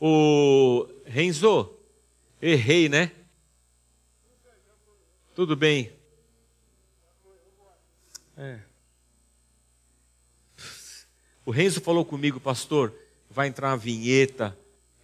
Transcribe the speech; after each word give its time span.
O 0.00 0.88
Renzo, 1.04 1.76
errei, 2.40 2.88
né? 2.88 3.12
Tudo 5.34 5.54
bem. 5.54 5.92
É. 8.36 8.60
O 11.44 11.50
Renzo 11.50 11.82
falou 11.82 12.04
comigo, 12.04 12.40
pastor, 12.40 12.94
vai 13.28 13.48
entrar 13.48 13.68
uma 13.68 13.76
vinheta, 13.76 14.56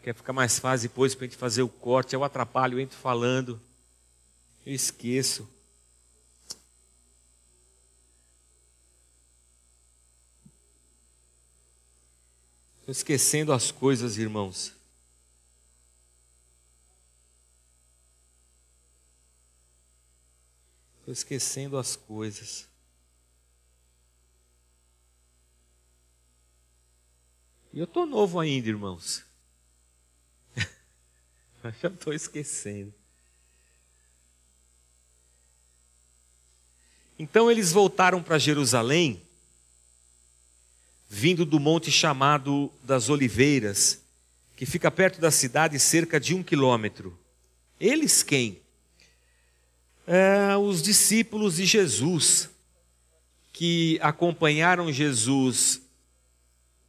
quer 0.03 0.15
ficar 0.15 0.33
mais 0.33 0.59
fácil 0.59 0.89
depois 0.89 1.15
para 1.15 1.27
a 1.27 1.29
gente 1.29 1.37
fazer 1.37 1.63
o 1.63 1.69
corte. 1.69 2.15
Eu 2.15 2.25
atrapalho, 2.25 2.75
eu 2.75 2.81
entro 2.81 2.97
falando. 2.97 3.61
Eu 4.65 4.73
esqueço. 4.73 5.47
Estou 12.81 12.93
esquecendo 12.93 13.53
as 13.53 13.73
coisas, 13.73 14.17
irmãos. 14.17 14.76
Estou 21.07 21.13
esquecendo 21.13 21.79
as 21.79 21.95
coisas. 21.95 22.67
E 27.73 27.79
eu 27.79 27.85
estou 27.85 28.05
novo 28.07 28.41
ainda, 28.41 28.69
irmãos. 28.69 29.23
Já 31.81 31.89
estou 31.91 32.13
esquecendo. 32.13 32.93
Então 37.17 37.49
eles 37.49 37.71
voltaram 37.71 38.21
para 38.21 38.37
Jerusalém, 38.37 39.23
vindo 41.09 41.47
do 41.47 41.61
monte 41.61 41.93
chamado 41.93 42.69
das 42.83 43.09
Oliveiras, 43.09 44.03
que 44.57 44.67
fica 44.67 44.91
perto 44.91 45.21
da 45.21 45.31
cidade, 45.31 45.79
cerca 45.79 46.19
de 46.19 46.35
um 46.35 46.43
quilômetro. 46.43 47.17
Eles 47.79 48.25
quem? 48.25 48.66
É, 50.07 50.57
os 50.57 50.81
discípulos 50.83 51.57
de 51.57 51.67
Jesus, 51.67 52.49
que 53.53 53.99
acompanharam 54.01 54.93
Jesus 54.93 55.81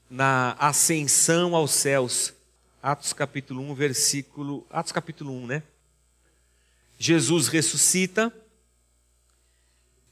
na 0.09 0.51
ascensão 0.59 1.55
aos 1.55 1.71
céus. 1.71 2.33
Atos 2.81 3.13
capítulo 3.13 3.61
1, 3.71 3.73
versículo. 3.73 4.65
Atos 4.69 4.91
capítulo 4.91 5.33
1, 5.43 5.47
né? 5.47 5.63
Jesus 6.99 7.47
ressuscita 7.47 8.33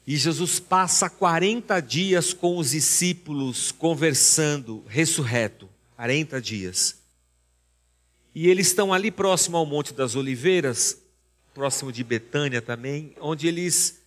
e 0.07 0.17
Jesus 0.17 0.59
passa 0.59 1.09
40 1.09 1.79
dias 1.81 2.33
com 2.33 2.57
os 2.57 2.71
discípulos 2.71 3.71
conversando, 3.71 4.83
ressurreto. 4.87 5.69
40 5.95 6.41
dias. 6.41 6.97
E 8.33 8.49
eles 8.49 8.67
estão 8.67 8.93
ali 8.93 9.09
próximo 9.09 9.55
ao 9.57 9.65
Monte 9.65 9.93
das 9.93 10.15
Oliveiras, 10.15 10.97
próximo 11.55 11.89
de 11.89 12.03
Betânia 12.03 12.61
também, 12.61 13.15
onde 13.21 13.47
eles 13.47 14.01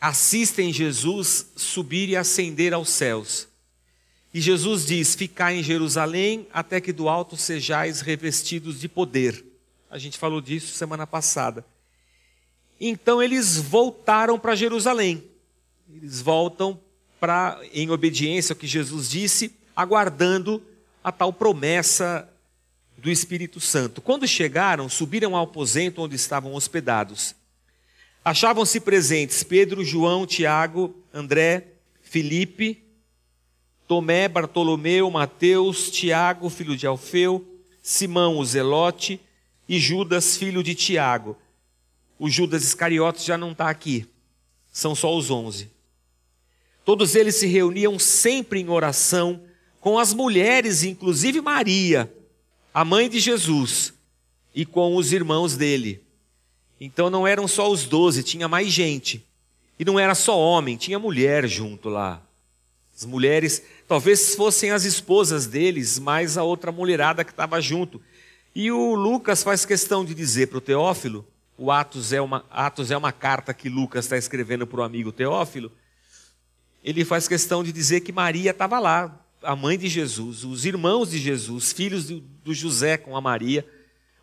assistem 0.00 0.72
Jesus 0.72 1.48
subir 1.56 2.08
e 2.08 2.16
ascender 2.16 2.72
aos 2.72 2.88
céus. 2.88 3.48
E 4.32 4.40
Jesus 4.40 4.86
diz: 4.86 5.16
Ficai 5.16 5.56
em 5.56 5.62
Jerusalém 5.64 6.46
até 6.52 6.80
que 6.80 6.92
do 6.92 7.08
alto 7.08 7.36
sejais 7.36 8.00
revestidos 8.00 8.80
de 8.80 8.88
poder. 8.88 9.44
A 9.90 9.98
gente 9.98 10.16
falou 10.16 10.40
disso 10.40 10.72
semana 10.72 11.08
passada. 11.08 11.66
Então 12.80 13.20
eles 13.20 13.56
voltaram 13.56 14.38
para 14.38 14.54
Jerusalém. 14.54 15.24
Eles 15.92 16.20
voltam 16.20 16.80
para, 17.18 17.60
em 17.72 17.90
obediência 17.90 18.52
ao 18.52 18.56
que 18.56 18.68
Jesus 18.68 19.10
disse, 19.10 19.52
aguardando 19.74 20.62
a 21.02 21.10
tal 21.10 21.32
promessa 21.32 22.29
do 23.00 23.10
Espírito 23.10 23.60
Santo. 23.60 24.00
Quando 24.00 24.28
chegaram, 24.28 24.88
subiram 24.88 25.34
ao 25.34 25.44
aposento 25.44 26.02
onde 26.02 26.16
estavam 26.16 26.54
hospedados. 26.54 27.34
Achavam-se 28.24 28.80
presentes 28.80 29.42
Pedro, 29.42 29.82
João, 29.82 30.26
Tiago, 30.26 30.94
André, 31.12 31.68
Filipe, 32.02 32.84
Tomé, 33.88 34.28
Bartolomeu, 34.28 35.10
Mateus, 35.10 35.90
Tiago, 35.90 36.50
filho 36.50 36.76
de 36.76 36.86
Alfeu, 36.86 37.46
Simão, 37.82 38.38
o 38.38 38.44
Zelote 38.44 39.18
e 39.68 39.78
Judas, 39.78 40.36
filho 40.36 40.62
de 40.62 40.74
Tiago. 40.74 41.36
O 42.18 42.28
Judas 42.28 42.62
Iscariotes 42.62 43.24
já 43.24 43.38
não 43.38 43.52
está 43.52 43.70
aqui, 43.70 44.06
são 44.70 44.94
só 44.94 45.16
os 45.16 45.30
onze. 45.30 45.70
Todos 46.84 47.14
eles 47.14 47.36
se 47.36 47.46
reuniam 47.46 47.98
sempre 47.98 48.60
em 48.60 48.68
oração 48.68 49.42
com 49.80 49.98
as 49.98 50.12
mulheres, 50.12 50.82
inclusive 50.82 51.40
Maria, 51.40 52.12
a 52.72 52.84
mãe 52.84 53.08
de 53.08 53.18
Jesus, 53.20 53.92
e 54.54 54.64
com 54.64 54.96
os 54.96 55.12
irmãos 55.12 55.56
dele. 55.56 56.02
Então 56.80 57.10
não 57.10 57.26
eram 57.26 57.46
só 57.46 57.70
os 57.70 57.84
doze, 57.84 58.22
tinha 58.22 58.48
mais 58.48 58.68
gente. 58.72 59.24
E 59.78 59.84
não 59.84 59.98
era 59.98 60.14
só 60.14 60.38
homem, 60.38 60.76
tinha 60.76 60.98
mulher 60.98 61.46
junto 61.48 61.88
lá. 61.88 62.22
As 62.94 63.04
mulheres 63.04 63.62
Talvez 63.90 64.36
fossem 64.36 64.70
as 64.70 64.84
esposas 64.84 65.48
deles, 65.48 65.98
mais 65.98 66.38
a 66.38 66.44
outra 66.44 66.70
mulherada 66.70 67.24
que 67.24 67.32
estava 67.32 67.60
junto. 67.60 68.00
E 68.54 68.70
o 68.70 68.94
Lucas 68.94 69.42
faz 69.42 69.64
questão 69.64 70.04
de 70.04 70.14
dizer 70.14 70.46
para 70.46 70.58
o 70.58 70.60
Teófilo, 70.60 71.26
o 71.58 71.72
Atos 71.72 72.12
é, 72.12 72.20
uma, 72.20 72.44
Atos 72.48 72.92
é 72.92 72.96
uma 72.96 73.10
carta 73.10 73.52
que 73.52 73.68
Lucas 73.68 74.04
está 74.04 74.16
escrevendo 74.16 74.64
para 74.64 74.78
o 74.78 74.84
amigo 74.84 75.10
Teófilo, 75.10 75.72
ele 76.84 77.04
faz 77.04 77.26
questão 77.26 77.64
de 77.64 77.72
dizer 77.72 78.02
que 78.02 78.12
Maria 78.12 78.52
estava 78.52 78.78
lá, 78.78 79.20
a 79.42 79.56
mãe 79.56 79.78
de 79.78 79.88
Jesus, 79.88 80.44
os 80.44 80.64
irmãos 80.64 81.10
de 81.10 81.18
Jesus, 81.18 81.72
filhos 81.72 82.06
do, 82.06 82.54
José 82.54 82.96
com 82.96 83.16
a 83.16 83.20
Maria, 83.20 83.66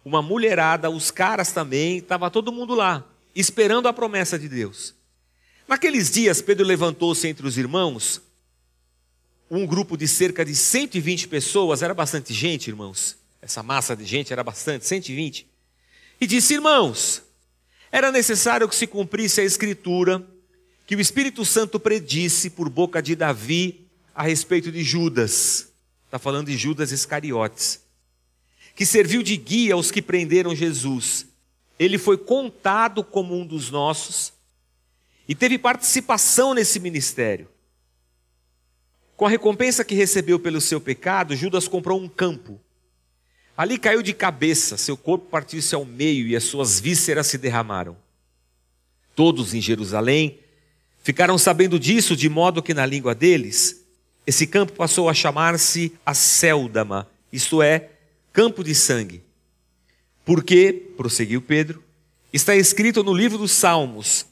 uma 0.03 0.21
mulherada, 0.21 0.89
os 0.89 1.11
caras 1.11 1.51
também, 1.51 1.97
estava 1.97 2.29
todo 2.29 2.51
mundo 2.51 2.75
lá, 2.75 3.05
esperando 3.35 3.87
a 3.87 3.93
promessa 3.93 4.37
de 4.37 4.47
Deus. 4.47 4.93
Naqueles 5.67 6.11
dias, 6.11 6.41
Pedro 6.41 6.65
levantou-se 6.65 7.27
entre 7.27 7.45
os 7.45 7.57
irmãos 7.57 8.21
um 9.49 9.65
grupo 9.65 9.97
de 9.97 10.07
cerca 10.07 10.43
de 10.43 10.55
120 10.55 11.27
pessoas, 11.29 11.81
era 11.81 11.93
bastante 11.93 12.33
gente, 12.33 12.67
irmãos. 12.67 13.17
Essa 13.41 13.63
massa 13.63 13.95
de 13.95 14.03
gente 14.03 14.33
era 14.33 14.43
bastante, 14.43 14.85
120. 14.85 15.47
E 16.19 16.27
disse: 16.27 16.55
Irmãos, 16.55 17.23
era 17.89 18.11
necessário 18.11 18.67
que 18.67 18.75
se 18.75 18.87
cumprisse 18.87 19.39
a 19.39 19.45
escritura 19.45 20.25
que 20.85 20.95
o 20.95 20.99
Espírito 20.99 21.45
Santo 21.45 21.79
predisse 21.79 22.49
por 22.49 22.69
boca 22.69 23.01
de 23.01 23.15
Davi 23.15 23.86
a 24.17 24.23
respeito 24.23 24.71
de 24.71 24.83
Judas. 24.83 25.71
Está 26.05 26.17
falando 26.17 26.47
de 26.47 26.57
Judas 26.57 26.91
Iscariotes. 26.91 27.85
Que 28.75 28.83
serviu 28.83 29.21
de 29.21 29.37
guia 29.37 29.75
aos 29.75 29.91
que 29.91 30.01
prenderam 30.01 30.55
Jesus. 30.55 31.27
Ele 31.77 31.99
foi 31.99 32.17
contado 32.17 33.03
como 33.03 33.39
um 33.39 33.45
dos 33.45 33.69
nossos 33.69 34.33
e 35.27 35.35
teve 35.35 35.59
participação 35.59 36.55
nesse 36.55 36.79
ministério. 36.79 37.47
Com 39.15 39.27
a 39.27 39.29
recompensa 39.29 39.85
que 39.85 39.93
recebeu 39.93 40.39
pelo 40.39 40.59
seu 40.61 40.81
pecado, 40.81 41.35
Judas 41.35 41.67
comprou 41.67 42.01
um 42.01 42.09
campo. 42.09 42.59
Ali 43.55 43.77
caiu 43.77 44.01
de 44.01 44.13
cabeça, 44.13 44.77
seu 44.77 44.97
corpo 44.97 45.27
partiu-se 45.29 45.75
ao 45.75 45.85
meio 45.85 46.27
e 46.27 46.35
as 46.35 46.43
suas 46.43 46.79
vísceras 46.79 47.27
se 47.27 47.37
derramaram. 47.37 47.95
Todos 49.15 49.53
em 49.53 49.61
Jerusalém 49.61 50.39
ficaram 51.03 51.37
sabendo 51.37 51.79
disso, 51.79 52.15
de 52.15 52.29
modo 52.29 52.63
que 52.63 52.73
na 52.73 52.85
língua 52.85 53.13
deles, 53.13 53.76
esse 54.27 54.45
campo 54.45 54.73
passou 54.73 55.07
a 55.07 55.13
chamar-se 55.13 55.93
Acéldama, 56.05 57.09
isto 57.31 57.61
é, 57.61 57.91
campo 58.33 58.61
de 58.61 58.75
sangue. 58.75 59.23
Porque, 60.25 60.73
prosseguiu 60.97 61.41
Pedro, 61.41 61.81
está 62.33 62.53
escrito 62.53 63.01
no 63.05 63.13
livro 63.13 63.37
dos 63.37 63.53
Salmos: 63.53 64.25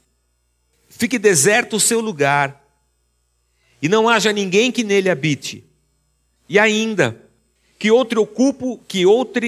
Fique 0.90 1.18
deserto 1.18 1.78
o 1.78 1.80
seu 1.80 2.02
lugar 2.02 2.62
e 3.82 3.88
não 3.88 4.10
haja 4.10 4.34
ninguém 4.34 4.70
que 4.70 4.84
nele 4.84 5.10
habite. 5.10 5.64
E 6.50 6.60
ainda, 6.60 7.18
que 7.80 7.90
outro 7.90 8.22
ocupe, 8.22 8.82
que 8.86 9.06
outro, 9.06 9.42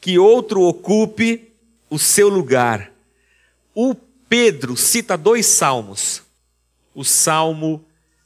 que 0.00 0.18
outro 0.18 0.62
ocupe 0.62 1.52
o 1.90 1.98
seu 1.98 2.30
lugar. 2.30 2.90
O 3.74 3.94
Pedro 4.30 4.78
cita 4.78 5.14
dois 5.14 5.44
salmos. 5.44 6.22
O 6.94 7.04
Salmo 7.04 7.84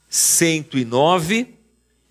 109 0.09 1.47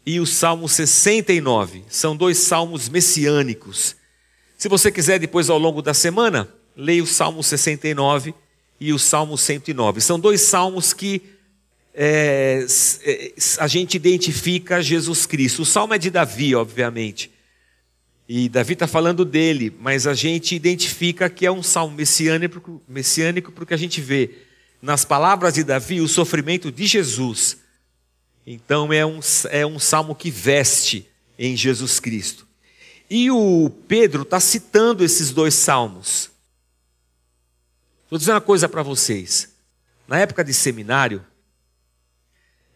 e 0.06 0.20
o 0.20 0.26
Salmo 0.26 0.68
69. 0.68 1.84
São 1.88 2.16
dois 2.16 2.38
salmos 2.38 2.88
messiânicos. 2.88 3.96
Se 4.56 4.68
você 4.68 4.90
quiser 4.90 5.18
depois 5.18 5.50
ao 5.50 5.58
longo 5.58 5.82
da 5.82 5.92
semana, 5.92 6.48
leia 6.76 7.02
o 7.02 7.06
Salmo 7.06 7.42
69 7.42 8.34
e 8.80 8.92
o 8.92 8.98
Salmo 8.98 9.36
109. 9.36 10.00
São 10.00 10.18
dois 10.18 10.40
salmos 10.42 10.92
que 10.92 11.22
é, 11.94 12.64
é, 13.02 13.32
a 13.58 13.66
gente 13.66 13.96
identifica 13.96 14.80
Jesus 14.80 15.26
Cristo. 15.26 15.62
O 15.62 15.66
salmo 15.66 15.94
é 15.94 15.98
de 15.98 16.10
Davi, 16.10 16.54
obviamente. 16.54 17.30
E 18.28 18.48
Davi 18.48 18.74
está 18.74 18.86
falando 18.86 19.24
dele, 19.24 19.74
mas 19.80 20.06
a 20.06 20.14
gente 20.14 20.54
identifica 20.54 21.28
que 21.28 21.44
é 21.44 21.50
um 21.50 21.62
salmo 21.62 21.96
messiânico, 21.96 22.80
messiânico 22.86 23.50
porque 23.50 23.74
a 23.74 23.76
gente 23.76 24.00
vê 24.00 24.30
nas 24.80 25.04
palavras 25.04 25.54
de 25.54 25.64
Davi 25.64 26.00
o 26.00 26.06
sofrimento 26.06 26.70
de 26.70 26.86
Jesus. 26.86 27.58
Então 28.50 28.90
é 28.90 29.04
um, 29.04 29.20
é 29.50 29.66
um 29.66 29.78
salmo 29.78 30.14
que 30.14 30.30
veste 30.30 31.06
em 31.38 31.54
Jesus 31.54 32.00
Cristo. 32.00 32.48
E 33.10 33.30
o 33.30 33.68
Pedro 33.86 34.22
está 34.22 34.40
citando 34.40 35.04
esses 35.04 35.30
dois 35.32 35.52
salmos. 35.52 36.30
Vou 38.08 38.18
dizer 38.18 38.32
uma 38.32 38.40
coisa 38.40 38.66
para 38.66 38.82
vocês. 38.82 39.54
Na 40.06 40.18
época 40.18 40.42
de 40.42 40.54
seminário, 40.54 41.22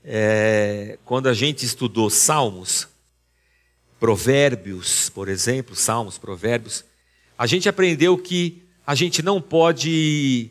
é, 0.04 0.98
quando 1.06 1.30
a 1.30 1.32
gente 1.32 1.64
estudou 1.64 2.10
salmos, 2.10 2.86
provérbios, 3.98 5.08
por 5.08 5.26
exemplo, 5.26 5.74
salmos, 5.74 6.18
provérbios, 6.18 6.84
a 7.38 7.46
gente 7.46 7.66
aprendeu 7.66 8.18
que 8.18 8.62
a 8.86 8.94
gente 8.94 9.22
não 9.22 9.40
pode 9.40 10.50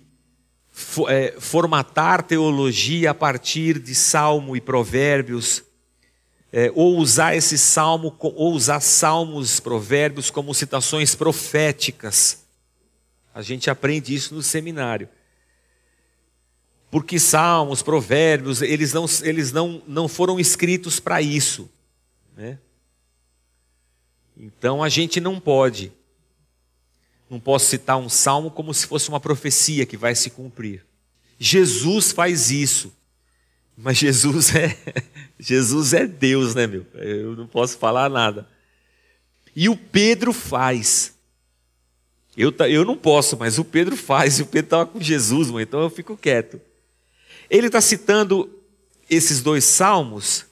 formatar 0.72 2.24
teologia 2.24 3.12
a 3.12 3.14
partir 3.14 3.78
de 3.80 3.94
salmo 3.94 4.56
e 4.56 4.62
provérbios, 4.62 5.64
é, 6.52 6.72
ou 6.76 6.98
usar 6.98 7.36
esse 7.36 7.58
salmo, 7.58 8.16
ou 8.20 8.54
usar 8.54 8.80
salmos, 8.80 9.60
provérbios 9.60 10.30
como 10.30 10.54
citações 10.54 11.16
proféticas. 11.16 12.46
A 13.34 13.42
gente 13.42 13.70
aprende 13.70 14.14
isso 14.14 14.34
no 14.34 14.42
seminário. 14.42 15.08
Porque 16.90 17.18
salmos, 17.18 17.82
provérbios, 17.82 18.62
eles 18.62 18.92
não, 18.92 19.06
eles 19.24 19.54
não, 19.54 19.82
não 19.88 20.10
foram 20.10 20.38
escritos 20.38 21.00
para 21.00 21.22
isso. 21.22 21.70
Né? 22.36 22.58
Então 24.36 24.84
a 24.84 24.90
gente 24.90 25.22
não 25.22 25.40
pode 25.40 25.94
não 27.32 27.40
posso 27.40 27.68
citar 27.68 27.98
um 27.98 28.10
salmo 28.10 28.52
como 28.52 28.74
se 28.74 28.86
fosse 28.86 29.08
uma 29.08 29.20
profecia 29.20 29.86
que 29.86 29.96
vai 29.96 30.14
se 30.14 30.30
cumprir. 30.30 30.86
Jesus 31.40 32.12
faz 32.12 32.52
isso. 32.52 32.94
Mas 33.78 33.98
Jesus 33.98 34.54
é 34.54 34.78
Jesus 35.40 35.94
é 35.94 36.06
Deus, 36.06 36.54
né, 36.54 36.68
meu? 36.68 36.86
Eu 36.94 37.34
não 37.38 37.48
posso 37.48 37.78
falar 37.78 38.10
nada. 38.10 38.46
E 39.56 39.70
o 39.70 39.78
Pedro 39.78 40.34
faz. 40.34 41.14
Eu, 42.36 42.54
eu 42.70 42.84
não 42.84 42.98
posso, 42.98 43.38
mas 43.38 43.58
o 43.58 43.64
Pedro 43.64 43.96
faz. 43.96 44.38
E 44.38 44.42
o 44.42 44.46
Pedro 44.46 44.66
estava 44.66 44.86
com 44.86 45.00
Jesus, 45.00 45.48
então 45.62 45.80
eu 45.80 45.90
fico 45.90 46.18
quieto. 46.18 46.60
Ele 47.50 47.68
está 47.68 47.80
citando 47.80 48.50
esses 49.10 49.42
dois 49.42 49.64
salmos 49.64 50.46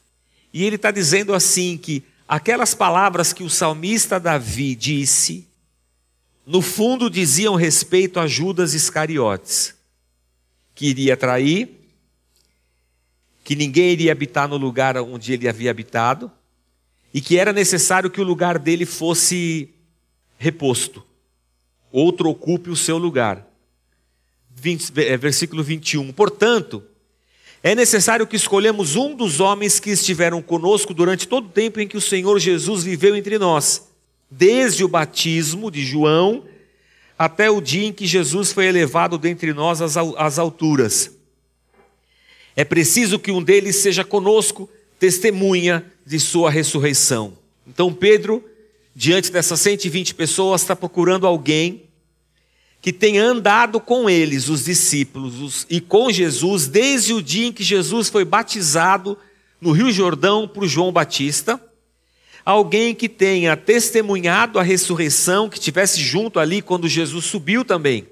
e 0.54 0.64
ele 0.64 0.78
está 0.78 0.92
dizendo 0.92 1.34
assim 1.34 1.78
que 1.78 2.06
aquelas 2.26 2.74
palavras 2.74 3.34
que 3.34 3.44
o 3.44 3.50
salmista 3.50 4.18
Davi 4.18 4.76
disse 4.76 5.49
no 6.50 6.63
fundo 6.63 7.12
diziam 7.12 7.54
respeito 7.54 8.19
a 8.19 8.25
Judas 8.25 8.74
Iscariotes, 8.74 9.75
que 10.74 10.88
iria 10.88 11.16
trair, 11.16 11.69
que 13.44 13.56
ninguém 13.56 13.92
iria 13.92 14.12
habitar 14.12 14.48
no 14.48 14.57
lugar 14.57 14.98
onde 14.98 15.31
ele 15.31 15.48
havia 15.48 15.69
habitado, 15.69 16.31
e 17.13 17.22
que 17.22 17.38
era 17.38 17.54
necessário 17.54 18.10
que 18.10 18.19
o 18.19 18.24
lugar 18.24 18.57
dele 18.57 18.84
fosse 18.84 19.69
reposto, 20.40 21.06
outro 21.92 22.28
ocupe 22.31 22.72
o 22.72 22.75
seu 22.75 22.98
lugar. 22.98 23.45
20, 24.50 24.92
é, 25.02 25.16
versículo 25.18 25.63
21. 25.63 26.12
Portanto, 26.13 26.81
é 27.62 27.75
necessário 27.75 28.25
que 28.25 28.36
escolhemos 28.36 28.95
um 28.95 29.16
dos 29.16 29.40
homens 29.40 29.80
que 29.80 29.92
estiveram 29.92 30.42
conosco 30.42 30.95
durante 30.95 31.28
todo 31.28 31.45
o 31.45 31.52
tempo 31.52 31.80
em 31.80 31.88
que 31.88 31.95
o 31.95 32.02
Senhor 32.02 32.40
Jesus 32.40 32.84
viveu 32.84 33.16
entre 33.16 33.38
nós 33.38 33.88
desde 34.30 34.84
o 34.84 34.88
batismo 34.88 35.72
de 35.72 35.84
João 35.84 36.44
até 37.18 37.50
o 37.50 37.60
dia 37.60 37.88
em 37.88 37.94
que 37.94 38.08
Jesus 38.08 38.54
foi 38.54 38.66
elevado 38.68 39.18
dentre 39.18 39.54
nós 39.54 39.81
às 39.81 40.40
alturas. 40.40 41.12
É 42.56 42.64
preciso 42.64 43.20
que 43.20 43.31
um 43.31 43.44
deles 43.44 43.78
seja 43.78 44.04
conosco, 44.04 44.70
testemunha 44.98 45.86
de 46.06 46.20
sua 46.20 46.50
ressurreição. 46.50 47.34
Então, 47.68 47.94
Pedro, 47.94 48.44
diante 48.96 49.31
dessas 49.31 49.60
120 49.60 50.16
pessoas, 50.16 50.62
está 50.62 50.76
procurando 50.76 51.28
alguém 51.28 51.84
que 52.81 52.94
tenha 52.94 53.24
andado 53.24 53.81
com 53.81 54.10
eles, 54.10 54.48
os 54.48 54.64
discípulos, 54.64 55.66
e 55.70 55.81
com 55.81 56.10
Jesus, 56.10 56.68
desde 56.68 57.14
o 57.14 57.22
dia 57.22 57.48
em 57.48 57.52
que 57.52 57.64
Jesus 57.64 58.08
foi 58.08 58.24
batizado 58.24 59.18
no 59.60 59.72
Rio 59.72 59.92
Jordão 59.92 60.48
por 60.48 60.66
João 60.66 60.92
Batista 60.92 61.62
alguém 62.50 62.96
que 62.96 63.07
tenha 63.07 63.56
testemunhado 63.56 64.57
a 64.57 64.63
ressurreição, 64.63 65.48
que 65.48 65.60
estivesse 65.60 66.01
junto 66.01 66.40
ali 66.40 66.63
quando 66.63 66.88
Jesus 66.88 67.25
subiu 67.25 67.63
também. 67.63 68.07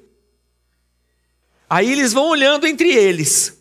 Aí 1.68 1.92
eles 1.92 2.14
vão 2.14 2.30
olhando 2.30 2.68
entre 2.68 2.94
eles. 2.94 3.60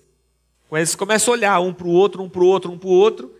Eles 0.70 0.94
começam 0.94 1.32
a 1.32 1.36
olhar 1.36 1.60
um 1.60 1.72
para 1.72 1.86
o 1.86 1.90
outro, 1.90 2.22
um 2.22 2.28
para 2.28 2.42
o 2.42 2.46
outro, 2.46 2.70
um 2.70 2.76
para 2.76 2.88
o 2.88 2.92
outro. 2.92 3.34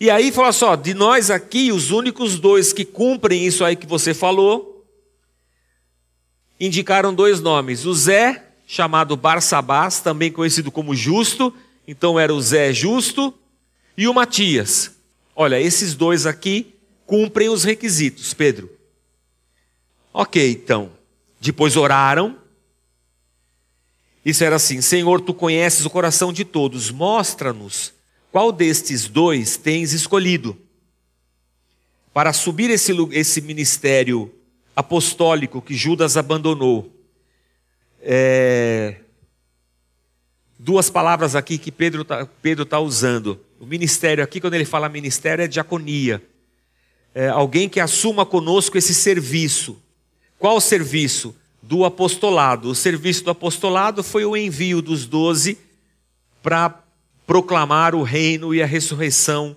E 0.00 0.10
aí 0.10 0.32
fala 0.32 0.50
só, 0.50 0.74
de 0.74 0.92
nós 0.92 1.30
aqui, 1.30 1.70
os 1.70 1.92
únicos 1.92 2.40
dois 2.40 2.72
que 2.72 2.84
cumprem 2.84 3.46
isso 3.46 3.64
aí 3.64 3.76
que 3.76 3.86
você 3.86 4.12
falou, 4.12 4.84
indicaram 6.58 7.14
dois 7.14 7.40
nomes. 7.40 7.86
O 7.86 7.94
Zé, 7.94 8.48
chamado 8.66 9.16
Barsabás, 9.16 10.00
também 10.00 10.32
conhecido 10.32 10.72
como 10.72 10.96
Justo, 10.96 11.54
então 11.86 12.18
era 12.18 12.34
o 12.34 12.42
Zé 12.42 12.72
Justo, 12.72 13.32
e 13.96 14.08
o 14.08 14.14
Matias. 14.14 14.90
Olha, 15.36 15.60
esses 15.60 15.94
dois 15.94 16.26
aqui 16.26 16.69
cumprem 17.10 17.48
os 17.48 17.64
requisitos, 17.64 18.32
Pedro. 18.32 18.70
Ok, 20.14 20.52
então. 20.52 20.92
Depois 21.40 21.76
oraram. 21.76 22.38
Isso 24.24 24.44
era 24.44 24.54
assim: 24.54 24.80
Senhor, 24.80 25.20
tu 25.20 25.34
conheces 25.34 25.84
o 25.84 25.90
coração 25.90 26.32
de 26.32 26.44
todos, 26.44 26.88
mostra-nos 26.92 27.92
qual 28.30 28.52
destes 28.52 29.08
dois 29.08 29.56
tens 29.56 29.92
escolhido 29.92 30.56
para 32.14 32.30
assumir 32.30 32.70
esse, 32.70 32.92
esse 33.10 33.40
ministério 33.40 34.32
apostólico 34.76 35.60
que 35.60 35.74
Judas 35.74 36.16
abandonou. 36.16 36.94
É, 38.00 39.00
duas 40.56 40.88
palavras 40.88 41.34
aqui 41.34 41.58
que 41.58 41.72
Pedro 41.72 42.02
está 42.02 42.24
Pedro 42.40 42.64
tá 42.64 42.78
usando. 42.78 43.40
O 43.58 43.66
ministério 43.66 44.22
aqui, 44.22 44.40
quando 44.40 44.54
ele 44.54 44.64
fala 44.64 44.88
ministério, 44.88 45.42
é 45.42 45.48
diaconia 45.48 46.22
é, 47.14 47.28
alguém 47.28 47.68
que 47.68 47.80
assuma 47.80 48.24
conosco 48.24 48.78
esse 48.78 48.94
serviço. 48.94 49.80
Qual 50.38 50.56
o 50.56 50.60
serviço? 50.60 51.34
Do 51.62 51.84
apostolado. 51.84 52.70
O 52.70 52.74
serviço 52.74 53.24
do 53.24 53.30
apostolado 53.30 54.02
foi 54.02 54.24
o 54.24 54.36
envio 54.36 54.80
dos 54.80 55.06
doze 55.06 55.58
para 56.42 56.82
proclamar 57.26 57.94
o 57.94 58.02
reino 58.02 58.54
e 58.54 58.62
a 58.62 58.66
ressurreição, 58.66 59.54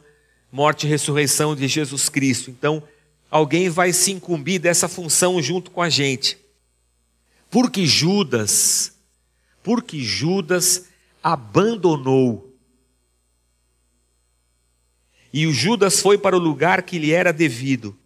morte 0.51 0.85
e 0.85 0.89
ressurreição 0.89 1.55
de 1.55 1.67
Jesus 1.67 2.09
Cristo. 2.09 2.51
Então, 2.51 2.83
alguém 3.31 3.69
vai 3.69 3.93
se 3.93 4.11
incumbir 4.11 4.59
dessa 4.59 4.87
função 4.87 5.41
junto 5.41 5.71
com 5.71 5.81
a 5.81 5.89
gente. 5.89 6.37
Porque 7.49 7.85
Judas, 7.85 8.93
porque 9.63 9.99
Judas 9.99 10.85
abandonou 11.23 12.42
e 15.33 15.47
o 15.47 15.51
Judas 15.51 15.99
foi 15.99 16.15
para 16.15 16.37
o 16.37 16.39
lugar 16.39 16.83
que 16.83 16.99
lhe 16.99 17.11
era 17.11 17.33
devido. 17.33 17.97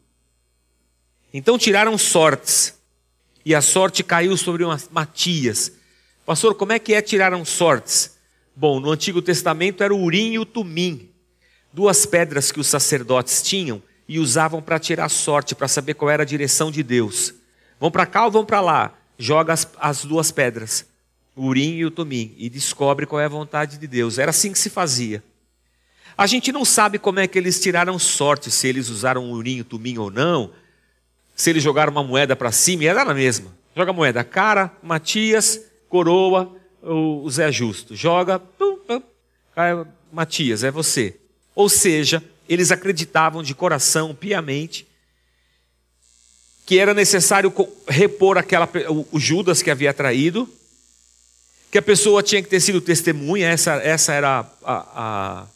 Então 1.33 1.57
tiraram 1.57 1.97
sortes, 1.97 2.73
e 3.43 3.53
a 3.53 3.61
sorte 3.61 4.01
caiu 4.01 4.37
sobre 4.37 4.63
Matias. 4.89 5.73
Pastor, 6.25 6.55
como 6.55 6.71
é 6.71 6.79
que 6.79 6.93
é 6.93 7.01
tiraram 7.01 7.43
sortes? 7.43 8.17
Bom, 8.55 8.79
no 8.79 8.91
Antigo 8.91 9.21
Testamento 9.21 9.83
era 9.83 9.93
o 9.93 10.01
Urim 10.01 10.31
e 10.31 10.39
o 10.39 10.45
Tumim, 10.45 11.09
duas 11.71 12.05
pedras 12.05 12.51
que 12.51 12.59
os 12.59 12.67
sacerdotes 12.67 13.41
tinham 13.41 13.83
e 14.07 14.19
usavam 14.19 14.61
para 14.61 14.79
tirar 14.79 15.09
sorte, 15.09 15.53
para 15.53 15.67
saber 15.67 15.95
qual 15.95 16.09
era 16.09 16.23
a 16.23 16.25
direção 16.25 16.71
de 16.71 16.81
Deus. 16.81 17.33
Vão 17.79 17.91
para 17.91 18.05
cá 18.05 18.25
ou 18.25 18.31
vão 18.31 18.45
para 18.45 18.61
lá? 18.61 18.97
Joga 19.19 19.51
as, 19.51 19.67
as 19.79 20.05
duas 20.05 20.31
pedras, 20.31 20.85
o 21.35 21.45
Urim 21.45 21.75
e 21.75 21.85
o 21.85 21.91
Tumim, 21.91 22.33
e 22.37 22.49
descobre 22.49 23.05
qual 23.05 23.19
é 23.19 23.25
a 23.25 23.29
vontade 23.29 23.77
de 23.77 23.85
Deus. 23.85 24.17
Era 24.17 24.29
assim 24.29 24.51
que 24.51 24.59
se 24.59 24.69
fazia. 24.69 25.23
A 26.17 26.25
gente 26.25 26.51
não 26.51 26.65
sabe 26.65 26.97
como 26.97 27.19
é 27.19 27.27
que 27.27 27.37
eles 27.37 27.59
tiraram 27.59 27.99
sorte, 27.99 28.49
se 28.49 28.67
eles 28.67 28.89
usaram 28.89 29.23
um 29.23 29.33
urinho, 29.33 29.63
tumim 29.63 29.99
ou 29.99 30.09
não, 30.09 30.51
se 31.35 31.51
eles 31.51 31.61
jogaram 31.61 31.91
uma 31.91 32.03
moeda 32.03 32.35
para 32.35 32.51
cima, 32.51 32.83
e 32.83 32.87
era 32.87 33.05
na 33.05 33.13
mesma. 33.13 33.55
Joga 33.75 33.91
a 33.91 33.93
moeda, 33.93 34.23
cara, 34.23 34.71
Matias, 34.81 35.61
coroa, 35.87 36.51
o 36.81 37.29
Zé 37.29 37.51
Justo. 37.51 37.95
Joga, 37.95 38.39
pum, 38.39 38.77
pum, 38.77 39.03
Matias, 40.11 40.63
é 40.63 40.71
você. 40.71 41.15
Ou 41.53 41.69
seja, 41.69 42.23
eles 42.49 42.71
acreditavam 42.71 43.43
de 43.43 43.53
coração, 43.53 44.15
piamente, 44.15 44.87
que 46.65 46.79
era 46.79 46.95
necessário 46.95 47.53
repor 47.87 48.39
aquela, 48.39 48.67
o 49.11 49.19
Judas 49.19 49.61
que 49.61 49.69
havia 49.69 49.93
traído, 49.93 50.49
que 51.69 51.77
a 51.77 51.81
pessoa 51.81 52.23
tinha 52.23 52.41
que 52.41 52.49
ter 52.49 52.59
sido 52.59 52.81
testemunha, 52.81 53.47
essa, 53.47 53.75
essa 53.75 54.13
era 54.13 54.49
a, 54.63 55.43
a 55.43 55.47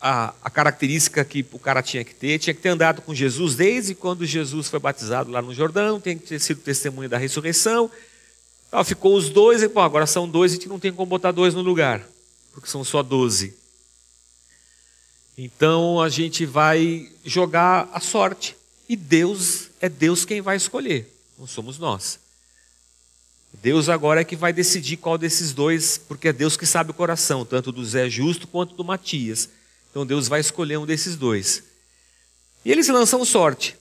a, 0.00 0.34
a, 0.42 0.50
característica 0.50 1.24
que 1.24 1.44
o 1.52 1.58
cara 1.58 1.82
tinha 1.82 2.04
que 2.04 2.14
ter, 2.14 2.38
tinha 2.38 2.54
que 2.54 2.60
ter 2.60 2.68
andado 2.68 3.02
com 3.02 3.14
Jesus 3.14 3.54
desde 3.54 3.94
quando 3.94 4.24
Jesus 4.24 4.68
foi 4.68 4.78
batizado 4.78 5.30
lá 5.30 5.42
no 5.42 5.54
Jordão, 5.54 6.00
tem 6.00 6.16
que 6.16 6.26
ter 6.26 6.38
sido 6.38 6.60
testemunha 6.60 7.08
da 7.08 7.18
ressurreição. 7.18 7.90
Então, 8.68 8.84
ficou 8.84 9.16
os 9.16 9.30
dois, 9.30 9.62
e 9.62 9.68
pô, 9.68 9.80
agora 9.80 10.06
são 10.06 10.28
dois, 10.28 10.52
a 10.52 10.54
gente 10.54 10.68
não 10.68 10.78
tem 10.78 10.92
como 10.92 11.06
botar 11.06 11.32
dois 11.32 11.54
no 11.54 11.62
lugar, 11.62 12.06
porque 12.52 12.68
são 12.68 12.84
só 12.84 13.02
doze. 13.02 13.54
Então 15.40 16.02
a 16.02 16.08
gente 16.08 16.44
vai 16.44 17.08
jogar 17.24 17.88
a 17.92 18.00
sorte. 18.00 18.56
E 18.88 18.96
Deus 18.96 19.68
é 19.80 19.88
Deus 19.88 20.24
quem 20.24 20.40
vai 20.40 20.56
escolher, 20.56 21.08
não 21.38 21.46
somos 21.46 21.78
nós. 21.78 22.18
Deus 23.62 23.88
agora 23.88 24.20
é 24.20 24.24
que 24.24 24.34
vai 24.34 24.52
decidir 24.52 24.96
qual 24.96 25.16
desses 25.16 25.52
dois, 25.52 25.96
porque 25.96 26.28
é 26.28 26.32
Deus 26.32 26.56
que 26.56 26.66
sabe 26.66 26.90
o 26.90 26.94
coração, 26.94 27.44
tanto 27.44 27.70
do 27.70 27.84
Zé 27.84 28.10
Justo 28.10 28.48
quanto 28.48 28.74
do 28.74 28.84
Matias. 28.84 29.48
Então 29.90 30.06
Deus 30.06 30.28
vai 30.28 30.40
escolher 30.40 30.76
um 30.78 30.86
desses 30.86 31.16
dois. 31.16 31.64
E 32.64 32.70
eles 32.70 32.88
lançam 32.88 33.24
sorte. 33.24 33.76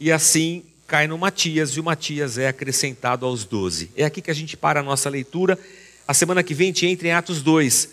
E 0.00 0.10
assim 0.10 0.64
cai 0.86 1.06
no 1.06 1.16
Matias, 1.16 1.70
e 1.70 1.80
o 1.80 1.84
Matias 1.84 2.36
é 2.36 2.48
acrescentado 2.48 3.24
aos 3.24 3.44
doze. 3.44 3.90
É 3.96 4.04
aqui 4.04 4.20
que 4.20 4.30
a 4.30 4.34
gente 4.34 4.56
para 4.56 4.80
a 4.80 4.82
nossa 4.82 5.08
leitura. 5.08 5.58
A 6.06 6.12
semana 6.12 6.42
que 6.42 6.52
vem 6.52 6.66
a 6.66 6.68
gente 6.68 6.86
entra 6.86 7.08
em 7.08 7.12
Atos 7.12 7.40
2. 7.40 7.88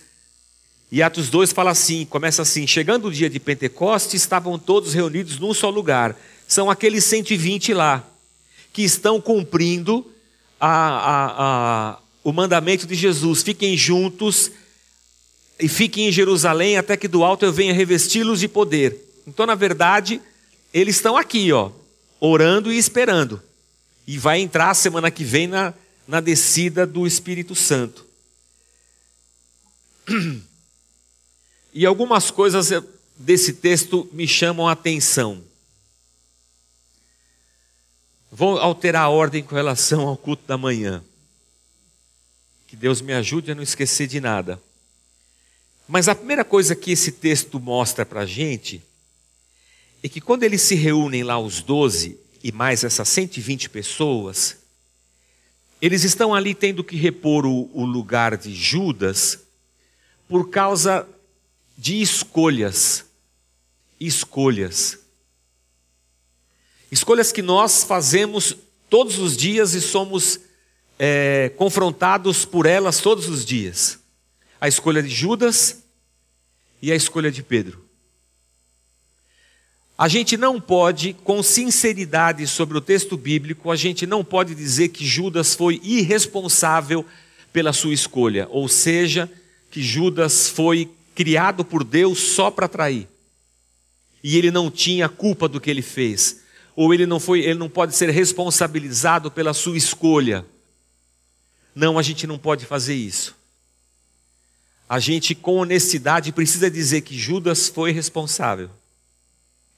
E 0.91 1.03
Atos 1.03 1.29
2 1.29 1.53
fala 1.53 1.71
assim, 1.71 2.05
começa 2.05 2.41
assim: 2.41 2.65
Chegando 2.65 3.07
o 3.07 3.11
dia 3.11 3.29
de 3.29 3.39
Pentecostes, 3.39 4.21
estavam 4.21 4.57
todos 4.57 4.93
reunidos 4.93 5.39
num 5.39 5.53
só 5.53 5.69
lugar. 5.69 6.15
São 6.47 6.69
aqueles 6.69 7.03
120 7.05 7.73
lá, 7.73 8.03
que 8.73 8.81
estão 8.81 9.21
cumprindo 9.21 10.05
a, 10.59 10.67
a, 10.67 11.91
a, 11.91 11.99
o 12.23 12.33
mandamento 12.33 12.87
de 12.87 12.95
Jesus: 12.95 13.43
fiquem 13.43 13.77
juntos 13.77 14.51
e 15.59 15.67
fiquem 15.67 16.07
em 16.07 16.11
Jerusalém 16.11 16.77
até 16.77 16.95
que 16.95 17.07
do 17.07 17.23
alto 17.23 17.43
eu 17.43 17.51
venha 17.51 17.73
revesti-los 17.73 18.39
de 18.39 18.47
poder. 18.47 18.97
Então, 19.27 19.45
na 19.45 19.55
verdade, 19.55 20.21
eles 20.73 20.95
estão 20.95 21.17
aqui, 21.17 21.51
ó, 21.51 21.71
orando 22.19 22.71
e 22.71 22.77
esperando. 22.77 23.41
E 24.07 24.17
vai 24.17 24.39
entrar 24.39 24.73
semana 24.73 25.11
que 25.11 25.23
vem 25.23 25.47
na, 25.47 25.73
na 26.07 26.21
descida 26.21 26.87
do 26.87 27.05
Espírito 27.05 27.53
Santo. 27.55 28.05
E 31.71 31.85
algumas 31.85 32.31
coisas 32.31 32.71
desse 33.15 33.53
texto 33.53 34.09
me 34.11 34.27
chamam 34.27 34.67
a 34.67 34.71
atenção. 34.71 35.43
Vou 38.31 38.57
alterar 38.57 39.03
a 39.03 39.09
ordem 39.09 39.43
com 39.43 39.53
relação 39.53 40.07
ao 40.07 40.17
culto 40.17 40.41
da 40.47 40.57
manhã. 40.57 41.03
Que 42.67 42.75
Deus 42.75 43.01
me 43.01 43.13
ajude 43.13 43.51
a 43.51 43.55
não 43.55 43.61
esquecer 43.61 44.07
de 44.07 44.19
nada. 44.19 44.59
Mas 45.91 46.07
a 46.07 46.13
primeira 46.13 46.45
coisa 46.45 46.75
que 46.75 46.91
esse 46.91 47.11
texto 47.11 47.59
mostra 47.59 48.05
para 48.05 48.21
a 48.21 48.25
gente 48.25 48.79
é 50.03 50.07
que 50.07 50.21
quando 50.21 50.43
eles 50.43 50.61
se 50.61 50.75
reúnem 50.75 51.23
lá, 51.23 51.39
os 51.39 51.63
doze, 51.63 52.15
e 52.43 52.51
mais 52.51 52.83
essas 52.83 53.09
120 53.09 53.71
pessoas, 53.71 54.57
eles 55.81 56.03
estão 56.03 56.35
ali 56.35 56.53
tendo 56.53 56.83
que 56.83 56.95
repor 56.95 57.43
o, 57.43 57.71
o 57.73 57.83
lugar 57.85 58.37
de 58.37 58.53
Judas 58.53 59.39
por 60.27 60.51
causa 60.51 61.07
de 61.75 61.99
escolhas. 61.99 63.05
Escolhas. 63.99 64.99
Escolhas 66.91 67.31
que 67.31 67.41
nós 67.41 67.83
fazemos 67.83 68.55
todos 68.91 69.17
os 69.17 69.35
dias 69.35 69.73
e 69.73 69.81
somos 69.81 70.39
é, 70.99 71.51
confrontados 71.57 72.45
por 72.45 72.67
elas 72.67 72.99
todos 72.99 73.27
os 73.27 73.43
dias 73.43 73.97
a 74.59 74.67
escolha 74.67 75.01
de 75.01 75.09
Judas 75.09 75.78
e 76.81 76.91
a 76.91 76.95
escolha 76.95 77.31
de 77.31 77.43
Pedro. 77.43 77.83
A 79.97 80.07
gente 80.07 80.37
não 80.37 80.61
pode, 80.61 81.13
com 81.13 81.43
sinceridade 81.43 82.47
sobre 82.47 82.77
o 82.77 82.81
texto 82.81 83.17
bíblico, 83.17 83.69
a 83.69 83.75
gente 83.75 84.05
não 84.05 84.23
pode 84.23 84.55
dizer 84.55 84.89
que 84.89 85.05
Judas 85.05 85.53
foi 85.53 85.81
irresponsável 85.83 87.05
pela 87.51 87.73
sua 87.73 87.93
escolha, 87.93 88.47
ou 88.49 88.69
seja, 88.69 89.29
que 89.69 89.81
Judas 89.81 90.47
foi 90.47 90.89
criado 91.13 91.65
por 91.65 91.83
Deus 91.83 92.17
só 92.17 92.49
para 92.49 92.69
trair. 92.69 93.09
E 94.23 94.37
ele 94.37 94.51
não 94.51 94.71
tinha 94.71 95.09
culpa 95.09 95.49
do 95.49 95.59
que 95.59 95.69
ele 95.69 95.81
fez, 95.81 96.43
ou 96.77 96.93
ele 96.93 97.05
não 97.05 97.19
foi, 97.19 97.41
ele 97.41 97.59
não 97.59 97.69
pode 97.69 97.93
ser 97.93 98.09
responsabilizado 98.09 99.29
pela 99.29 99.53
sua 99.53 99.75
escolha. 99.75 100.45
Não, 101.75 101.99
a 101.99 102.01
gente 102.01 102.25
não 102.25 102.37
pode 102.37 102.65
fazer 102.65 102.95
isso 102.95 103.38
a 104.89 104.97
gente, 104.97 105.35
com 105.35 105.57
honestidade, 105.57 106.31
precisa 106.31 106.69
dizer 106.69 107.01
que 107.01 107.15
Judas 107.15 107.67
foi 107.67 107.91
responsável 107.91 108.71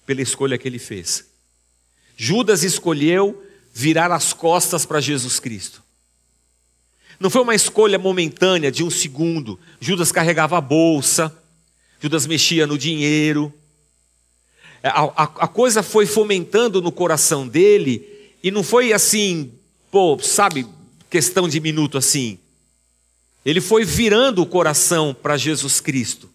pela 0.05 0.21
escolha 0.21 0.57
que 0.57 0.65
ele 0.65 0.79
fez. 0.79 1.25
Judas 2.15 2.63
escolheu 2.63 3.45
virar 3.73 4.09
as 4.09 4.31
costas 4.31 4.85
para 4.85 5.01
Jesus 5.01 5.37
Cristo. 5.37 5.83
Não 7.19 7.29
foi 7.29 7.41
uma 7.41 7.53
escolha 7.53 7.99
momentânea 7.99 8.71
de 8.71 8.85
um 8.85 8.89
segundo. 8.89 9.59
Judas 9.81 10.13
carregava 10.13 10.57
a 10.57 10.61
bolsa, 10.61 11.35
Judas 11.99 12.25
mexia 12.25 12.65
no 12.65 12.77
dinheiro. 12.77 13.53
A, 14.81 15.01
a, 15.01 15.23
a 15.23 15.47
coisa 15.47 15.83
foi 15.83 16.05
fomentando 16.05 16.81
no 16.81 16.91
coração 16.91 17.45
dele, 17.45 18.07
e 18.41 18.49
não 18.49 18.63
foi 18.63 18.93
assim, 18.93 19.51
pô, 19.91 20.17
sabe, 20.19 20.65
questão 21.09 21.49
de 21.49 21.59
minuto 21.59 21.97
assim. 21.97 22.39
Ele 23.45 23.59
foi 23.59 23.83
virando 23.83 24.41
o 24.41 24.45
coração 24.45 25.13
para 25.13 25.37
Jesus 25.37 25.79
Cristo. 25.79 26.29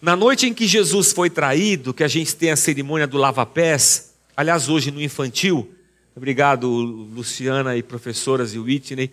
Na 0.00 0.14
noite 0.14 0.46
em 0.46 0.54
que 0.54 0.66
Jesus 0.66 1.12
foi 1.12 1.28
traído, 1.28 1.94
que 1.94 2.04
a 2.04 2.08
gente 2.08 2.34
tem 2.36 2.50
a 2.50 2.56
cerimônia 2.56 3.06
do 3.06 3.16
lava-pés, 3.16 4.12
aliás, 4.36 4.68
hoje 4.68 4.90
no 4.90 5.02
infantil, 5.02 5.70
obrigado 6.14 6.68
Luciana 6.68 7.76
e 7.76 7.82
professoras 7.82 8.54
e 8.54 8.58
Whitney, 8.58 9.10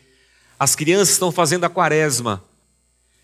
as 0.60 0.76
crianças 0.76 1.12
estão 1.12 1.32
fazendo 1.32 1.64
a 1.64 1.70
quaresma, 1.70 2.44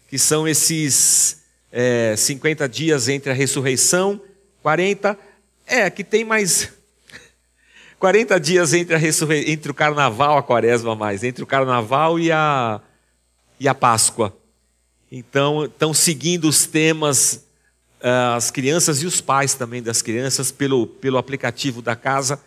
que 0.10 0.18
são 0.18 0.48
esses 0.48 1.44
é, 1.72 2.16
50 2.18 2.68
dias 2.68 3.08
entre 3.08 3.32
a 3.32 3.36
ressurreição, 3.36 4.20
40, 4.62 5.18
é, 5.68 5.90
que 5.90 6.04
tem 6.04 6.26
mais 6.26 6.74
40 8.00 8.40
dias 8.40 8.74
entre, 8.74 8.96
a 8.96 9.00
entre 9.52 9.70
o 9.70 9.74
carnaval, 9.74 10.38
a 10.38 10.44
quaresma 10.44 10.96
mais, 10.96 11.22
entre 11.22 11.44
o 11.44 11.48
carnaval 11.48 12.18
e 12.18 12.32
a, 12.32 12.80
e 13.60 13.68
a 13.68 13.76
Páscoa. 13.76 14.34
Então, 15.12 15.66
estão 15.66 15.94
seguindo 15.94 16.48
os 16.48 16.66
temas, 16.66 17.46
uh, 18.00 18.36
as 18.36 18.50
crianças 18.50 19.02
e 19.02 19.06
os 19.06 19.20
pais 19.20 19.54
também 19.54 19.84
das 19.84 20.02
crianças, 20.02 20.50
pelo, 20.50 20.88
pelo 20.88 21.18
aplicativo 21.18 21.82
da 21.82 21.94
casa, 21.94 22.40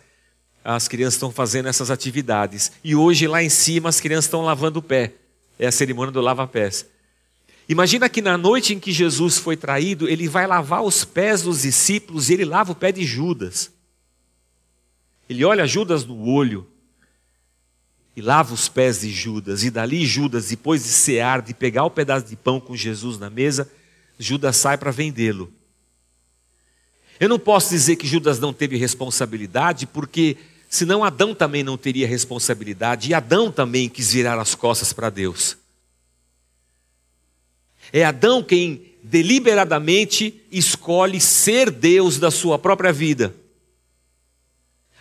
as 0.65 0.87
crianças 0.87 1.15
estão 1.15 1.31
fazendo 1.31 1.67
essas 1.67 1.91
atividades. 1.91 2.71
E 2.83 2.95
hoje, 2.95 3.27
lá 3.27 3.43
em 3.43 3.49
cima, 3.49 3.89
as 3.89 3.99
crianças 3.99 4.25
estão 4.25 4.41
lavando 4.41 4.79
o 4.79 4.83
pé. 4.83 5.13
É 5.59 5.67
a 5.67 5.71
cerimônia 5.71 6.11
do 6.11 6.21
lava-pés. 6.21 6.87
Imagina 7.69 8.09
que 8.09 8.21
na 8.21 8.37
noite 8.37 8.73
em 8.73 8.79
que 8.79 8.91
Jesus 8.91 9.37
foi 9.37 9.55
traído, 9.55 10.09
ele 10.09 10.27
vai 10.27 10.47
lavar 10.47 10.81
os 10.81 11.05
pés 11.05 11.43
dos 11.43 11.61
discípulos 11.61 12.29
e 12.29 12.33
ele 12.33 12.45
lava 12.45 12.71
o 12.71 12.75
pé 12.75 12.91
de 12.91 13.05
Judas. 13.05 13.71
Ele 15.33 15.43
olha 15.43 15.65
Judas 15.65 16.05
no 16.05 16.27
olho 16.29 16.67
e 18.15 18.21
lava 18.21 18.53
os 18.53 18.69
pés 18.69 19.01
de 19.01 19.09
Judas. 19.09 19.63
E 19.63 19.71
dali 19.71 20.05
Judas, 20.05 20.49
depois 20.49 20.83
de 20.83 20.89
cear, 20.89 21.41
de 21.41 21.55
pegar 21.55 21.85
o 21.85 21.89
pedaço 21.89 22.27
de 22.27 22.35
pão 22.35 22.59
com 22.59 22.75
Jesus 22.75 23.17
na 23.17 23.31
mesa, 23.31 23.67
Judas 24.19 24.55
sai 24.57 24.77
para 24.77 24.91
vendê-lo. 24.91 25.51
Eu 27.19 27.27
não 27.27 27.39
posso 27.39 27.71
dizer 27.71 27.95
que 27.95 28.05
Judas 28.05 28.37
não 28.37 28.53
teve 28.53 28.77
responsabilidade, 28.77 29.87
porque 29.87 30.37
senão 30.69 31.03
Adão 31.03 31.33
também 31.33 31.63
não 31.63 31.77
teria 31.77 32.07
responsabilidade, 32.07 33.09
e 33.09 33.13
Adão 33.15 33.51
também 33.51 33.89
quis 33.89 34.13
virar 34.13 34.39
as 34.39 34.53
costas 34.53 34.93
para 34.93 35.09
Deus. 35.09 35.57
É 37.91 38.05
Adão 38.05 38.43
quem 38.43 38.93
deliberadamente 39.01 40.43
escolhe 40.51 41.19
ser 41.19 41.71
Deus 41.71 42.19
da 42.19 42.29
sua 42.29 42.59
própria 42.59 42.93
vida 42.93 43.33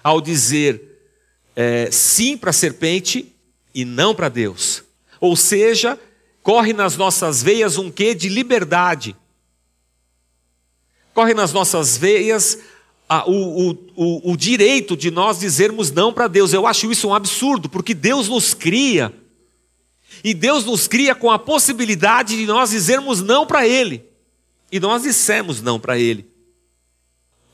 ao 0.02 0.20
dizer 0.20 0.92
é, 1.54 1.90
sim 1.90 2.36
para 2.36 2.50
a 2.50 2.52
serpente 2.52 3.34
e 3.74 3.84
não 3.84 4.14
para 4.14 4.28
Deus. 4.28 4.82
Ou 5.20 5.36
seja, 5.36 5.98
corre 6.42 6.72
nas 6.72 6.96
nossas 6.96 7.42
veias 7.42 7.78
um 7.78 7.90
quê 7.90 8.14
de 8.14 8.28
liberdade. 8.28 9.16
Corre 11.14 11.34
nas 11.34 11.52
nossas 11.52 11.96
veias 11.96 12.58
a, 13.08 13.28
o, 13.28 13.70
o, 13.70 13.78
o, 13.94 14.32
o 14.32 14.36
direito 14.36 14.96
de 14.96 15.10
nós 15.10 15.38
dizermos 15.38 15.90
não 15.90 16.12
para 16.12 16.26
Deus. 16.26 16.52
Eu 16.52 16.66
acho 16.66 16.90
isso 16.90 17.08
um 17.08 17.14
absurdo, 17.14 17.68
porque 17.68 17.94
Deus 17.94 18.28
nos 18.28 18.54
cria. 18.54 19.12
E 20.24 20.32
Deus 20.34 20.64
nos 20.64 20.86
cria 20.88 21.14
com 21.14 21.30
a 21.30 21.38
possibilidade 21.38 22.36
de 22.36 22.46
nós 22.46 22.70
dizermos 22.70 23.20
não 23.20 23.46
para 23.46 23.66
Ele. 23.66 24.04
E 24.70 24.80
nós 24.80 25.02
dissemos 25.02 25.60
não 25.60 25.78
para 25.78 25.98
Ele. 25.98 26.26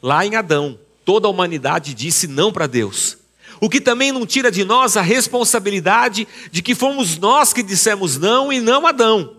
Lá 0.00 0.24
em 0.24 0.36
Adão 0.36 0.78
toda 1.08 1.26
a 1.26 1.30
humanidade 1.30 1.94
disse 1.94 2.26
não 2.26 2.52
para 2.52 2.66
Deus. 2.66 3.16
O 3.62 3.70
que 3.70 3.80
também 3.80 4.12
não 4.12 4.26
tira 4.26 4.50
de 4.50 4.62
nós 4.62 4.94
a 4.94 5.00
responsabilidade 5.00 6.28
de 6.52 6.60
que 6.60 6.74
fomos 6.74 7.16
nós 7.16 7.50
que 7.50 7.62
dissemos 7.62 8.18
não 8.18 8.52
e 8.52 8.60
não 8.60 8.86
Adão. 8.86 9.34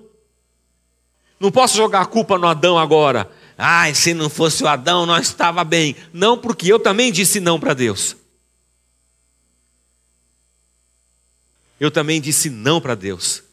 Não 1.39 1.51
posso 1.51 1.77
jogar 1.77 2.01
a 2.01 2.05
culpa 2.07 2.39
no 2.39 2.47
Adão 2.47 2.75
agora. 2.75 3.29
Ai, 3.55 3.93
se 3.93 4.15
não 4.15 4.31
fosse 4.31 4.63
o 4.63 4.67
Adão, 4.67 5.05
nós 5.05 5.27
estava 5.27 5.63
bem. 5.63 5.95
Não, 6.11 6.39
porque 6.39 6.73
eu 6.73 6.79
também 6.79 7.11
disse 7.11 7.39
não 7.39 7.59
para 7.59 7.75
Deus. 7.75 8.15
Eu 11.79 11.91
também 11.91 12.19
disse 12.19 12.49
não 12.49 12.81
para 12.81 12.95
Deus. 12.95 13.43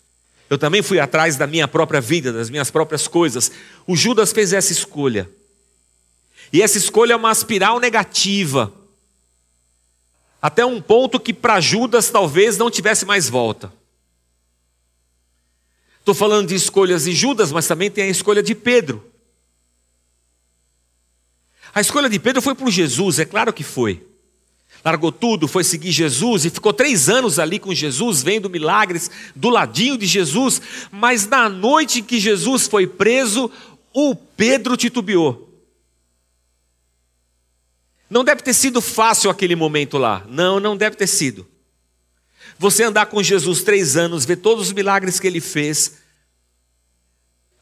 Eu 0.49 0.57
também 0.57 0.81
fui 0.81 0.99
atrás 0.99 1.37
da 1.37 1.47
minha 1.47 1.69
própria 1.69 2.01
vida, 2.01 2.33
das 2.33 2.49
minhas 2.49 2.71
próprias 2.71 3.07
coisas. 3.07 3.53
O 3.87 3.95
Judas 3.95 4.33
fez 4.33 4.55
essa 4.55 4.73
escolha. 4.73 5.29
E 6.53 6.63
essa 6.63 6.79
escolha 6.79 7.13
é 7.13 7.17
uma 7.17 7.33
espiral 7.33 7.81
negativa. 7.81 8.73
Até 10.41 10.65
um 10.65 10.81
ponto 10.81 11.19
que 11.19 11.33
para 11.33 11.61
Judas 11.61 12.09
talvez 12.11 12.57
não 12.57 12.71
tivesse 12.71 13.05
mais 13.05 13.29
volta. 13.29 13.73
Estou 15.99 16.15
falando 16.15 16.49
de 16.49 16.55
escolhas 16.55 17.05
de 17.05 17.13
Judas, 17.13 17.51
mas 17.51 17.67
também 17.67 17.91
tem 17.91 18.05
a 18.05 18.09
escolha 18.09 18.43
de 18.43 18.55
Pedro. 18.55 19.05
A 21.75 21.81
escolha 21.81 22.09
de 22.09 22.19
Pedro 22.19 22.41
foi 22.41 22.55
por 22.55 22.71
Jesus, 22.71 23.19
é 23.19 23.25
claro 23.25 23.53
que 23.53 23.65
foi. 23.65 24.07
Largou 24.85 25.11
tudo, 25.11 25.49
foi 25.49 25.65
seguir 25.65 25.91
Jesus 25.91 26.45
e 26.45 26.51
ficou 26.51 26.73
três 26.73 27.09
anos 27.09 27.41
ali 27.41 27.59
com 27.59 27.75
Jesus, 27.75 28.23
vendo 28.23 28.49
milagres 28.49 29.11
do 29.35 29.49
ladinho 29.49 29.99
de 29.99 30.07
Jesus. 30.07 30.63
Mas 30.93 31.27
na 31.27 31.49
noite 31.49 31.99
em 31.99 32.05
que 32.05 32.21
Jesus 32.21 32.69
foi 32.69 32.87
preso, 32.87 33.51
o 33.93 34.15
Pedro 34.15 34.77
titubeou. 34.77 35.46
Não 38.09 38.25
deve 38.25 38.43
ter 38.43 38.55
sido 38.55 38.81
fácil 38.81 39.31
aquele 39.31 39.57
momento 39.57 39.99
lá. 39.99 40.25
Não, 40.29 40.61
não 40.61 40.77
deve 40.77 40.97
ter 40.97 41.07
sido. 41.07 41.47
Você 42.59 42.85
andar 42.85 43.07
com 43.07 43.23
Jesus 43.23 43.63
três 43.63 43.97
anos, 43.97 44.25
ver 44.25 44.37
todos 44.37 44.69
os 44.69 44.73
milagres 44.73 45.21
que 45.21 45.27
ele 45.27 45.41
fez. 45.41 45.99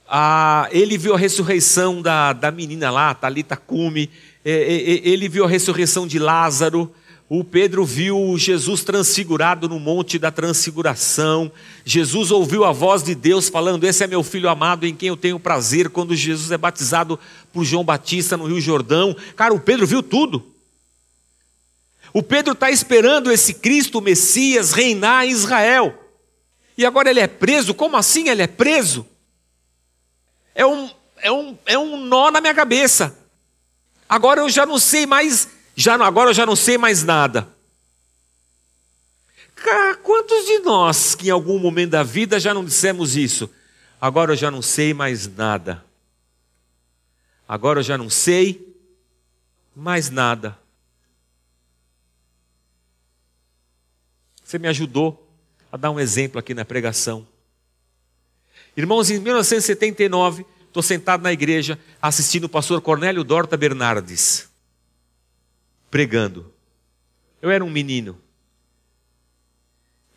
Ah, 0.07 0.69
ele 0.71 0.99
viu 0.99 1.15
a 1.15 1.19
ressurreição 1.19 2.03
da, 2.03 2.33
da 2.33 2.51
menina 2.51 2.91
lá, 2.91 3.15
Talita 3.15 3.57
Cume. 3.57 4.11
É, 4.45 4.53
é, 4.53 4.55
é, 4.55 5.09
ele 5.09 5.29
viu 5.29 5.45
a 5.45 5.49
ressurreição 5.49 6.07
de 6.07 6.19
Lázaro. 6.19 6.95
O 7.28 7.43
Pedro 7.43 7.87
viu 7.87 8.37
Jesus 8.37 8.85
transfigurado 8.85 9.66
no 9.66 9.81
monte 9.81 10.19
da 10.19 10.31
transfiguração. 10.31 11.50
Jesus 11.85 12.31
ouviu 12.31 12.64
a 12.64 12.73
voz 12.73 13.02
de 13.02 13.14
Deus 13.14 13.49
falando: 13.49 13.85
Esse 13.85 14.04
é 14.04 14.07
meu 14.07 14.23
filho 14.23 14.49
amado 14.49 14.87
em 14.87 14.95
quem 14.95 15.09
eu 15.09 15.16
tenho 15.16 15.40
prazer. 15.40 15.88
Quando 15.88 16.14
Jesus 16.14 16.50
é 16.50 16.59
batizado 16.59 17.19
por 17.52 17.64
João 17.64 17.83
Batista 17.83 18.37
no 18.37 18.47
Rio 18.47 18.61
Jordão. 18.61 19.16
Cara, 19.35 19.54
o 19.54 19.61
Pedro 19.61 19.87
viu 19.87 20.02
tudo. 20.02 20.45
O 22.12 22.23
Pedro 22.23 22.52
está 22.52 22.71
esperando 22.71 23.33
esse 23.33 23.54
Cristo, 23.54 24.02
Messias, 24.02 24.73
reinar 24.73 25.25
em 25.25 25.31
Israel. 25.31 25.99
E 26.76 26.85
agora 26.85 27.09
ele 27.09 27.21
é 27.21 27.26
preso? 27.26 27.73
Como 27.73 27.97
assim 27.97 28.28
ele 28.28 28.43
é 28.43 28.47
preso? 28.47 29.07
É 30.54 30.64
um, 30.66 30.90
é 31.16 31.33
um, 31.33 31.59
é 31.64 31.78
um 31.78 31.97
nó 32.04 32.31
na 32.31 32.40
minha 32.40 32.54
cabeça. 32.54 33.19
Agora 34.09 34.43
eu 34.43 34.50
já 34.50 34.66
não 34.66 34.78
sei 34.78 35.07
mais 35.07 35.49
já 35.76 35.95
agora 35.95 36.31
eu 36.31 36.35
já 36.35 36.47
não 36.47 36.54
sei 36.54 36.78
mais 36.78 37.02
nada. 37.02 37.49
Quantos 40.02 40.47
de 40.47 40.59
nós 40.61 41.14
que 41.14 41.28
em 41.28 41.31
algum 41.31 41.59
momento 41.59 41.90
da 41.90 42.02
vida 42.02 42.38
já 42.38 42.52
não 42.54 42.64
dissemos 42.64 43.16
isso? 43.16 43.50
Agora 44.00 44.33
eu 44.33 44.37
já 44.37 44.50
não 44.50 44.62
sei 44.62 44.93
mais 44.93 45.26
nada. 45.26 45.85
Agora 47.49 47.81
eu 47.81 47.83
já 47.83 47.97
não 47.97 48.11
sei 48.11 48.76
mais 49.75 50.11
nada. 50.11 50.59
Você 54.45 54.59
me 54.59 54.69
ajudou 54.69 55.26
a 55.73 55.76
dar 55.76 55.90
um 55.90 55.99
exemplo 55.99 56.38
aqui 56.38 56.54
na 56.54 56.64
pregação. 56.64 57.26
Irmãos, 58.76 59.11
em 59.11 59.19
1979, 59.19 60.45
estou 60.66 60.83
sentado 60.83 61.23
na 61.23 61.33
igreja 61.33 61.78
assistindo 62.00 62.45
o 62.45 62.49
pastor 62.49 62.81
Cornélio 62.81 63.25
Dorta 63.25 63.57
Bernardes 63.57 64.54
pregando. 65.95 66.53
Eu 67.41 67.53
era 67.53 67.65
um 67.65 67.71
menino. 67.71 68.21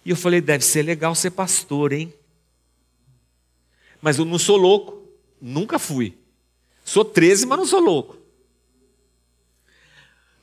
E 0.04 0.10
eu 0.10 0.16
falei: 0.16 0.42
deve 0.42 0.66
ser 0.66 0.82
legal 0.82 1.14
ser 1.14 1.30
pastor, 1.30 1.94
hein? 1.94 2.12
Mas 4.02 4.18
eu 4.18 4.26
não 4.26 4.40
sou 4.40 4.58
louco, 4.58 5.08
nunca 5.40 5.78
fui. 5.78 6.18
Sou 6.84 7.06
13, 7.06 7.46
mas 7.46 7.60
não 7.60 7.66
sou 7.68 7.80
louco. 7.80 8.18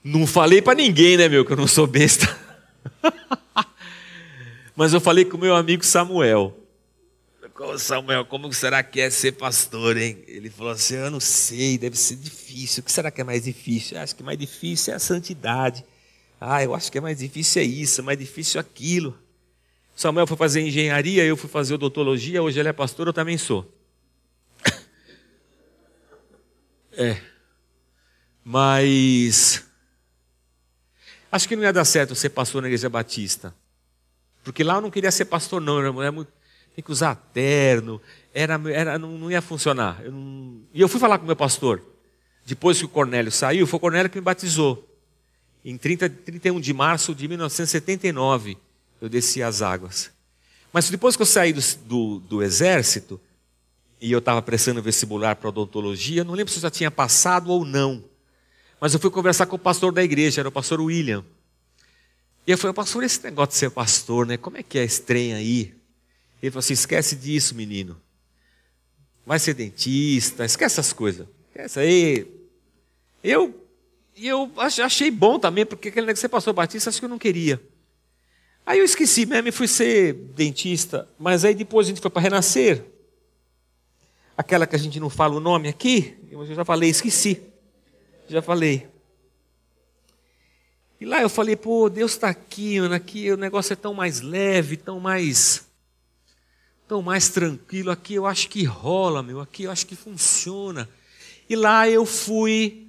Não 0.04 0.24
falei 0.24 0.62
para 0.62 0.76
ninguém, 0.76 1.16
né, 1.16 1.28
meu, 1.28 1.44
que 1.44 1.52
eu 1.52 1.56
não 1.56 1.66
sou 1.66 1.88
besta. 1.88 2.26
mas 4.76 4.92
eu 4.92 5.00
falei 5.00 5.24
com 5.24 5.36
meu 5.36 5.56
amigo 5.56 5.84
Samuel. 5.84 6.56
Samuel, 7.78 8.24
como 8.24 8.52
será 8.52 8.82
que 8.82 9.00
é 9.00 9.08
ser 9.10 9.32
pastor, 9.32 9.96
hein? 9.96 10.24
Ele 10.26 10.50
falou 10.50 10.72
assim: 10.72 10.96
Eu 10.96 11.10
não 11.10 11.20
sei, 11.20 11.78
deve 11.78 11.96
ser 11.96 12.16
difícil. 12.16 12.80
O 12.80 12.84
que 12.84 12.90
será 12.90 13.12
que 13.12 13.20
é 13.20 13.24
mais 13.24 13.44
difícil? 13.44 13.96
Eu 13.96 14.02
acho 14.02 14.16
que 14.16 14.24
mais 14.24 14.36
difícil 14.36 14.92
é 14.92 14.96
a 14.96 14.98
santidade. 14.98 15.84
Ah, 16.40 16.64
eu 16.64 16.74
acho 16.74 16.90
que 16.90 16.98
é 16.98 17.00
mais 17.00 17.18
difícil 17.18 17.62
é 17.62 17.64
isso, 17.64 18.02
mais 18.02 18.18
difícil 18.18 18.58
é 18.58 18.60
aquilo. 18.60 19.16
Samuel 19.94 20.26
foi 20.26 20.36
fazer 20.36 20.62
engenharia, 20.62 21.24
eu 21.24 21.36
fui 21.36 21.48
fazer 21.48 21.74
odontologia, 21.74 22.42
hoje 22.42 22.58
ele 22.58 22.68
é 22.68 22.72
pastor, 22.72 23.06
eu 23.06 23.12
também 23.12 23.38
sou. 23.38 23.72
É. 26.96 27.20
Mas. 28.44 29.64
Acho 31.30 31.48
que 31.48 31.56
não 31.56 31.64
ia 31.64 31.72
dar 31.72 31.84
certo 31.84 32.14
ser 32.14 32.30
pastor 32.30 32.62
na 32.62 32.68
igreja 32.68 32.88
batista. 32.88 33.54
Porque 34.44 34.62
lá 34.62 34.74
eu 34.74 34.80
não 34.80 34.90
queria 34.90 35.10
ser 35.10 35.24
pastor, 35.24 35.60
não. 35.60 35.80
Era 35.80 36.12
muito 36.12 36.32
tem 36.74 36.84
que 36.84 36.90
usar 36.90 37.14
terno, 37.32 38.00
era, 38.32 38.60
era, 38.70 38.98
não, 38.98 39.16
não 39.16 39.30
ia 39.30 39.40
funcionar. 39.40 40.02
Eu 40.04 40.10
não... 40.10 40.60
E 40.72 40.80
eu 40.80 40.88
fui 40.88 40.98
falar 40.98 41.18
com 41.18 41.24
o 41.24 41.26
meu 41.26 41.36
pastor. 41.36 41.80
Depois 42.44 42.78
que 42.78 42.84
o 42.84 42.88
Cornélio 42.88 43.30
saiu, 43.30 43.66
foi 43.66 43.76
o 43.76 43.80
Cornélio 43.80 44.10
que 44.10 44.18
me 44.18 44.24
batizou. 44.24 44.88
Em 45.64 45.78
30, 45.78 46.10
31 46.10 46.60
de 46.60 46.74
março 46.74 47.14
de 47.14 47.28
1979, 47.28 48.58
eu 49.00 49.08
desci 49.08 49.42
as 49.42 49.62
águas. 49.62 50.10
Mas 50.72 50.90
depois 50.90 51.14
que 51.14 51.22
eu 51.22 51.26
saí 51.26 51.52
do, 51.52 51.60
do, 51.86 52.18
do 52.18 52.42
exército, 52.42 53.20
e 54.00 54.10
eu 54.10 54.18
estava 54.18 54.42
prestando 54.42 54.82
vestibular 54.82 55.36
para 55.36 55.48
odontologia, 55.48 56.24
não 56.24 56.34
lembro 56.34 56.52
se 56.52 56.58
eu 56.58 56.62
já 56.62 56.70
tinha 56.70 56.90
passado 56.90 57.50
ou 57.50 57.64
não. 57.64 58.04
Mas 58.80 58.92
eu 58.92 59.00
fui 59.00 59.10
conversar 59.10 59.46
com 59.46 59.56
o 59.56 59.58
pastor 59.58 59.92
da 59.92 60.02
igreja, 60.02 60.42
era 60.42 60.48
o 60.48 60.52
pastor 60.52 60.80
William. 60.80 61.24
E 62.46 62.50
eu 62.50 62.58
falei, 62.58 62.74
pastor, 62.74 63.02
esse 63.04 63.22
negócio 63.22 63.52
de 63.52 63.56
ser 63.56 63.70
pastor, 63.70 64.26
né? 64.26 64.36
Como 64.36 64.58
é 64.58 64.62
que 64.62 64.78
é 64.78 64.84
estranho 64.84 65.36
aí? 65.36 65.74
Ele 66.44 66.50
falou 66.50 66.60
assim: 66.60 66.74
esquece 66.74 67.16
disso, 67.16 67.54
menino. 67.54 67.98
Vai 69.24 69.38
ser 69.38 69.54
dentista, 69.54 70.44
esquece 70.44 70.78
essas 70.78 70.92
coisas. 70.92 71.26
Esquece 71.48 71.80
aí. 71.80 72.26
Eu, 73.22 73.66
eu 74.14 74.52
achei 74.58 75.10
bom 75.10 75.38
também, 75.38 75.64
porque 75.64 75.88
aquele 75.88 76.04
negócio 76.04 76.16
que 76.16 76.20
você 76.20 76.28
passou 76.28 76.52
batista, 76.52 76.90
acho 76.90 76.98
que 76.98 77.06
eu 77.06 77.08
não 77.08 77.18
queria. 77.18 77.58
Aí 78.66 78.78
eu 78.78 78.84
esqueci 78.84 79.24
mesmo 79.24 79.48
e 79.48 79.52
fui 79.52 79.66
ser 79.66 80.12
dentista. 80.12 81.08
Mas 81.18 81.46
aí 81.46 81.54
depois 81.54 81.86
a 81.86 81.88
gente 81.88 82.02
foi 82.02 82.10
para 82.10 82.20
Renascer. 82.20 82.84
Aquela 84.36 84.66
que 84.66 84.76
a 84.76 84.78
gente 84.78 85.00
não 85.00 85.08
fala 85.08 85.36
o 85.36 85.40
nome 85.40 85.68
aqui, 85.68 86.14
eu 86.30 86.44
já 86.44 86.64
falei, 86.64 86.90
esqueci. 86.90 87.40
Já 88.28 88.42
falei. 88.42 88.86
E 91.00 91.06
lá 91.06 91.22
eu 91.22 91.30
falei, 91.30 91.56
pô, 91.56 91.88
Deus 91.88 92.12
está 92.12 92.28
aqui, 92.28 92.76
Ana, 92.76 92.96
aqui 92.96 93.32
o 93.32 93.36
negócio 93.38 93.72
é 93.72 93.76
tão 93.76 93.94
mais 93.94 94.20
leve, 94.20 94.76
tão 94.76 95.00
mais 95.00 95.64
tão 96.86 97.02
mais 97.02 97.28
tranquilo. 97.28 97.90
Aqui 97.90 98.14
eu 98.14 98.26
acho 98.26 98.48
que 98.48 98.64
rola, 98.64 99.22
meu. 99.22 99.40
Aqui 99.40 99.64
eu 99.64 99.70
acho 99.70 99.86
que 99.86 99.96
funciona. 99.96 100.88
E 101.48 101.56
lá 101.56 101.88
eu 101.88 102.06
fui 102.06 102.86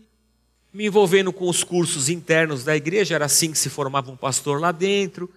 me 0.73 0.86
envolvendo 0.86 1.31
com 1.31 1.49
os 1.49 1.63
cursos 1.63 2.10
internos 2.10 2.63
da 2.63 2.75
igreja. 2.75 3.15
Era 3.15 3.25
assim 3.25 3.51
que 3.51 3.58
se 3.58 3.69
formava 3.69 4.12
um 4.12 4.17
pastor 4.17 4.60
lá 4.60 4.71
dentro. 4.71 5.29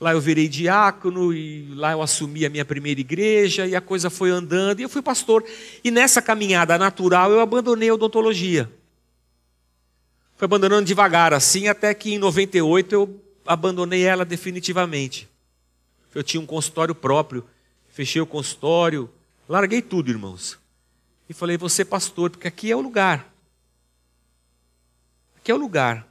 Lá 0.00 0.12
eu 0.12 0.20
virei 0.20 0.48
diácono 0.48 1.32
e 1.32 1.72
lá 1.74 1.92
eu 1.92 2.02
assumi 2.02 2.44
a 2.44 2.50
minha 2.50 2.64
primeira 2.64 3.00
igreja 3.00 3.66
e 3.66 3.76
a 3.76 3.80
coisa 3.80 4.10
foi 4.10 4.30
andando 4.30 4.80
e 4.80 4.82
eu 4.82 4.88
fui 4.88 5.00
pastor. 5.00 5.44
E 5.84 5.90
nessa 5.90 6.20
caminhada 6.20 6.76
natural 6.76 7.30
eu 7.30 7.40
abandonei 7.40 7.88
a 7.88 7.94
odontologia. 7.94 8.70
Fui 10.36 10.44
abandonando 10.44 10.84
devagar 10.84 11.32
assim 11.32 11.68
até 11.68 11.94
que 11.94 12.12
em 12.12 12.18
98 12.18 12.92
eu 12.92 13.22
abandonei 13.46 14.02
ela 14.02 14.24
definitivamente. 14.24 15.28
Eu 16.12 16.24
tinha 16.24 16.40
um 16.40 16.46
consultório 16.46 16.96
próprio 16.96 17.44
fechei 17.92 18.20
o 18.20 18.26
consultório, 18.26 19.08
larguei 19.48 19.82
tudo, 19.82 20.10
irmãos. 20.10 20.58
E 21.28 21.34
falei, 21.34 21.56
você 21.56 21.84
pastor, 21.84 22.30
porque 22.30 22.48
aqui 22.48 22.70
é 22.70 22.76
o 22.76 22.80
lugar. 22.80 23.32
Aqui 25.36 25.52
é 25.52 25.54
o 25.54 25.58
lugar. 25.58 26.08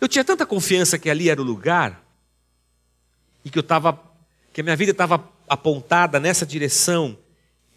Eu 0.00 0.06
tinha 0.06 0.24
tanta 0.24 0.46
confiança 0.46 0.98
que 0.98 1.10
ali 1.10 1.30
era 1.30 1.40
o 1.40 1.44
lugar, 1.44 2.04
e 3.44 3.50
que 3.50 3.58
eu 3.58 3.62
estava, 3.62 3.98
que 4.52 4.60
a 4.60 4.64
minha 4.64 4.76
vida 4.76 4.92
estava 4.92 5.26
apontada 5.48 6.20
nessa 6.20 6.44
direção, 6.44 7.18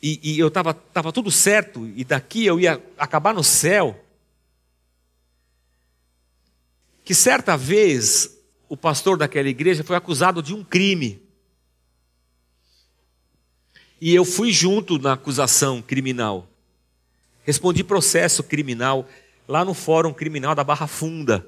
e, 0.04 0.20
e 0.22 0.40
eu 0.40 0.50
estava 0.50 0.74
tava 0.74 1.14
tudo 1.14 1.32
certo, 1.32 1.88
e 1.96 2.04
daqui 2.04 2.46
eu 2.46 2.60
ia 2.60 2.84
acabar 2.98 3.34
no 3.34 3.44
céu. 3.44 4.04
Que 7.04 7.16
certa 7.16 7.56
vez 7.56 8.38
o 8.68 8.76
pastor 8.76 9.18
daquela 9.18 9.48
igreja 9.48 9.84
foi 9.84 9.96
acusado 9.96 10.44
de 10.44 10.54
um 10.54 10.64
crime. 10.64 11.21
E 14.02 14.16
eu 14.16 14.26
fui 14.26 14.52
junto 14.52 14.98
na 14.98 15.14
acusação 15.14 15.80
criminal. 15.80 16.48
Respondi 17.44 17.84
processo 17.84 18.42
criminal 18.42 19.08
lá 19.48 19.64
no 19.64 19.76
Fórum 19.76 20.12
Criminal 20.12 20.56
da 20.56 20.64
Barra 20.64 20.88
Funda. 20.88 21.46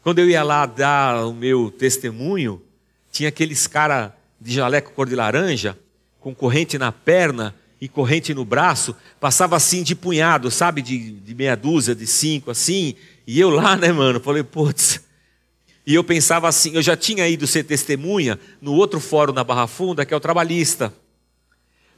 Quando 0.00 0.20
eu 0.20 0.30
ia 0.30 0.44
lá 0.44 0.66
dar 0.66 1.26
o 1.26 1.34
meu 1.34 1.72
testemunho, 1.72 2.62
tinha 3.10 3.28
aqueles 3.28 3.66
cara 3.66 4.16
de 4.40 4.52
jaleco 4.52 4.92
cor 4.92 5.08
de 5.08 5.16
laranja, 5.16 5.76
com 6.20 6.32
corrente 6.32 6.78
na 6.78 6.92
perna, 6.92 7.54
e 7.80 7.88
corrente 7.88 8.32
no 8.32 8.44
braço, 8.44 8.96
passava 9.20 9.56
assim 9.56 9.82
de 9.82 9.94
punhado, 9.94 10.50
sabe? 10.50 10.80
De, 10.80 11.10
de 11.10 11.34
meia 11.34 11.54
dúzia, 11.54 11.94
de 11.94 12.06
cinco, 12.06 12.50
assim. 12.50 12.94
E 13.26 13.38
eu 13.38 13.50
lá, 13.50 13.76
né, 13.76 13.92
mano? 13.92 14.20
Falei, 14.20 14.42
putz. 14.42 15.02
E 15.86 15.94
eu 15.94 16.02
pensava 16.02 16.48
assim, 16.48 16.74
eu 16.74 16.80
já 16.80 16.96
tinha 16.96 17.28
ido 17.28 17.46
ser 17.46 17.64
testemunha 17.64 18.38
no 18.60 18.72
outro 18.72 19.00
fórum 19.00 19.34
na 19.34 19.44
Barra 19.44 19.66
Funda, 19.66 20.06
que 20.06 20.14
é 20.14 20.16
o 20.16 20.20
trabalhista. 20.20 20.94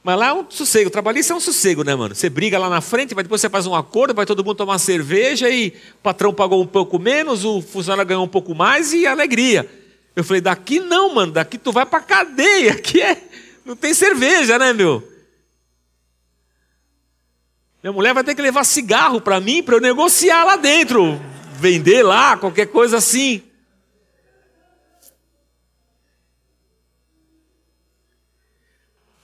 Mas 0.07 0.17
lá 0.17 0.27
é 0.27 0.33
um 0.33 0.49
sossego, 0.49 0.89
trabalhista 0.89 1.33
é 1.33 1.35
um 1.35 1.39
sossego, 1.41 1.83
né, 1.83 1.93
mano? 1.93 2.15
Você 2.15 2.29
briga 2.29 2.57
lá 2.57 2.69
na 2.69 2.79
frente, 2.79 3.13
mas 3.13 3.25
depois 3.25 3.41
você 3.41 3.49
faz 3.49 3.67
um 3.67 3.75
acordo, 3.75 4.13
vai 4.13 4.25
todo 4.25 4.41
mundo 4.41 4.55
tomar 4.55 4.77
cerveja 4.77 5.49
e 5.49 5.73
o 5.95 5.97
patrão 6.01 6.33
pagou 6.33 6.63
um 6.63 6.65
pouco 6.65 6.97
menos, 6.97 7.43
o 7.43 7.61
funcionário 7.61 8.07
ganhou 8.07 8.23
um 8.23 8.27
pouco 8.29 8.55
mais 8.55 8.93
e 8.93 9.05
alegria. 9.05 9.69
Eu 10.15 10.23
falei, 10.23 10.39
daqui 10.39 10.79
não, 10.79 11.13
mano, 11.13 11.33
daqui 11.33 11.57
tu 11.57 11.73
vai 11.73 11.85
pra 11.85 11.99
cadeia, 11.99 12.71
aqui 12.79 13.01
é. 13.01 13.21
Não 13.65 13.75
tem 13.75 13.93
cerveja, 13.93 14.57
né, 14.57 14.71
meu? 14.71 15.05
Minha 17.83 17.91
mulher 17.91 18.13
vai 18.13 18.23
ter 18.23 18.33
que 18.33 18.41
levar 18.41 18.63
cigarro 18.63 19.19
para 19.19 19.41
mim 19.41 19.61
para 19.61 19.75
eu 19.75 19.81
negociar 19.81 20.45
lá 20.45 20.55
dentro, 20.55 21.19
vender 21.59 22.01
lá, 22.01 22.37
qualquer 22.37 22.67
coisa 22.67 22.95
assim. 22.95 23.43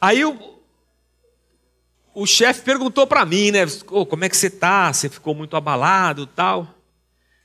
Aí 0.01 0.25
o, 0.25 0.52
o 2.13 2.25
chefe 2.25 2.61
perguntou 2.61 3.07
para 3.07 3.25
mim, 3.25 3.51
né? 3.51 3.65
Oh, 3.89 4.05
como 4.05 4.23
é 4.23 4.29
que 4.29 4.37
você 4.37 4.49
tá? 4.49 4.91
Você 4.93 5.09
ficou 5.09 5.33
muito 5.33 5.55
abalado, 5.55 6.27
tal? 6.27 6.67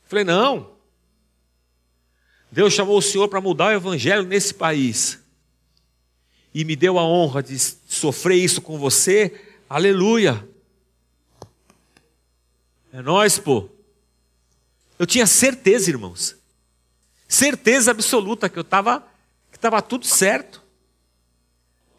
Falei 0.05 0.25
não. 0.25 0.71
Deus 2.51 2.73
chamou 2.73 2.99
o 2.99 3.03
Senhor 3.03 3.29
para 3.29 3.41
mudar 3.41 3.69
o 3.69 3.77
evangelho 3.77 4.23
nesse 4.23 4.55
país 4.55 5.19
e 6.55 6.65
me 6.65 6.75
deu 6.75 6.99
a 6.99 7.05
honra 7.05 7.43
de 7.43 7.59
sofrer 7.59 8.37
isso 8.37 8.61
com 8.61 8.79
você. 8.79 9.41
Aleluia. 9.69 10.49
É 12.93 13.03
nós, 13.03 13.39
pô. 13.39 13.69
Eu 14.99 15.07
tinha 15.07 15.27
certeza, 15.27 15.91
irmãos. 15.91 16.37
Certeza 17.29 17.91
absoluta 17.91 18.49
que 18.49 18.59
eu 18.59 18.63
estava 18.63 19.07
que 19.51 19.57
estava 19.57 19.81
tudo 19.83 20.07
certo. 20.07 20.63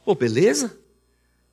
Pô, 0.04 0.16
beleza? 0.16 0.78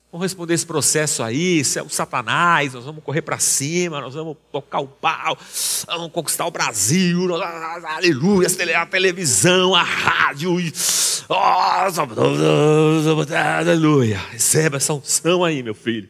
Vamos 0.09 0.23
responder 0.23 0.53
esse 0.53 0.65
processo 0.65 1.21
aí, 1.21 1.59
isso 1.59 1.77
é 1.77 1.83
o 1.83 1.89
Satanás, 1.89 2.73
nós 2.73 2.85
vamos 2.85 3.03
correr 3.03 3.21
para 3.21 3.37
cima, 3.39 3.99
nós 3.99 4.13
vamos 4.13 4.37
tocar 4.51 4.79
o 4.79 4.87
pau, 4.87 5.37
vamos 5.85 6.11
conquistar 6.13 6.45
o 6.45 6.51
Brasil, 6.51 7.35
aleluia, 7.35 8.47
a 8.77 8.85
televisão, 8.85 9.75
a 9.75 9.83
rádio, 9.83 10.55
oh, 11.27 11.33
aleluia, 13.35 14.17
receba 14.31 14.77
essa 14.77 14.93
unção 14.93 15.43
aí, 15.43 15.61
meu 15.61 15.75
filho. 15.75 16.09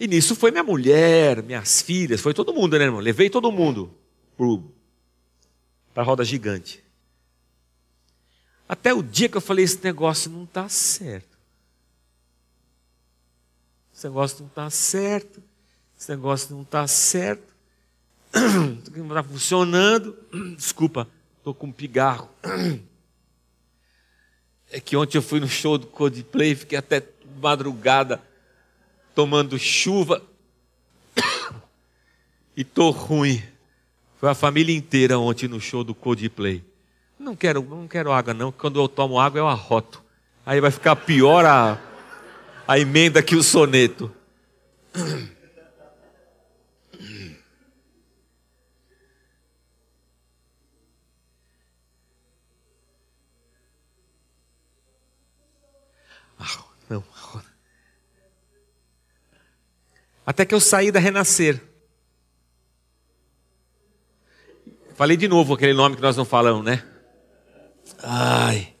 E 0.00 0.08
nisso 0.08 0.34
foi 0.34 0.50
minha 0.50 0.64
mulher, 0.64 1.40
minhas 1.40 1.80
filhas, 1.80 2.20
foi 2.20 2.34
todo 2.34 2.52
mundo, 2.52 2.76
né, 2.76 2.84
irmão? 2.84 3.00
Levei 3.00 3.30
todo 3.30 3.50
mundo 3.52 3.94
para 5.94 6.02
a 6.02 6.06
roda 6.06 6.24
gigante. 6.24 6.83
Até 8.68 8.92
o 8.92 9.02
dia 9.02 9.28
que 9.28 9.36
eu 9.36 9.40
falei: 9.40 9.64
esse 9.64 9.82
negócio 9.82 10.30
não 10.30 10.44
está 10.44 10.68
certo. 10.68 11.36
Esse 13.94 14.06
negócio 14.06 14.40
não 14.40 14.46
está 14.46 14.70
certo. 14.70 15.42
Esse 15.98 16.10
negócio 16.10 16.54
não 16.54 16.62
está 16.62 16.86
certo. 16.86 17.54
Não 18.96 19.06
está 19.06 19.22
funcionando. 19.22 20.16
Desculpa, 20.56 21.08
estou 21.38 21.54
com 21.54 21.68
um 21.68 21.72
pigarro. 21.72 22.28
É 24.72 24.80
que 24.80 24.96
ontem 24.96 25.16
eu 25.16 25.22
fui 25.22 25.38
no 25.38 25.46
show 25.46 25.78
do 25.78 25.86
Coldplay, 25.86 26.56
fiquei 26.56 26.76
até 26.76 27.00
madrugada 27.40 28.20
tomando 29.14 29.56
chuva 29.56 30.20
e 32.56 32.64
tô 32.64 32.90
ruim. 32.90 33.40
Foi 34.18 34.28
a 34.28 34.34
família 34.34 34.74
inteira 34.74 35.16
ontem 35.16 35.46
no 35.46 35.60
show 35.60 35.84
do 35.84 35.94
Coldplay. 35.94 36.64
Não 37.18 37.36
quero, 37.36 37.62
não 37.62 37.86
quero 37.86 38.12
água 38.12 38.34
não, 38.34 38.50
quando 38.50 38.80
eu 38.80 38.88
tomo 38.88 39.20
água 39.20 39.38
eu 39.38 39.48
arroto. 39.48 40.02
Aí 40.44 40.60
vai 40.60 40.70
ficar 40.70 40.96
pior 40.96 41.44
a, 41.46 41.78
a 42.66 42.78
emenda 42.78 43.22
que 43.22 43.36
o 43.36 43.42
soneto. 43.42 44.14
Não, 56.88 57.02
até 60.26 60.44
que 60.44 60.54
eu 60.54 60.60
saí 60.60 60.90
da 60.90 61.00
Renascer. 61.00 61.62
Falei 64.94 65.16
de 65.16 65.26
novo 65.26 65.54
aquele 65.54 65.74
nome 65.74 65.96
que 65.96 66.02
nós 66.02 66.16
não 66.16 66.24
falamos, 66.24 66.64
né? 66.64 66.93
Ai. 68.06 68.74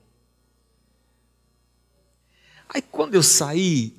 Aí 2.68 2.82
quando 2.82 3.14
eu 3.14 3.22
saí, 3.22 3.94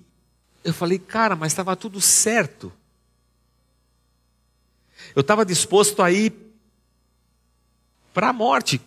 eu 0.63 0.73
falei, 0.73 0.99
cara, 0.99 1.35
mas 1.35 1.51
estava 1.51 1.75
tudo 1.75 1.99
certo. 1.99 2.71
Eu 5.15 5.21
estava 5.21 5.45
disposto 5.45 6.01
a 6.01 6.11
ir 6.11 6.33
para 8.13 8.29
a 8.29 8.33
morte 8.33 8.81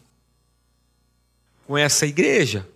com 1.66 1.77
essa 1.77 2.07
igreja. 2.07 2.68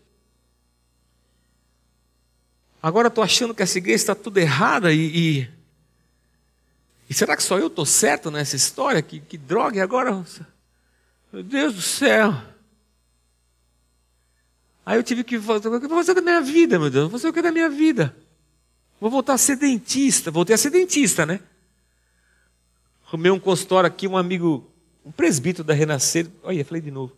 Agora 2.83 3.09
estou 3.09 3.23
achando 3.23 3.55
que 3.55 3.63
essa 3.63 3.79
igreja 3.79 4.03
está 4.03 4.15
tudo 4.15 4.39
errada 4.39 4.93
e, 4.93 4.99
e 5.41 5.63
e 7.13 7.15
será 7.15 7.37
que 7.37 7.43
só 7.43 7.59
eu 7.59 7.67
estou 7.67 7.85
certo 7.85 8.31
nessa 8.31 8.57
história? 8.57 9.03
Que, 9.03 9.21
que 9.21 9.37
droga, 9.37 9.77
e 9.77 9.81
agora? 9.83 10.25
Meu 11.31 11.43
Deus 11.43 11.75
do 11.75 11.83
céu. 11.83 12.33
Aí 14.85 14.97
eu 14.97 15.03
tive 15.03 15.23
que 15.23 15.39
fazer, 15.39 15.69
eu 15.69 15.81
vou 15.81 15.99
fazer 15.99 16.15
da 16.15 16.21
minha 16.21 16.41
vida, 16.41 16.79
meu 16.79 16.91
Deus? 16.91 17.05
Vou 17.05 17.19
fazer 17.19 17.29
o 17.29 17.33
que 17.33 17.41
da 17.41 17.53
minha 17.53 17.71
vida? 17.71 18.15
Vou 19.01 19.11
voltar 19.11 19.35
a 19.35 19.39
ser 19.39 19.57
dentista. 19.57 20.31
Voltei 20.31 20.55
a 20.55 20.59
ser 20.59 20.71
dentista, 20.71 21.25
né? 21.25 21.41
Arrumei 23.07 23.31
um 23.31 23.39
consultório 23.39 23.87
aqui, 23.87 24.09
um 24.09 24.17
amigo, 24.17 24.69
um 25.05 25.13
presbítero 25.13 25.65
da 25.65 25.75
Renascer. 25.75 26.29
Olha, 26.43 26.65
falei 26.65 26.81
de 26.81 26.91
novo. 26.91 27.13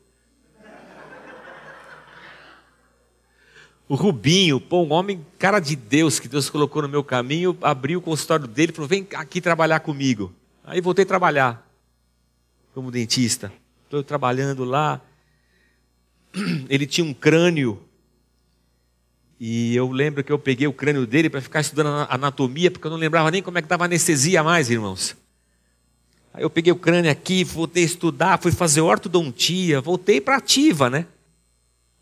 O 3.87 3.95
Rubinho, 3.95 4.59
pô, 4.59 4.83
um 4.83 4.93
homem 4.93 5.25
cara 5.39 5.61
de 5.61 5.77
Deus 5.77 6.19
que 6.19 6.27
Deus 6.27 6.49
colocou 6.49 6.81
no 6.81 6.89
meu 6.89 7.05
caminho, 7.05 7.57
abriu 7.61 7.99
o 7.99 8.03
consultório 8.03 8.47
dele 8.47 8.73
e 8.73 8.75
falou: 8.75 8.89
vem 8.89 9.07
aqui 9.15 9.41
trabalhar 9.41 9.81
comigo. 9.81 10.33
Aí 10.65 10.81
voltei 10.81 11.05
a 11.05 11.07
trabalhar 11.07 11.71
como 12.75 12.91
dentista. 12.91 13.53
Estou 13.85 14.03
trabalhando 14.03 14.65
lá. 14.65 15.01
Ele 16.69 16.87
tinha 16.87 17.05
um 17.05 17.15
crânio. 17.15 17.81
E 19.39 19.75
eu 19.75 19.91
lembro 19.91 20.23
que 20.23 20.33
eu 20.33 20.39
peguei 20.39 20.67
o 20.67 20.73
crânio 20.73 21.07
dele 21.07 21.29
para 21.29 21.41
ficar 21.41 21.61
estudando 21.61 22.07
anatomia, 22.09 22.71
porque 22.71 22.87
eu 22.87 22.91
não 22.91 22.99
lembrava 22.99 23.31
nem 23.31 23.43
como 23.43 23.59
é 23.59 23.63
que 23.63 23.67
estava 23.67 23.85
anestesia 23.85 24.43
mais, 24.43 24.71
irmãos. 24.71 25.17
Aí 26.33 26.43
eu 26.43 26.51
peguei 26.51 26.73
o 26.73 26.77
crânio 26.77 27.11
aqui, 27.11 27.45
voltei 27.45 27.85
a 27.85 27.87
estudar, 27.87 28.41
fui 28.41 28.51
fazer 28.51 28.81
ortodontia, 28.81 29.81
voltei 29.81 30.21
para 30.21 30.37
ativa, 30.37 30.91
né? 30.91 31.07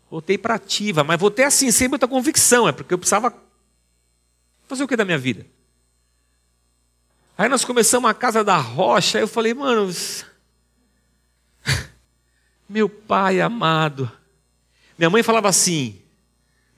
Voltei 0.09 0.37
para 0.37 0.55
ativa, 0.55 1.03
mas 1.03 1.19
voltei 1.19 1.45
assim, 1.45 1.71
sem 1.71 1.87
muita 1.87 2.07
convicção, 2.07 2.67
é 2.67 2.71
porque 2.71 2.93
eu 2.93 2.97
precisava 2.97 3.33
fazer 4.67 4.83
o 4.83 4.87
que 4.87 4.95
da 4.95 5.05
minha 5.05 5.17
vida? 5.17 5.45
Aí 7.37 7.49
nós 7.49 7.65
começamos 7.65 8.09
a 8.09 8.13
Casa 8.13 8.43
da 8.43 8.57
Rocha, 8.57 9.17
aí 9.17 9.23
eu 9.23 9.27
falei, 9.27 9.53
mano, 9.53 9.91
meu 12.69 12.87
pai 12.87 13.41
amado. 13.41 14.11
Minha 15.03 15.09
mãe 15.09 15.21
falava 15.21 15.49
assim, 15.49 15.99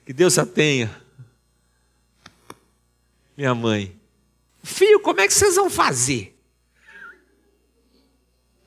que 0.04 0.12
Deus 0.12 0.36
a 0.36 0.44
tenha. 0.44 0.90
Minha 3.36 3.54
mãe, 3.54 3.94
filho, 4.64 4.98
como 4.98 5.20
é 5.20 5.28
que 5.28 5.32
vocês 5.32 5.54
vão 5.54 5.70
fazer? 5.70 6.36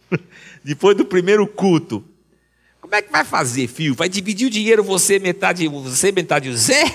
Depois 0.63 0.95
do 0.95 1.04
primeiro 1.04 1.45
culto, 1.45 2.08
como 2.80 2.95
é 2.95 3.02
que 3.02 3.12
vai 3.12 3.26
fazer, 3.26 3.67
filho? 3.67 3.93
Vai 3.93 4.08
dividir 4.08 4.48
o 4.48 4.50
dinheiro 4.50 4.82
você 4.82 5.19
metade 5.19 5.67
você 5.67 6.10
metade 6.13 6.48
o 6.48 6.56
Zé? 6.56 6.84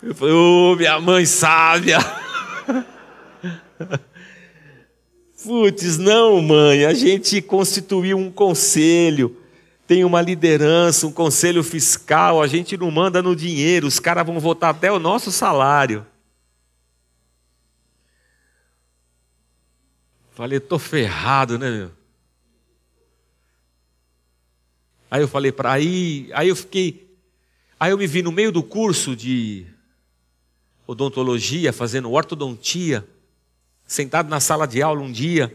Eu 0.00 0.14
falei, 0.14 0.34
ô, 0.34 0.70
oh, 0.70 0.76
minha 0.76 1.00
mãe 1.00 1.26
sábia. 1.26 1.98
Putz, 5.42 5.98
não, 5.98 6.40
mãe, 6.40 6.84
a 6.84 6.94
gente 6.94 7.42
constituiu 7.42 8.16
um 8.16 8.30
conselho, 8.30 9.36
tem 9.86 10.04
uma 10.04 10.22
liderança, 10.22 11.06
um 11.06 11.12
conselho 11.12 11.64
fiscal, 11.64 12.40
a 12.40 12.46
gente 12.46 12.76
não 12.76 12.90
manda 12.90 13.20
no 13.20 13.34
dinheiro, 13.34 13.86
os 13.86 13.98
caras 13.98 14.24
vão 14.24 14.38
votar 14.38 14.70
até 14.70 14.92
o 14.92 15.00
nosso 15.00 15.32
salário. 15.32 16.06
Falei, 20.30 20.60
tô 20.60 20.78
ferrado, 20.78 21.58
né, 21.58 21.70
meu? 21.70 21.90
Aí 25.10 25.20
eu 25.20 25.28
falei 25.28 25.52
para 25.52 25.72
aí, 25.72 26.30
aí 26.32 26.48
eu 26.48 26.56
fiquei, 26.56 27.14
aí 27.78 27.90
eu 27.90 27.98
me 27.98 28.06
vi 28.06 28.22
no 28.22 28.32
meio 28.32 28.50
do 28.50 28.62
curso 28.62 29.14
de 29.14 29.66
odontologia, 30.86 31.72
fazendo 31.72 32.10
ortodontia, 32.10 33.06
sentado 33.92 34.30
na 34.30 34.40
sala 34.40 34.66
de 34.66 34.80
aula 34.80 35.02
um 35.02 35.12
dia. 35.12 35.54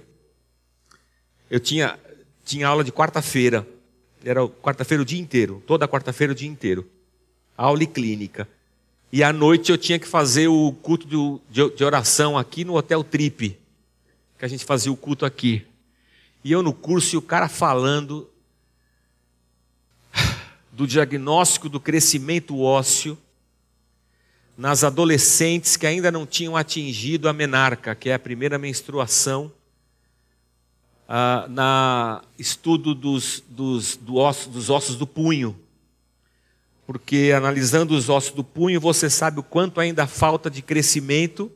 Eu 1.50 1.60
tinha 1.60 2.00
tinha 2.46 2.68
aula 2.68 2.84
de 2.84 2.92
quarta-feira. 2.92 3.68
Era 4.24 4.48
quarta-feira 4.48 5.02
o 5.02 5.06
dia 5.06 5.20
inteiro, 5.20 5.62
toda 5.66 5.88
quarta-feira 5.88 6.34
o 6.34 6.36
dia 6.36 6.48
inteiro. 6.48 6.88
Aula 7.58 7.84
e 7.84 7.88
clínica. 7.88 8.48
E 9.12 9.24
à 9.24 9.34
noite 9.34 9.72
eu 9.72 9.78
tinha 9.78 9.98
que 9.98 10.08
fazer 10.08 10.48
o 10.48 10.72
culto 10.72 11.08
de, 11.08 11.76
de 11.76 11.84
oração 11.84 12.38
aqui 12.38 12.64
no 12.64 12.76
Hotel 12.76 13.04
Trip, 13.04 13.58
que 14.38 14.46
a 14.46 14.48
gente 14.48 14.66
fazia 14.66 14.92
o 14.92 14.98
culto 14.98 15.26
aqui. 15.26 15.66
E 16.44 16.52
eu 16.52 16.62
no 16.62 16.74
curso 16.74 17.16
e 17.16 17.18
o 17.18 17.22
cara 17.22 17.50
falando 17.50 18.30
do 20.72 20.86
diagnóstico 20.86 21.68
do 21.68 21.80
crescimento 21.80 22.60
ósseo 22.60 23.18
nas 24.58 24.84
adolescentes 24.84 25.78
que 25.78 25.86
ainda 25.86 26.12
não 26.12 26.26
tinham 26.26 26.58
atingido 26.58 27.30
a 27.30 27.34
menarca, 27.34 27.94
que 27.94 28.10
é 28.10 28.16
a 28.16 28.20
primeira 28.20 28.58
menstruação, 28.58 29.52
ah, 31.08 31.46
na 31.48 32.22
estudo 32.40 32.96
dos, 32.96 33.44
dos, 33.48 33.96
do 33.96 34.16
osso, 34.16 34.50
dos 34.50 34.70
ossos 34.70 34.96
do 34.96 35.06
punho. 35.06 35.58
Porque 36.88 37.32
analisando 37.36 37.96
os 37.96 38.10
ossos 38.10 38.32
do 38.32 38.44
punho, 38.44 38.82
você 38.82 39.10
sabe 39.10 39.40
o 39.40 39.44
quanto 39.44 39.80
ainda 39.80 40.08
falta 40.08 40.50
de 40.50 40.62
crescimento 40.62 41.52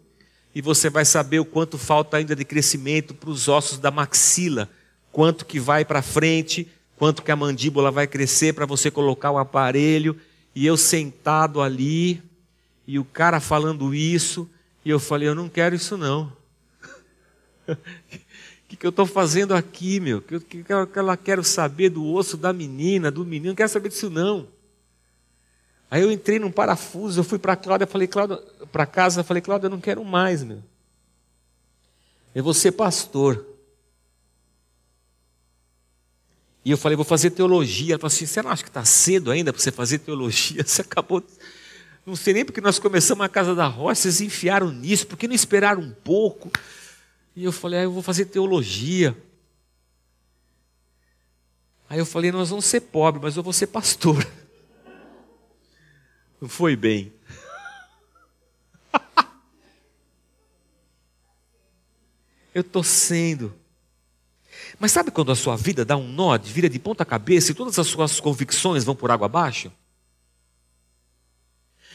e 0.53 0.61
você 0.61 0.89
vai 0.89 1.03
saber 1.03 1.39
o 1.39 1.45
quanto 1.45 1.77
falta 1.77 2.17
ainda 2.17 2.35
de 2.35 2.45
crescimento 2.45 3.13
para 3.15 3.29
os 3.29 3.47
ossos 3.47 3.79
da 3.79 3.89
maxila, 3.89 4.69
quanto 5.11 5.45
que 5.45 5.59
vai 5.59 5.83
para 5.83 6.01
frente, 6.01 6.67
quanto 6.97 7.23
que 7.23 7.31
a 7.31 7.35
mandíbula 7.35 7.89
vai 7.89 8.05
crescer 8.05 8.53
para 8.53 8.65
você 8.65 8.91
colocar 8.91 9.31
o 9.31 9.37
aparelho, 9.37 10.15
e 10.53 10.65
eu 10.65 10.75
sentado 10.75 11.61
ali, 11.61 12.21
e 12.87 12.97
o 12.99 13.05
cara 13.05 13.39
falando 13.39 13.93
isso, 13.93 14.49
e 14.83 14.89
eu 14.89 14.99
falei, 14.99 15.27
eu 15.27 15.35
não 15.35 15.47
quero 15.47 15.75
isso 15.75 15.97
não. 15.97 16.31
O 17.67 17.75
que, 18.67 18.75
que 18.75 18.85
eu 18.85 18.89
estou 18.89 19.05
fazendo 19.05 19.53
aqui, 19.53 19.99
meu? 19.99 20.17
O 20.17 20.21
que, 20.21 20.39
que, 20.39 20.63
que 20.63 20.73
ela 20.73 21.17
quero 21.17 21.43
saber 21.43 21.89
do 21.89 22.05
osso 22.05 22.37
da 22.37 22.51
menina, 22.51 23.11
do 23.11 23.25
menino, 23.25 23.49
não 23.49 23.55
quero 23.55 23.69
saber 23.69 23.89
disso 23.89 24.09
não. 24.09 24.47
Aí 25.89 26.01
eu 26.01 26.11
entrei 26.11 26.39
num 26.39 26.51
parafuso, 26.51 27.19
eu 27.19 27.23
fui 27.23 27.37
para 27.37 27.55
Cláudia, 27.55 27.85
falei, 27.85 28.07
Cláudia, 28.07 28.37
para 28.71 28.85
casa, 28.85 29.23
falei, 29.23 29.41
Cláudia, 29.41 29.67
eu 29.67 29.71
não 29.71 29.81
quero 29.81 30.03
mais, 30.05 30.41
meu. 30.41 30.63
Eu 32.33 32.43
vou 32.43 32.53
ser 32.53 32.71
pastor. 32.71 33.45
E 36.63 36.71
eu 36.71 36.77
falei, 36.77 36.95
vou 36.95 37.03
fazer 37.03 37.31
teologia. 37.31 37.93
Ela 37.93 37.99
falou 37.99 38.13
assim: 38.13 38.25
você 38.25 38.41
não 38.41 38.51
acha 38.51 38.63
que 38.63 38.69
está 38.69 38.85
cedo 38.85 39.31
ainda 39.31 39.51
para 39.51 39.61
você 39.61 39.71
fazer 39.71 39.99
teologia? 39.99 40.63
Você 40.65 40.81
acabou. 40.81 41.23
Não 42.05 42.15
sei 42.15 42.33
nem 42.33 42.45
porque 42.45 42.61
nós 42.61 42.79
começamos 42.79 43.23
a 43.23 43.29
Casa 43.29 43.53
da 43.53 43.67
Rocha, 43.67 44.01
vocês 44.01 44.21
enfiaram 44.21 44.71
nisso, 44.71 45.05
porque 45.05 45.27
não 45.27 45.35
esperaram 45.35 45.81
um 45.81 45.91
pouco? 45.91 46.51
E 47.35 47.43
eu 47.43 47.51
falei, 47.51 47.79
ah, 47.79 47.83
eu 47.83 47.91
vou 47.91 48.01
fazer 48.01 48.25
teologia. 48.25 49.15
Aí 51.87 51.99
eu 51.99 52.05
falei, 52.05 52.31
nós 52.31 52.49
vamos 52.49 52.65
ser 52.65 52.81
pobres, 52.81 53.21
mas 53.21 53.37
eu 53.37 53.43
vou 53.43 53.53
ser 53.53 53.67
pastor. 53.67 54.25
Não 56.41 56.49
foi 56.49 56.75
bem. 56.75 57.13
eu 62.55 62.61
estou 62.61 62.83
sendo. 62.83 63.53
Mas 64.79 64.91
sabe 64.91 65.11
quando 65.11 65.31
a 65.31 65.35
sua 65.35 65.55
vida 65.55 65.85
dá 65.85 65.95
um 65.95 66.07
nó, 66.07 66.35
vira 66.37 66.67
de 66.67 66.79
ponta 66.79 67.05
cabeça 67.05 67.51
e 67.51 67.55
todas 67.55 67.77
as 67.77 67.85
suas 67.87 68.19
convicções 68.19 68.83
vão 68.83 68.95
por 68.95 69.11
água 69.11 69.27
abaixo? 69.27 69.71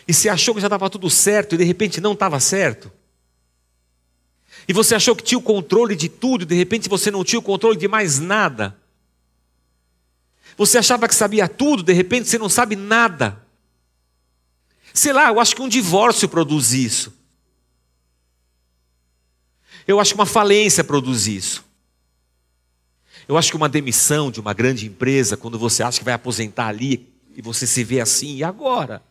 E 0.06 0.14
você 0.14 0.28
achou 0.28 0.54
que 0.54 0.60
já 0.60 0.68
estava 0.68 0.88
tudo 0.88 1.10
certo 1.10 1.54
e 1.54 1.58
de 1.58 1.64
repente 1.64 2.00
não 2.00 2.12
estava 2.12 2.38
certo? 2.38 2.92
E 4.68 4.72
você 4.72 4.94
achou 4.94 5.14
que 5.14 5.22
tinha 5.22 5.38
o 5.38 5.42
controle 5.42 5.94
de 5.94 6.08
tudo 6.08 6.42
e 6.42 6.46
de 6.46 6.54
repente 6.54 6.88
você 6.88 7.10
não 7.10 7.24
tinha 7.24 7.38
o 7.38 7.42
controle 7.42 7.76
de 7.76 7.88
mais 7.88 8.18
nada? 8.18 8.76
Você 10.56 10.78
achava 10.78 11.06
que 11.06 11.14
sabia 11.14 11.48
tudo, 11.48 11.82
de 11.82 11.92
repente 11.92 12.28
você 12.28 12.38
não 12.38 12.48
sabe 12.48 12.76
nada. 12.76 13.40
Sei 14.94 15.12
lá, 15.12 15.28
eu 15.28 15.38
acho 15.38 15.54
que 15.54 15.62
um 15.62 15.68
divórcio 15.68 16.28
produz 16.28 16.72
isso. 16.72 17.12
Eu 19.86 20.00
acho 20.00 20.14
que 20.14 20.20
uma 20.20 20.26
falência 20.26 20.82
produz 20.82 21.26
isso. 21.26 21.64
Eu 23.28 23.36
acho 23.36 23.50
que 23.50 23.56
uma 23.56 23.68
demissão 23.68 24.30
de 24.30 24.40
uma 24.40 24.54
grande 24.54 24.86
empresa, 24.86 25.36
quando 25.36 25.58
você 25.58 25.82
acha 25.82 25.98
que 25.98 26.04
vai 26.04 26.14
aposentar 26.14 26.68
ali 26.68 27.12
e 27.34 27.42
você 27.42 27.66
se 27.66 27.84
vê 27.84 28.00
assim, 28.00 28.36
e 28.36 28.44
agora? 28.44 29.02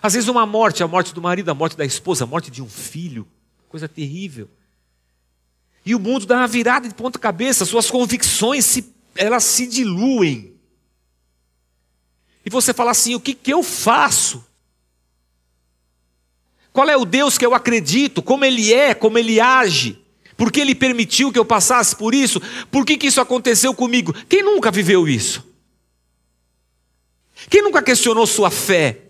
Às 0.00 0.14
vezes 0.14 0.28
uma 0.28 0.46
morte, 0.46 0.82
a 0.82 0.88
morte 0.88 1.12
do 1.12 1.20
marido, 1.20 1.50
a 1.50 1.54
morte 1.54 1.76
da 1.76 1.84
esposa, 1.84 2.24
a 2.24 2.26
morte 2.26 2.50
de 2.50 2.62
um 2.62 2.68
filho, 2.68 3.26
coisa 3.68 3.88
terrível. 3.88 4.48
E 5.84 5.94
o 5.94 5.98
mundo 5.98 6.26
dá 6.26 6.36
uma 6.36 6.46
virada 6.46 6.88
de 6.88 6.94
ponta 6.94 7.18
cabeça, 7.18 7.64
suas 7.64 7.90
convicções 7.90 8.64
se, 8.64 8.94
elas 9.14 9.44
se 9.44 9.66
diluem. 9.66 10.54
E 12.44 12.50
você 12.50 12.72
fala 12.72 12.90
assim: 12.90 13.14
o 13.14 13.20
que, 13.20 13.34
que 13.34 13.52
eu 13.52 13.62
faço? 13.62 14.44
Qual 16.72 16.88
é 16.88 16.96
o 16.96 17.04
Deus 17.04 17.36
que 17.36 17.44
eu 17.44 17.54
acredito? 17.54 18.22
Como 18.22 18.44
Ele 18.44 18.72
é? 18.72 18.94
Como 18.94 19.18
Ele 19.18 19.40
age? 19.40 20.00
Por 20.36 20.52
que 20.52 20.60
ele 20.60 20.72
permitiu 20.72 21.32
que 21.32 21.38
eu 21.38 21.44
passasse 21.44 21.96
por 21.96 22.14
isso? 22.14 22.40
Por 22.70 22.86
que, 22.86 22.96
que 22.96 23.08
isso 23.08 23.20
aconteceu 23.20 23.74
comigo? 23.74 24.14
Quem 24.28 24.40
nunca 24.40 24.70
viveu 24.70 25.08
isso? 25.08 25.44
Quem 27.50 27.60
nunca 27.60 27.82
questionou 27.82 28.24
sua 28.24 28.48
fé, 28.48 29.07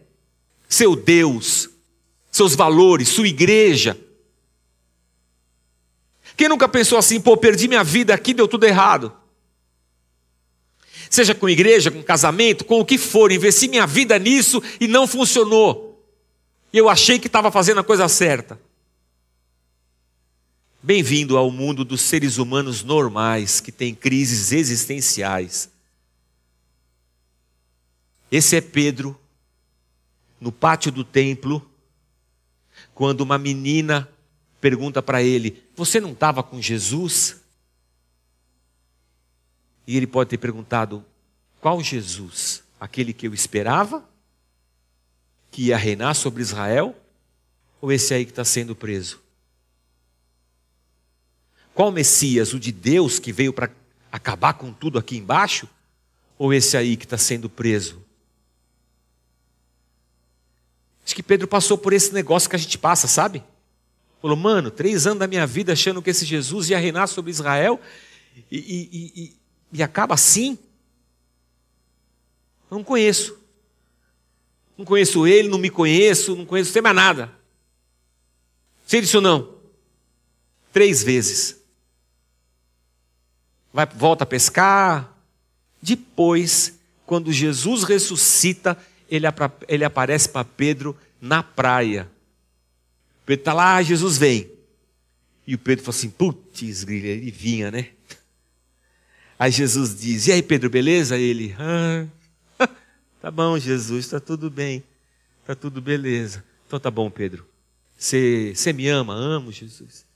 seu 0.68 0.94
Deus, 0.94 1.70
seus 2.30 2.54
valores, 2.54 3.08
sua 3.08 3.26
igreja? 3.26 3.98
Quem 6.36 6.48
nunca 6.48 6.68
pensou 6.68 6.98
assim, 6.98 7.20
pô, 7.20 7.36
perdi 7.36 7.66
minha 7.66 7.82
vida 7.82 8.14
aqui, 8.14 8.32
deu 8.32 8.46
tudo 8.46 8.64
errado? 8.64 9.12
Seja 11.10 11.34
com 11.34 11.48
igreja, 11.48 11.90
com 11.90 12.02
casamento, 12.02 12.64
com 12.64 12.78
o 12.78 12.84
que 12.84 12.98
for, 12.98 13.32
investi 13.32 13.66
minha 13.66 13.86
vida 13.86 14.18
nisso 14.18 14.62
e 14.78 14.86
não 14.86 15.06
funcionou. 15.06 15.88
E 16.72 16.78
eu 16.78 16.88
achei 16.88 17.18
que 17.18 17.26
estava 17.26 17.50
fazendo 17.50 17.80
a 17.80 17.84
coisa 17.84 18.06
certa. 18.08 18.60
Bem-vindo 20.82 21.36
ao 21.36 21.50
mundo 21.50 21.84
dos 21.84 22.02
seres 22.02 22.38
humanos 22.38 22.84
normais 22.84 23.60
que 23.60 23.72
têm 23.72 23.94
crises 23.94 24.52
existenciais. 24.52 25.70
Esse 28.30 28.56
é 28.56 28.60
Pedro, 28.60 29.18
no 30.40 30.52
pátio 30.52 30.92
do 30.92 31.04
templo, 31.04 31.68
quando 32.94 33.20
uma 33.22 33.38
menina 33.38 34.08
pergunta 34.60 35.02
para 35.02 35.22
ele: 35.22 35.62
Você 35.76 36.00
não 36.00 36.12
estava 36.12 36.42
com 36.42 36.60
Jesus? 36.60 37.40
E 39.86 39.96
ele 39.96 40.06
pode 40.06 40.30
ter 40.30 40.38
perguntado: 40.38 41.04
Qual 41.60 41.82
Jesus? 41.82 42.62
Aquele 42.80 43.12
que 43.12 43.26
eu 43.26 43.34
esperava? 43.34 44.08
Que 45.50 45.66
ia 45.66 45.76
reinar 45.76 46.14
sobre 46.14 46.42
Israel? 46.42 46.94
Ou 47.80 47.90
esse 47.90 48.12
aí 48.12 48.24
que 48.24 48.32
está 48.32 48.44
sendo 48.44 48.74
preso? 48.74 49.20
Qual 51.74 51.92
Messias? 51.92 52.52
O 52.52 52.58
de 52.58 52.72
Deus 52.72 53.18
que 53.18 53.32
veio 53.32 53.52
para 53.52 53.70
acabar 54.10 54.54
com 54.54 54.72
tudo 54.72 54.98
aqui 54.98 55.16
embaixo? 55.16 55.68
Ou 56.36 56.52
esse 56.52 56.76
aí 56.76 56.96
que 56.96 57.04
está 57.04 57.16
sendo 57.16 57.48
preso? 57.48 58.02
Acho 61.08 61.14
que 61.14 61.22
Pedro 61.22 61.48
passou 61.48 61.78
por 61.78 61.94
esse 61.94 62.12
negócio 62.12 62.50
que 62.50 62.54
a 62.54 62.58
gente 62.58 62.76
passa, 62.76 63.08
sabe? 63.08 63.42
Falou, 64.20 64.36
mano, 64.36 64.70
três 64.70 65.06
anos 65.06 65.20
da 65.20 65.26
minha 65.26 65.46
vida 65.46 65.72
achando 65.72 66.02
que 66.02 66.10
esse 66.10 66.26
Jesus 66.26 66.68
ia 66.68 66.78
reinar 66.78 67.06
sobre 67.08 67.30
Israel 67.30 67.80
e, 68.50 68.58
e, 68.58 69.22
e, 69.22 69.36
e 69.72 69.82
acaba 69.82 70.12
assim? 70.12 70.58
Não 72.70 72.84
conheço. 72.84 73.38
Não 74.76 74.84
conheço 74.84 75.26
ele, 75.26 75.48
não 75.48 75.56
me 75.56 75.70
conheço, 75.70 76.36
não 76.36 76.44
conheço, 76.44 76.76
não 76.76 76.82
mais 76.82 76.96
nada. 76.96 77.32
Sei 78.86 79.00
disso 79.00 79.22
não. 79.22 79.54
Três 80.74 81.02
vezes 81.02 81.56
vai, 83.72 83.86
volta 83.86 84.24
a 84.24 84.26
pescar. 84.26 85.10
Depois, 85.80 86.78
quando 87.06 87.32
Jesus 87.32 87.82
ressuscita, 87.82 88.76
ele, 89.08 89.26
ele 89.66 89.84
aparece 89.84 90.28
para 90.28 90.44
Pedro 90.44 90.96
na 91.20 91.42
praia. 91.42 92.08
Pedro 93.24 93.40
está 93.40 93.52
lá, 93.52 93.82
Jesus 93.82 94.18
vem. 94.18 94.50
E 95.46 95.54
o 95.54 95.58
Pedro 95.58 95.84
fala 95.84 95.96
assim: 95.96 96.10
putz, 96.10 96.84
grilha, 96.84 97.08
ele 97.08 97.30
vinha, 97.30 97.70
né? 97.70 97.88
Aí 99.38 99.50
Jesus 99.50 99.98
diz: 99.98 100.26
E 100.26 100.32
aí, 100.32 100.42
Pedro, 100.42 100.68
beleza? 100.68 101.16
Ele: 101.16 101.54
ah, 101.58 102.06
Tá 103.20 103.30
bom, 103.30 103.58
Jesus, 103.58 104.04
está 104.04 104.20
tudo 104.20 104.50
bem. 104.50 104.82
Está 105.40 105.54
tudo 105.54 105.80
beleza. 105.80 106.44
Então 106.66 106.78
tá 106.78 106.90
bom, 106.90 107.10
Pedro. 107.10 107.46
Você 107.96 108.54
me 108.74 108.88
ama? 108.88 109.14
Amo, 109.14 109.50
Jesus. 109.50 110.06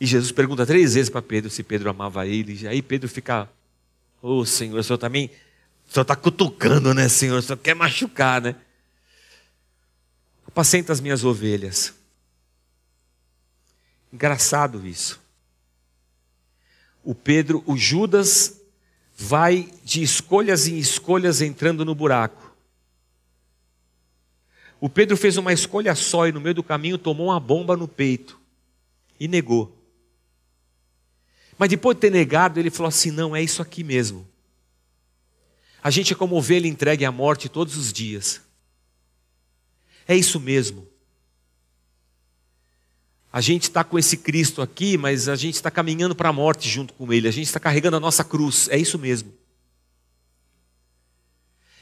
E 0.00 0.06
Jesus 0.06 0.30
pergunta 0.32 0.66
três 0.66 0.94
vezes 0.94 1.08
para 1.08 1.22
Pedro 1.22 1.50
se 1.50 1.62
Pedro 1.62 1.88
amava 1.88 2.26
ele. 2.26 2.58
E 2.60 2.68
aí 2.68 2.82
Pedro 2.82 3.08
fica 3.08 3.48
Ô 4.20 4.38
oh, 4.38 4.44
Senhor, 4.44 4.78
o 4.78 4.82
Senhor 4.82 4.98
também, 4.98 5.30
o 5.88 5.92
Senhor 5.92 6.02
está 6.02 6.14
cutucando, 6.14 6.92
né, 6.92 7.08
Senhor? 7.08 7.38
O 7.38 7.42
Senhor 7.42 7.56
quer 7.56 7.74
machucar, 7.74 8.42
né? 8.42 8.56
Apacenta 10.46 10.92
as 10.92 11.00
minhas 11.00 11.24
ovelhas. 11.24 11.94
Engraçado 14.12 14.86
isso. 14.86 15.18
O 17.02 17.14
Pedro, 17.14 17.62
o 17.66 17.76
Judas, 17.76 18.60
vai 19.16 19.72
de 19.82 20.02
escolhas 20.02 20.68
em 20.68 20.76
escolhas 20.78 21.40
entrando 21.40 21.84
no 21.84 21.94
buraco. 21.94 22.54
O 24.80 24.90
Pedro 24.90 25.16
fez 25.16 25.38
uma 25.38 25.52
escolha 25.52 25.94
só 25.94 26.28
e 26.28 26.32
no 26.32 26.40
meio 26.40 26.54
do 26.54 26.62
caminho 26.62 26.98
tomou 26.98 27.28
uma 27.28 27.40
bomba 27.40 27.76
no 27.76 27.88
peito 27.88 28.38
e 29.18 29.26
negou. 29.26 29.74
Mas 31.56 31.70
depois 31.70 31.96
de 31.96 32.02
ter 32.02 32.10
negado, 32.10 32.60
ele 32.60 32.70
falou 32.70 32.88
assim: 32.88 33.10
não, 33.10 33.34
é 33.34 33.42
isso 33.42 33.60
aqui 33.62 33.82
mesmo. 33.82 34.28
A 35.82 35.90
gente 35.90 36.12
é 36.12 36.16
como 36.16 36.36
ovelha 36.36 36.66
entregue 36.66 37.04
à 37.04 37.12
morte 37.12 37.48
todos 37.48 37.76
os 37.76 37.92
dias. 37.92 38.40
É 40.06 40.16
isso 40.16 40.40
mesmo. 40.40 40.86
A 43.32 43.40
gente 43.40 43.64
está 43.64 43.84
com 43.84 43.98
esse 43.98 44.16
Cristo 44.16 44.62
aqui, 44.62 44.96
mas 44.96 45.28
a 45.28 45.36
gente 45.36 45.54
está 45.54 45.70
caminhando 45.70 46.14
para 46.14 46.30
a 46.30 46.32
morte 46.32 46.68
junto 46.68 46.94
com 46.94 47.12
Ele. 47.12 47.28
A 47.28 47.30
gente 47.30 47.46
está 47.46 47.60
carregando 47.60 47.96
a 47.96 48.00
nossa 48.00 48.24
cruz. 48.24 48.68
É 48.70 48.78
isso 48.78 48.98
mesmo. 48.98 49.32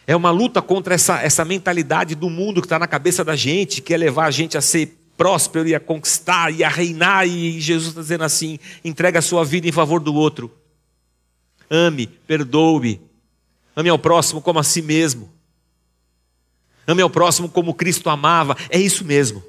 É 0.06 0.14
uma 0.14 0.30
luta 0.30 0.60
contra 0.60 0.94
essa, 0.94 1.20
essa 1.22 1.44
mentalidade 1.44 2.14
do 2.14 2.28
mundo 2.28 2.60
que 2.60 2.66
está 2.66 2.78
na 2.78 2.86
cabeça 2.86 3.24
da 3.24 3.34
gente, 3.34 3.80
que 3.80 3.94
é 3.94 3.96
levar 3.96 4.26
a 4.26 4.30
gente 4.30 4.56
a 4.56 4.60
ser 4.60 4.98
próspero 5.16 5.68
e 5.68 5.74
a 5.74 5.80
conquistar 5.80 6.52
e 6.52 6.62
a 6.62 6.68
reinar. 6.68 7.26
E 7.26 7.60
Jesus 7.60 7.88
está 7.88 8.00
dizendo 8.00 8.24
assim: 8.24 8.58
entrega 8.84 9.20
a 9.20 9.22
sua 9.22 9.44
vida 9.44 9.68
em 9.68 9.72
favor 9.72 10.00
do 10.00 10.14
outro. 10.14 10.52
Ame, 11.70 12.06
perdoe. 12.06 13.00
Ame 13.76 13.90
ao 13.90 13.98
próximo 13.98 14.40
como 14.40 14.58
a 14.58 14.64
si 14.64 14.80
mesmo. 14.80 15.30
Ame 16.86 17.02
ao 17.02 17.10
próximo 17.10 17.46
como 17.46 17.74
Cristo 17.74 18.08
amava. 18.08 18.56
É 18.70 18.80
isso 18.80 19.04
mesmo. 19.04 19.44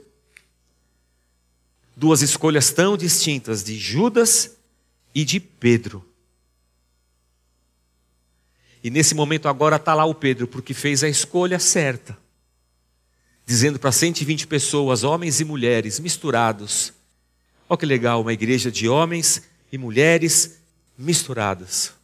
Duas 1.96 2.22
escolhas 2.22 2.70
tão 2.72 2.98
distintas 2.98 3.64
de 3.64 3.78
Judas 3.78 4.58
e 5.16 5.24
de 5.24 5.40
Pedro. 5.40 6.06
E 8.84 8.90
nesse 8.90 9.16
momento 9.16 9.48
agora 9.48 9.78
está 9.78 9.94
lá 9.94 10.06
o 10.06 10.14
Pedro, 10.14 10.48
porque 10.48 10.74
fez 10.74 11.04
a 11.04 11.10
escolha 11.10 11.58
certa. 11.58 12.18
Dizendo 13.46 13.80
para 13.80 13.92
120 13.92 14.46
pessoas, 14.46 15.04
homens 15.04 15.40
e 15.40 15.46
mulheres, 15.46 16.00
misturados. 16.00 16.94
Olha 17.70 17.78
que 17.78 17.86
legal, 17.86 18.22
uma 18.22 18.34
igreja 18.34 18.70
de 18.70 18.90
homens 18.90 19.42
e 19.72 19.78
mulheres 19.78 20.60
misturadas. 20.98 21.97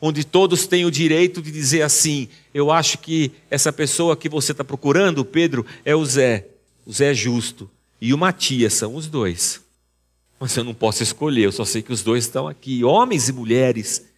Onde 0.00 0.24
todos 0.24 0.66
têm 0.66 0.84
o 0.84 0.90
direito 0.90 1.42
de 1.42 1.50
dizer 1.50 1.82
assim: 1.82 2.28
eu 2.54 2.70
acho 2.70 2.98
que 2.98 3.32
essa 3.50 3.72
pessoa 3.72 4.16
que 4.16 4.28
você 4.28 4.52
está 4.52 4.64
procurando, 4.64 5.24
Pedro, 5.24 5.66
é 5.84 5.94
o 5.94 6.04
Zé. 6.04 6.46
O 6.86 6.92
Zé 6.92 7.10
é 7.10 7.14
justo. 7.14 7.70
E 8.00 8.14
o 8.14 8.18
Matias 8.18 8.74
são 8.74 8.94
os 8.94 9.06
dois. 9.06 9.60
Mas 10.38 10.56
eu 10.56 10.64
não 10.64 10.72
posso 10.72 11.02
escolher, 11.02 11.44
eu 11.44 11.52
só 11.52 11.66
sei 11.66 11.82
que 11.82 11.92
os 11.92 12.02
dois 12.02 12.24
estão 12.24 12.48
aqui, 12.48 12.82
homens 12.82 13.28
e 13.28 13.32
mulheres 13.32 14.10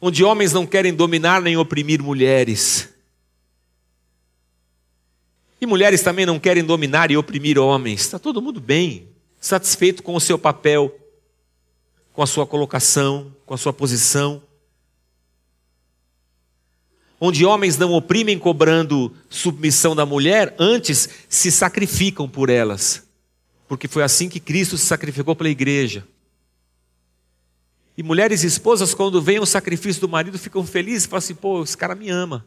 onde 0.00 0.24
homens 0.24 0.52
não 0.52 0.66
querem 0.66 0.94
dominar 0.94 1.42
nem 1.42 1.56
oprimir 1.56 2.02
mulheres. 2.02 2.88
E 5.60 5.66
mulheres 5.66 6.02
também 6.02 6.24
não 6.24 6.38
querem 6.38 6.62
dominar 6.62 7.10
e 7.10 7.16
oprimir 7.16 7.58
homens. 7.58 8.02
Está 8.02 8.18
todo 8.18 8.40
mundo 8.40 8.60
bem, 8.60 9.08
satisfeito 9.40 10.02
com 10.02 10.14
o 10.14 10.20
seu 10.20 10.38
papel, 10.38 10.96
com 12.18 12.22
a 12.24 12.26
sua 12.26 12.44
colocação, 12.44 13.32
com 13.46 13.54
a 13.54 13.56
sua 13.56 13.72
posição. 13.72 14.42
Onde 17.20 17.44
homens 17.44 17.78
não 17.78 17.92
oprimem 17.92 18.36
cobrando 18.36 19.14
submissão 19.30 19.94
da 19.94 20.04
mulher, 20.04 20.52
antes 20.58 21.08
se 21.28 21.52
sacrificam 21.52 22.28
por 22.28 22.50
elas. 22.50 23.08
Porque 23.68 23.86
foi 23.86 24.02
assim 24.02 24.28
que 24.28 24.40
Cristo 24.40 24.76
se 24.76 24.84
sacrificou 24.84 25.36
pela 25.36 25.48
igreja. 25.48 26.04
E 27.96 28.02
mulheres 28.02 28.42
e 28.42 28.48
esposas, 28.48 28.92
quando 28.94 29.22
vem 29.22 29.38
o 29.38 29.46
sacrifício 29.46 30.00
do 30.00 30.08
marido, 30.08 30.40
ficam 30.40 30.66
felizes 30.66 31.04
e 31.04 31.08
falam 31.08 31.18
assim: 31.18 31.36
pô, 31.36 31.62
esse 31.62 31.76
cara 31.76 31.94
me 31.94 32.10
ama. 32.10 32.44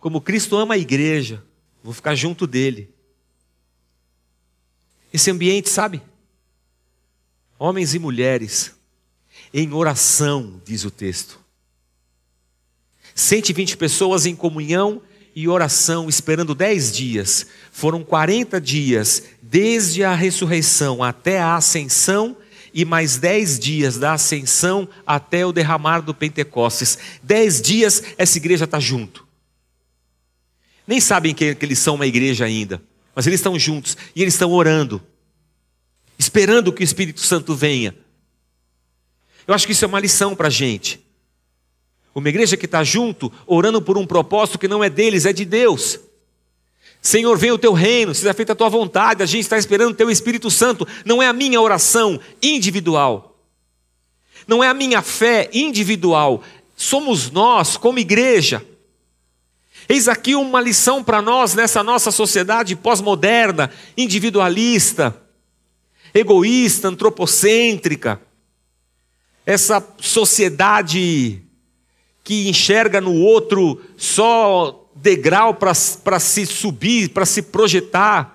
Como 0.00 0.20
Cristo 0.20 0.54
ama 0.54 0.74
a 0.74 0.78
igreja, 0.78 1.42
vou 1.82 1.94
ficar 1.94 2.14
junto 2.14 2.46
dele. 2.46 2.90
Esse 5.10 5.30
ambiente, 5.30 5.70
sabe? 5.70 6.02
Homens 7.58 7.94
e 7.94 7.98
mulheres, 7.98 8.72
em 9.52 9.72
oração, 9.72 10.60
diz 10.64 10.84
o 10.84 10.90
texto. 10.90 11.38
120 13.14 13.76
pessoas 13.76 14.26
em 14.26 14.34
comunhão 14.34 15.00
e 15.36 15.48
oração, 15.48 16.08
esperando 16.08 16.54
10 16.54 16.92
dias. 16.92 17.46
Foram 17.72 18.02
40 18.02 18.60
dias, 18.60 19.24
desde 19.40 20.02
a 20.02 20.14
ressurreição 20.14 21.02
até 21.02 21.38
a 21.40 21.56
ascensão 21.56 22.36
e 22.72 22.84
mais 22.84 23.16
dez 23.16 23.56
dias 23.56 23.98
da 23.98 24.14
ascensão 24.14 24.88
até 25.06 25.46
o 25.46 25.52
derramar 25.52 26.00
do 26.00 26.12
Pentecostes. 26.12 26.98
Dez 27.22 27.62
dias 27.62 28.02
essa 28.18 28.36
igreja 28.36 28.64
está 28.64 28.80
junto. 28.80 29.24
Nem 30.86 31.00
sabem 31.00 31.32
que, 31.32 31.54
que 31.54 31.64
eles 31.64 31.78
são 31.78 31.94
uma 31.94 32.06
igreja 32.06 32.44
ainda, 32.44 32.82
mas 33.14 33.26
eles 33.26 33.38
estão 33.38 33.56
juntos 33.58 33.96
e 34.14 34.20
eles 34.20 34.34
estão 34.34 34.52
orando, 34.52 35.00
esperando 36.18 36.72
que 36.72 36.82
o 36.82 36.84
Espírito 36.84 37.20
Santo 37.20 37.54
venha. 37.54 37.94
Eu 39.46 39.54
acho 39.54 39.66
que 39.66 39.72
isso 39.72 39.84
é 39.84 39.88
uma 39.88 40.00
lição 40.00 40.34
para 40.34 40.48
a 40.48 40.50
gente. 40.50 41.04
Uma 42.14 42.28
igreja 42.28 42.56
que 42.56 42.66
está 42.66 42.84
junto, 42.84 43.32
orando 43.46 43.82
por 43.82 43.98
um 43.98 44.06
propósito 44.06 44.58
que 44.58 44.68
não 44.68 44.82
é 44.82 44.88
deles, 44.88 45.26
é 45.26 45.32
de 45.32 45.44
Deus. 45.44 45.98
Senhor, 47.02 47.36
venha 47.36 47.54
o 47.54 47.58
teu 47.58 47.72
reino, 47.72 48.14
seja 48.14 48.32
feita 48.32 48.52
a 48.52 48.56
tua 48.56 48.68
vontade, 48.68 49.22
a 49.22 49.26
gente 49.26 49.42
está 49.42 49.58
esperando 49.58 49.90
o 49.90 49.96
teu 49.96 50.10
Espírito 50.10 50.50
Santo. 50.50 50.86
Não 51.04 51.22
é 51.22 51.26
a 51.26 51.32
minha 51.32 51.60
oração 51.60 52.18
individual, 52.42 53.38
não 54.46 54.64
é 54.64 54.68
a 54.68 54.74
minha 54.74 55.02
fé 55.02 55.50
individual, 55.52 56.42
somos 56.76 57.30
nós, 57.30 57.76
como 57.76 57.98
igreja. 57.98 58.64
Eis 59.86 60.08
aqui 60.08 60.34
uma 60.34 60.60
lição 60.60 61.04
para 61.04 61.20
nós 61.20 61.54
nessa 61.54 61.82
nossa 61.82 62.10
sociedade 62.10 62.74
pós-moderna, 62.74 63.70
individualista, 63.98 65.23
egoísta, 66.14 66.88
antropocêntrica. 66.88 68.20
Essa 69.44 69.86
sociedade 69.98 71.42
que 72.22 72.48
enxerga 72.48 73.00
no 73.00 73.12
outro 73.12 73.82
só 73.96 74.88
degrau 74.94 75.54
para 75.54 75.74
se 75.74 76.46
subir, 76.46 77.10
para 77.10 77.26
se 77.26 77.42
projetar. 77.42 78.32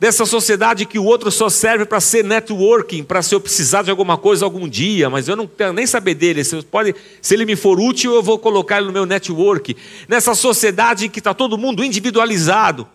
Dessa 0.00 0.26
sociedade 0.26 0.84
que 0.84 0.98
o 0.98 1.04
outro 1.04 1.30
só 1.30 1.48
serve 1.48 1.84
para 1.84 2.00
ser 2.00 2.24
networking, 2.24 3.04
para 3.04 3.22
se 3.22 3.34
eu 3.34 3.40
precisar 3.40 3.82
de 3.82 3.90
alguma 3.90 4.18
coisa 4.18 4.44
algum 4.44 4.68
dia, 4.68 5.08
mas 5.08 5.28
eu 5.28 5.36
não 5.36 5.46
quero 5.46 5.72
nem 5.72 5.86
saber 5.86 6.14
dele. 6.14 6.42
Se, 6.42 6.60
pode, 6.62 6.94
se 7.22 7.34
ele 7.34 7.46
me 7.46 7.54
for 7.54 7.78
útil, 7.78 8.12
eu 8.12 8.22
vou 8.22 8.38
colocar 8.38 8.78
ele 8.78 8.88
no 8.88 8.92
meu 8.92 9.06
network. 9.06 9.76
Nessa 10.08 10.34
sociedade 10.34 11.08
que 11.08 11.20
está 11.20 11.32
todo 11.32 11.56
mundo 11.56 11.84
individualizado, 11.84 12.88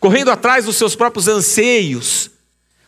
correndo 0.00 0.30
atrás 0.30 0.64
dos 0.64 0.76
seus 0.76 0.96
próprios 0.96 1.28
anseios, 1.28 2.30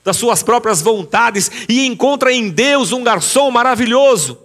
das 0.02 0.16
suas 0.16 0.42
próprias 0.42 0.82
vontades, 0.82 1.50
e 1.68 1.86
encontra 1.86 2.32
em 2.32 2.48
Deus 2.48 2.90
um 2.90 3.04
garçom 3.04 3.50
maravilhoso 3.50 4.42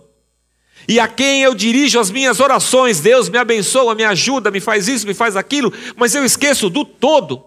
e 0.88 1.00
a 1.00 1.08
quem 1.08 1.42
eu 1.42 1.54
dirijo 1.54 2.00
as 2.00 2.10
minhas 2.10 2.40
orações. 2.40 3.02
Deus 3.02 3.28
me 3.28 3.38
abençoa, 3.38 3.94
me 3.94 4.04
ajuda, 4.04 4.50
me 4.50 4.62
faz 4.62 4.88
isso, 4.88 5.06
me 5.06 5.14
faz 5.14 5.36
aquilo, 5.36 5.74
mas 5.96 6.16
eu 6.16 6.24
esqueço 6.24 6.70
do 6.70 6.86
todo. 6.86 7.44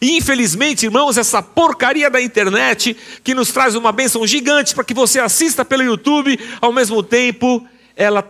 E 0.00 0.16
infelizmente, 0.16 0.84
irmãos, 0.84 1.16
essa 1.16 1.40
porcaria 1.40 2.10
da 2.10 2.20
internet 2.20 2.96
que 3.22 3.34
nos 3.34 3.52
traz 3.52 3.76
uma 3.76 3.92
bênção 3.92 4.26
gigante 4.26 4.74
para 4.74 4.82
que 4.82 4.92
você 4.92 5.20
assista 5.20 5.64
pelo 5.64 5.84
YouTube, 5.84 6.38
ao 6.60 6.72
mesmo 6.72 7.04
tempo, 7.04 7.64
ela 7.94 8.28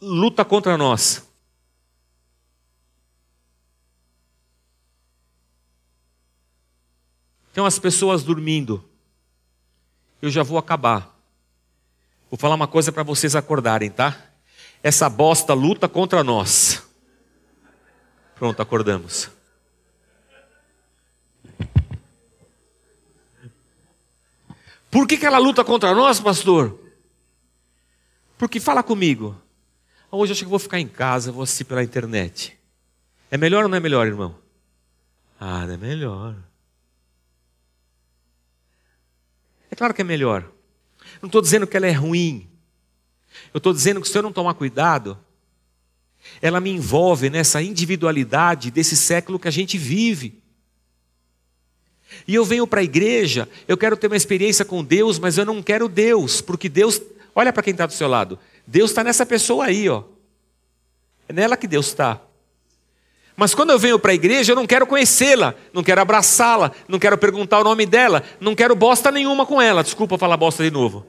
luta 0.00 0.44
contra 0.44 0.76
nós. 0.76 1.22
Tem 7.52 7.62
umas 7.62 7.78
pessoas 7.78 8.22
dormindo. 8.22 8.82
Eu 10.20 10.30
já 10.30 10.42
vou 10.42 10.58
acabar. 10.58 11.12
Vou 12.30 12.38
falar 12.38 12.54
uma 12.54 12.66
coisa 12.66 12.90
para 12.90 13.02
vocês 13.02 13.36
acordarem, 13.36 13.90
tá? 13.90 14.16
Essa 14.82 15.08
bosta 15.08 15.52
luta 15.52 15.88
contra 15.88 16.24
nós. 16.24 16.82
Pronto, 18.34 18.60
acordamos. 18.60 19.30
Por 24.90 25.06
que, 25.06 25.16
que 25.16 25.26
ela 25.26 25.38
luta 25.38 25.64
contra 25.64 25.94
nós, 25.94 26.20
pastor? 26.20 26.78
Porque 28.36 28.58
fala 28.60 28.82
comigo. 28.82 29.36
Hoje 30.10 30.32
eu 30.32 30.34
acho 30.34 30.44
que 30.44 30.50
vou 30.50 30.58
ficar 30.58 30.80
em 30.80 30.88
casa, 30.88 31.32
vou 31.32 31.42
assistir 31.42 31.64
pela 31.64 31.82
internet. 31.82 32.58
É 33.30 33.38
melhor 33.38 33.62
ou 33.64 33.68
não 33.68 33.76
é 33.76 33.80
melhor, 33.80 34.06
irmão? 34.06 34.36
Ah, 35.40 35.64
é 35.64 35.76
melhor. 35.76 36.36
É 39.72 39.74
claro 39.74 39.94
que 39.94 40.02
é 40.02 40.04
melhor. 40.04 40.46
Não 41.22 41.28
estou 41.28 41.40
dizendo 41.40 41.66
que 41.66 41.74
ela 41.74 41.86
é 41.86 41.92
ruim. 41.92 42.46
Eu 43.54 43.56
estou 43.56 43.72
dizendo 43.72 44.02
que 44.02 44.08
se 44.08 44.18
eu 44.18 44.22
não 44.22 44.30
tomar 44.30 44.52
cuidado, 44.52 45.18
ela 46.42 46.60
me 46.60 46.68
envolve 46.68 47.30
nessa 47.30 47.62
individualidade 47.62 48.70
desse 48.70 48.94
século 48.94 49.38
que 49.38 49.48
a 49.48 49.50
gente 49.50 49.78
vive. 49.78 50.42
E 52.28 52.34
eu 52.34 52.44
venho 52.44 52.66
para 52.66 52.80
a 52.80 52.84
igreja, 52.84 53.48
eu 53.66 53.78
quero 53.78 53.96
ter 53.96 54.08
uma 54.08 54.16
experiência 54.16 54.62
com 54.62 54.84
Deus, 54.84 55.18
mas 55.18 55.38
eu 55.38 55.46
não 55.46 55.62
quero 55.62 55.88
Deus, 55.88 56.42
porque 56.42 56.68
Deus, 56.68 57.00
olha 57.34 57.50
para 57.50 57.62
quem 57.62 57.70
está 57.70 57.86
do 57.86 57.94
seu 57.94 58.06
lado, 58.06 58.38
Deus 58.66 58.90
está 58.90 59.02
nessa 59.02 59.24
pessoa 59.24 59.64
aí, 59.64 59.88
ó. 59.88 60.04
É 61.26 61.32
nela 61.32 61.56
que 61.56 61.66
Deus 61.66 61.86
está. 61.86 62.20
Mas 63.36 63.54
quando 63.54 63.70
eu 63.70 63.78
venho 63.78 63.98
para 63.98 64.12
a 64.12 64.14
igreja, 64.14 64.52
eu 64.52 64.56
não 64.56 64.66
quero 64.66 64.86
conhecê-la, 64.86 65.54
não 65.72 65.82
quero 65.82 66.00
abraçá-la, 66.00 66.70
não 66.86 66.98
quero 66.98 67.16
perguntar 67.16 67.60
o 67.60 67.64
nome 67.64 67.86
dela, 67.86 68.22
não 68.38 68.54
quero 68.54 68.76
bosta 68.76 69.10
nenhuma 69.10 69.46
com 69.46 69.60
ela. 69.60 69.82
Desculpa 69.82 70.18
falar 70.18 70.36
bosta 70.36 70.62
de 70.62 70.70
novo. 70.70 71.06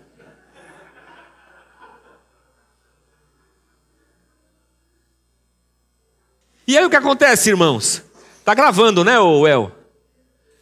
E 6.66 6.78
aí 6.78 6.86
o 6.86 6.90
que 6.90 6.96
acontece, 6.96 7.50
irmãos? 7.50 8.02
Tá 8.46 8.54
gravando, 8.54 9.04
né, 9.04 9.20
o 9.20 9.46
El? 9.46 9.72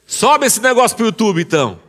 Sobe 0.06 0.48
esse 0.48 0.60
negócio 0.60 0.98
pro 0.98 1.06
YouTube, 1.06 1.42
então. 1.42 1.80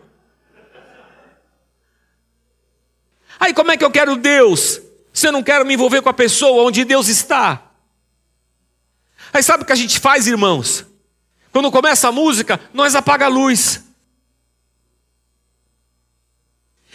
Aí 3.40 3.54
como 3.54 3.72
é 3.72 3.76
que 3.76 3.84
eu 3.84 3.90
quero 3.90 4.14
Deus? 4.16 4.80
Se 5.12 5.26
eu 5.26 5.32
não 5.32 5.42
quero 5.42 5.64
me 5.64 5.74
envolver 5.74 6.02
com 6.02 6.08
a 6.08 6.14
pessoa 6.14 6.62
onde 6.62 6.84
Deus 6.84 7.08
está? 7.08 7.71
Aí 9.32 9.42
sabe 9.42 9.62
o 9.62 9.66
que 9.66 9.72
a 9.72 9.76
gente 9.76 9.98
faz, 9.98 10.26
irmãos? 10.26 10.84
Quando 11.50 11.70
começa 11.70 12.08
a 12.08 12.12
música, 12.12 12.60
nós 12.72 12.94
apaga 12.94 13.26
a 13.26 13.28
luz. 13.28 13.82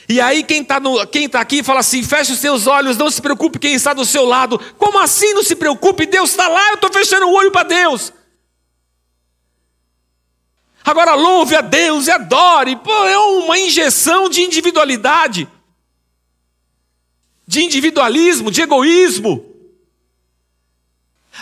E 0.09 0.21
aí 0.21 0.41
quem 0.43 0.61
está 0.61 0.79
tá 1.31 1.41
aqui 1.41 1.63
fala 1.63 1.81
assim: 1.81 2.01
feche 2.01 2.31
os 2.31 2.39
seus 2.39 2.65
olhos, 2.65 2.97
não 2.97 3.09
se 3.09 3.21
preocupe 3.21 3.59
quem 3.59 3.73
está 3.73 3.93
do 3.93 4.05
seu 4.05 4.25
lado. 4.25 4.57
Como 4.77 4.99
assim 4.99 5.33
não 5.33 5.43
se 5.43 5.55
preocupe? 5.55 6.05
Deus 6.05 6.31
está 6.31 6.47
lá, 6.47 6.69
eu 6.69 6.75
estou 6.75 6.91
fechando 6.91 7.27
o 7.27 7.33
olho 7.33 7.51
para 7.51 7.63
Deus. 7.63 8.13
Agora 10.83 11.15
louve 11.15 11.55
a 11.55 11.61
Deus 11.61 12.07
e 12.07 12.11
adore. 12.11 12.77
Pô, 12.77 13.05
é 13.05 13.17
uma 13.17 13.59
injeção 13.59 14.29
de 14.29 14.41
individualidade, 14.41 15.47
de 17.45 17.61
individualismo, 17.61 18.49
de 18.49 18.61
egoísmo. 18.61 19.56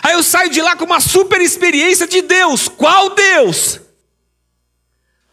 Aí 0.02 0.12
eu 0.12 0.22
saio 0.22 0.50
de 0.50 0.60
lá 0.60 0.76
com 0.76 0.84
uma 0.84 1.00
super 1.00 1.40
experiência 1.40 2.06
de 2.06 2.22
Deus. 2.22 2.68
Qual 2.68 3.10
Deus? 3.10 3.80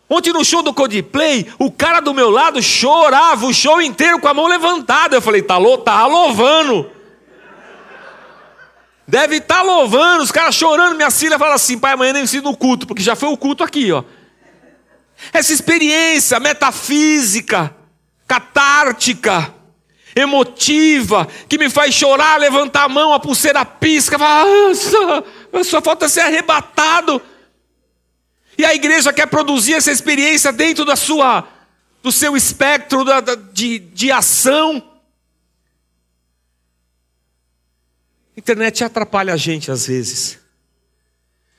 Ontem 0.10 0.32
no 0.32 0.46
show 0.46 0.62
do 0.62 0.74
Codeplay, 0.74 1.48
o 1.58 1.72
cara 1.72 2.00
do 2.00 2.14
meu 2.14 2.30
lado 2.30 2.62
chorava 2.62 3.46
o 3.46 3.54
show 3.54 3.82
inteiro 3.82 4.20
com 4.20 4.28
a 4.28 4.34
mão 4.34 4.48
levantada. 4.48 5.16
Eu 5.16 5.22
falei, 5.22 5.42
tá, 5.42 5.56
tá 5.84 6.06
louvando. 6.06 6.90
Deve 9.08 9.38
estar 9.38 9.58
tá 9.58 9.62
louvando, 9.62 10.24
os 10.24 10.32
caras 10.32 10.56
chorando. 10.56 10.96
Minha 10.96 11.12
filha 11.12 11.38
fala 11.38 11.56
assim: 11.56 11.78
pai, 11.78 11.94
amanhã 11.94 12.14
nem 12.14 12.24
ensino 12.24 12.50
o 12.50 12.58
culto, 12.58 12.88
porque 12.88 13.04
já 13.04 13.16
foi 13.16 13.30
o 13.30 13.38
culto 13.38 13.64
aqui, 13.64 13.92
ó. 13.92 14.04
Essa 15.32 15.54
experiência 15.54 16.40
metafísica, 16.40 17.76
catártica, 18.28 19.54
emotiva, 20.16 21.28
que 21.48 21.58
me 21.58 21.70
faz 21.70 21.94
chorar, 21.94 22.40
levantar 22.40 22.84
a 22.84 22.90
mão, 22.90 23.14
a 23.14 23.20
pulseira 23.20 23.66
pisca, 23.66 24.18
fala, 24.20 24.46
ah, 25.54 25.64
só 25.64 25.82
falta 25.82 26.08
ser 26.08 26.22
arrebatado. 26.22 27.22
E 28.58 28.66
a 28.66 28.74
igreja 28.74 29.12
quer 29.12 29.28
produzir 29.28 29.74
essa 29.74 29.92
experiência 29.92 30.52
dentro 30.52 30.86
da 30.86 30.96
sua, 30.96 31.48
do 32.02 32.12
seu 32.12 32.38
espectro 32.38 33.04
da, 33.04 33.20
da, 33.20 33.36
de, 33.36 33.80
de 33.80 34.12
ação. 34.12 34.92
Internet 38.38 38.84
atrapalha 38.84 39.34
a 39.34 39.38
gente 39.38 39.72
às 39.72 39.88
vezes, 39.88 40.40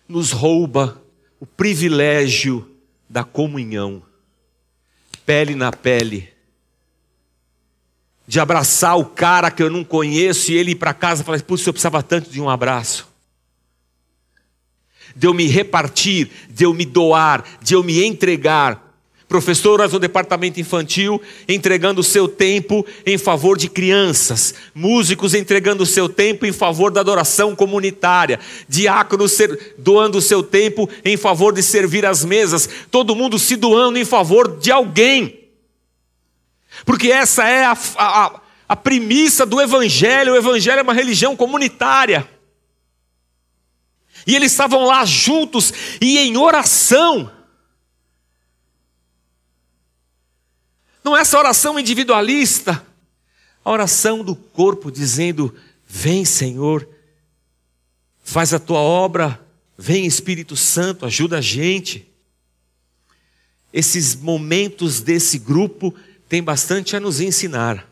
nos 0.09 0.31
rouba 0.33 1.03
o 1.41 1.47
privilégio 1.47 2.71
da 3.09 3.25
comunhão, 3.25 4.03
pele 5.25 5.55
na 5.55 5.73
pele, 5.73 6.34
de 8.27 8.41
abraçar 8.41 8.99
o 8.99 9.05
cara 9.05 9.51
que 9.51 9.63
eu 9.63 9.71
não 9.71 9.85
conheço 9.85 10.51
e 10.51 10.57
ele 10.57 10.73
ir 10.73 10.77
para 10.77 10.95
casa 10.95 11.23
e 11.23 11.25
falar: 11.25 11.43
Putz, 11.43 11.67
eu 11.67 11.73
precisava 11.73 12.03
tanto 12.03 12.31
de 12.31 12.41
um 12.41 12.49
abraço. 12.49 13.07
De 15.15 15.27
eu 15.27 15.35
me 15.35 15.47
repartir, 15.47 16.31
de 16.51 16.65
eu 16.65 16.75
me 16.75 16.85
doar, 16.85 17.45
de 17.63 17.75
eu 17.75 17.83
me 17.83 18.03
entregar. 18.03 18.83
Professoras 19.29 19.93
no 19.93 19.99
departamento 19.99 20.61
infantil 20.61 21.21
entregando 21.49 22.01
o 22.01 22.05
seu 22.05 22.29
tempo 22.29 22.85
em 23.07 23.17
favor 23.17 23.57
de 23.57 23.69
crianças, 23.69 24.55
músicos 24.75 25.35
entregando 25.35 25.83
o 25.83 25.87
seu 25.87 26.09
tempo 26.09 26.45
em 26.45 26.53
favor 26.53 26.91
da 26.91 27.01
adoração 27.01 27.57
comunitária, 27.57 28.39
diáconos 28.69 29.37
doando 29.79 30.19
o 30.19 30.23
seu 30.23 30.43
tempo 30.43 30.89
em 31.05 31.17
favor 31.17 31.53
de 31.55 31.63
servir 31.63 32.05
as 32.05 32.25
mesas, 32.25 32.69
todo 32.91 33.17
mundo 33.17 33.39
se 33.39 33.57
doando 33.57 33.99
em 33.99 34.05
favor 34.05 34.59
de 34.59 34.71
alguém, 34.71 35.44
porque 36.85 37.11
essa 37.11 37.45
é 37.45 37.65
a, 37.65 37.77
a, 37.97 38.41
a 38.69 38.77
premissa 38.77 39.45
do 39.45 39.61
Evangelho: 39.61 40.33
o 40.33 40.37
Evangelho 40.37 40.81
é 40.81 40.83
uma 40.83 40.95
religião 40.95 41.37
comunitária. 41.37 42.29
E 44.27 44.35
eles 44.35 44.53
estavam 44.53 44.85
lá 44.85 45.05
juntos 45.05 45.73
e 46.01 46.19
em 46.19 46.37
oração. 46.37 47.31
Não 51.03 51.15
é 51.15 51.21
essa 51.21 51.39
oração 51.39 51.79
individualista, 51.79 52.85
a 53.63 53.71
oração 53.71 54.25
do 54.25 54.35
corpo 54.35 54.91
dizendo: 54.91 55.55
Vem, 55.87 56.25
Senhor, 56.25 56.89
faz 58.23 58.55
a 58.55 58.59
tua 58.59 58.79
obra, 58.79 59.39
vem 59.77 60.07
Espírito 60.07 60.57
Santo, 60.57 61.05
ajuda 61.05 61.39
a 61.39 61.41
gente. 61.43 62.11
Esses 63.71 64.15
momentos 64.15 65.01
desse 65.01 65.39
grupo 65.39 65.95
têm 66.35 66.43
bastante 66.43 66.97
a 66.97 67.01
nos 67.01 67.21
ensinar. 67.21 67.89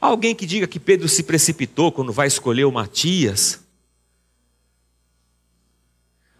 Alguém 0.00 0.34
que 0.34 0.46
diga 0.46 0.66
que 0.66 0.80
Pedro 0.80 1.06
se 1.06 1.22
precipitou 1.22 1.92
quando 1.92 2.14
vai 2.14 2.26
escolher 2.26 2.64
o 2.64 2.72
Matias. 2.72 3.62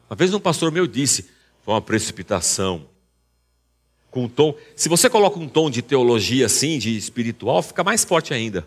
Uma 0.08 0.16
vez 0.16 0.32
um 0.32 0.40
pastor 0.40 0.72
meu 0.72 0.86
disse, 0.86 1.28
foi 1.62 1.74
uma 1.74 1.82
precipitação. 1.82 2.88
Com 4.10 4.24
um 4.24 4.28
tom, 4.28 4.56
se 4.74 4.88
você 4.88 5.10
coloca 5.10 5.38
um 5.38 5.46
tom 5.46 5.68
de 5.68 5.82
teologia 5.82 6.46
assim, 6.46 6.78
de 6.78 6.96
espiritual, 6.96 7.62
fica 7.62 7.84
mais 7.84 8.02
forte 8.02 8.32
ainda. 8.32 8.66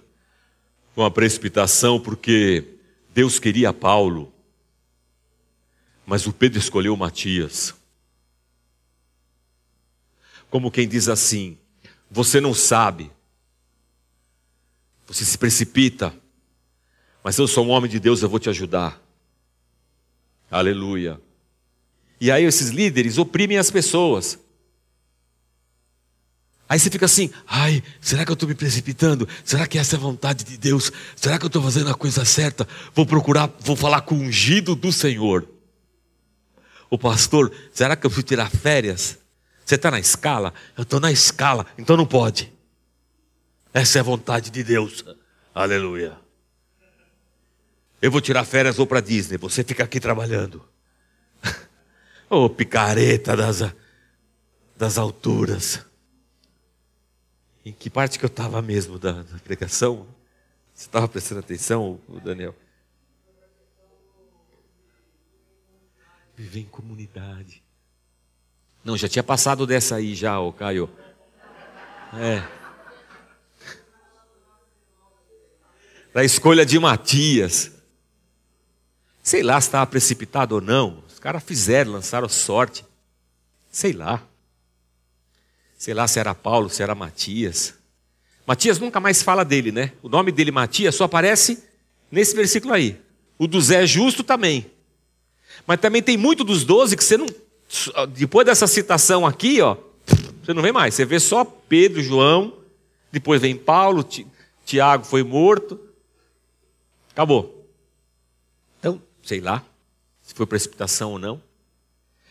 Foi 0.93 1.03
uma 1.03 1.09
precipitação 1.09 1.99
porque 1.99 2.75
Deus 3.11 3.39
queria 3.39 3.73
Paulo, 3.73 4.31
mas 6.05 6.27
o 6.27 6.31
Pedro 6.31 6.59
escolheu 6.59 6.95
Matias. 6.95 7.73
Como 10.53 10.69
quem 10.69 10.87
diz 10.87 11.09
assim: 11.09 11.57
você 12.11 12.39
não 12.39 12.53
sabe, 12.53 13.11
você 15.07 15.25
se 15.25 15.35
precipita, 15.35 16.13
mas 17.23 17.35
eu 17.39 17.47
sou 17.47 17.65
um 17.65 17.71
homem 17.71 17.89
de 17.89 17.99
Deus, 17.99 18.21
eu 18.21 18.29
vou 18.29 18.37
te 18.37 18.51
ajudar. 18.51 19.01
Aleluia. 20.51 21.19
E 22.21 22.29
aí 22.29 22.43
esses 22.43 22.69
líderes 22.69 23.17
oprimem 23.17 23.57
as 23.57 23.71
pessoas. 23.71 24.37
Aí 26.69 26.79
você 26.79 26.91
fica 26.91 27.07
assim, 27.07 27.31
ai, 27.47 27.81
será 27.99 28.23
que 28.23 28.29
eu 28.29 28.35
estou 28.35 28.47
me 28.47 28.53
precipitando? 28.53 29.27
Será 29.43 29.65
que 29.65 29.79
essa 29.79 29.95
é 29.95 29.97
a 29.97 30.01
vontade 30.01 30.43
de 30.43 30.55
Deus? 30.55 30.91
Será 31.15 31.39
que 31.39 31.45
eu 31.45 31.47
estou 31.47 31.63
fazendo 31.63 31.89
a 31.89 31.95
coisa 31.95 32.23
certa? 32.25 32.67
Vou 32.93 33.07
procurar, 33.07 33.51
vou 33.59 33.75
falar 33.75 34.01
com 34.01 34.13
o 34.13 34.19
ungido 34.19 34.75
do 34.75 34.91
Senhor. 34.91 35.49
O 36.91 36.97
pastor, 36.99 37.51
será 37.73 37.95
que 37.95 38.05
eu 38.05 38.09
preciso 38.11 38.27
tirar 38.27 38.51
férias? 38.51 39.22
Você 39.65 39.75
está 39.75 39.89
na 39.89 39.99
escala? 39.99 40.53
Eu 40.77 40.83
estou 40.83 40.99
na 40.99 41.11
escala, 41.11 41.65
então 41.77 41.95
não 41.95 42.05
pode. 42.05 42.51
Essa 43.73 43.97
é 43.97 44.01
a 44.01 44.03
vontade 44.03 44.49
de 44.51 44.63
Deus. 44.63 45.03
Aleluia. 45.53 46.17
Eu 48.01 48.11
vou 48.11 48.19
tirar 48.19 48.43
férias, 48.43 48.75
vou 48.75 48.85
para 48.85 48.99
Disney. 48.99 49.37
Você 49.37 49.63
fica 49.63 49.83
aqui 49.83 49.99
trabalhando. 49.99 50.63
Ô 52.29 52.45
oh, 52.45 52.49
picareta 52.49 53.35
das, 53.35 53.61
das 54.75 54.97
alturas. 54.97 55.85
Em 57.65 57.71
que 57.71 57.89
parte 57.89 58.19
que 58.19 58.25
eu 58.25 58.27
estava 58.27 58.61
mesmo 58.61 58.99
da, 58.99 59.23
da 59.23 59.39
pregação? 59.39 60.05
Você 60.73 60.87
estava 60.87 61.07
prestando 61.07 61.39
atenção, 61.39 61.99
Daniel? 62.23 62.53
Viver 66.35 66.59
em 66.59 66.65
comunidade. 66.65 67.63
Não, 68.83 68.97
já 68.97 69.07
tinha 69.07 69.23
passado 69.23 69.65
dessa 69.65 69.95
aí 69.95 70.13
já, 70.15 70.39
ô 70.39 70.51
Caio. 70.51 70.89
É. 72.13 72.43
Da 76.13 76.23
escolha 76.23 76.65
de 76.65 76.77
Matias. 76.77 77.71
Sei 79.21 79.41
lá 79.41 79.59
se 79.59 79.67
estava 79.67 79.87
precipitado 79.87 80.55
ou 80.55 80.61
não 80.61 81.03
caras 81.23 81.41
fizeram, 81.41 81.93
lançaram 81.93 82.27
sorte. 82.27 82.83
Sei 83.71 83.93
lá. 83.93 84.21
sei 85.77 85.93
lá 85.93 86.05
se 86.05 86.19
era 86.19 86.35
Paulo, 86.35 86.69
se 86.69 86.83
era 86.83 86.93
Matias. 86.93 87.75
Matias 88.45 88.77
nunca 88.77 88.99
mais 88.99 89.23
fala 89.23 89.45
dele, 89.45 89.71
né? 89.71 89.93
O 90.01 90.09
nome 90.09 90.33
dele, 90.33 90.51
Matias, 90.51 90.95
só 90.95 91.05
aparece 91.05 91.63
nesse 92.11 92.35
versículo 92.35 92.73
aí. 92.73 92.99
O 93.37 93.47
do 93.47 93.61
Zé 93.61 93.87
Justo 93.87 94.21
também. 94.21 94.69
Mas 95.65 95.79
também 95.79 96.03
tem 96.03 96.17
muito 96.17 96.43
dos 96.43 96.65
doze 96.65 96.97
que 96.97 97.03
você 97.03 97.15
não. 97.15 97.25
Depois 98.09 98.45
dessa 98.45 98.67
citação 98.67 99.25
aqui, 99.25 99.61
ó, 99.61 99.77
você 100.43 100.53
não 100.53 100.61
vê 100.61 100.71
mais. 100.71 100.93
Você 100.93 101.05
vê 101.05 101.19
só 101.19 101.43
Pedro, 101.43 102.01
João, 102.03 102.53
depois 103.11 103.41
vem 103.41 103.55
Paulo, 103.55 104.07
Tiago 104.65 105.05
foi 105.05 105.23
morto. 105.23 105.79
Acabou. 107.11 107.67
Então, 108.79 109.01
sei 109.23 109.39
lá 109.39 109.63
se 110.21 110.33
foi 110.33 110.45
precipitação 110.45 111.11
ou 111.11 111.19
não. 111.19 111.41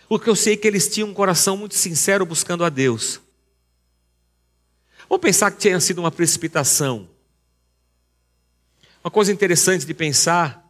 O 0.08 0.18
que 0.18 0.28
eu 0.28 0.36
sei 0.36 0.54
é 0.54 0.56
que 0.56 0.66
eles 0.66 0.88
tinham 0.88 1.08
um 1.08 1.14
coração 1.14 1.56
muito 1.56 1.74
sincero 1.74 2.26
buscando 2.26 2.64
a 2.64 2.68
Deus. 2.68 3.20
Vamos 5.08 5.22
pensar 5.22 5.50
que 5.50 5.58
tinha 5.58 5.78
sido 5.80 5.98
uma 5.98 6.10
precipitação. 6.10 7.08
Uma 9.04 9.10
coisa 9.10 9.32
interessante 9.32 9.84
de 9.84 9.94
pensar 9.94 10.62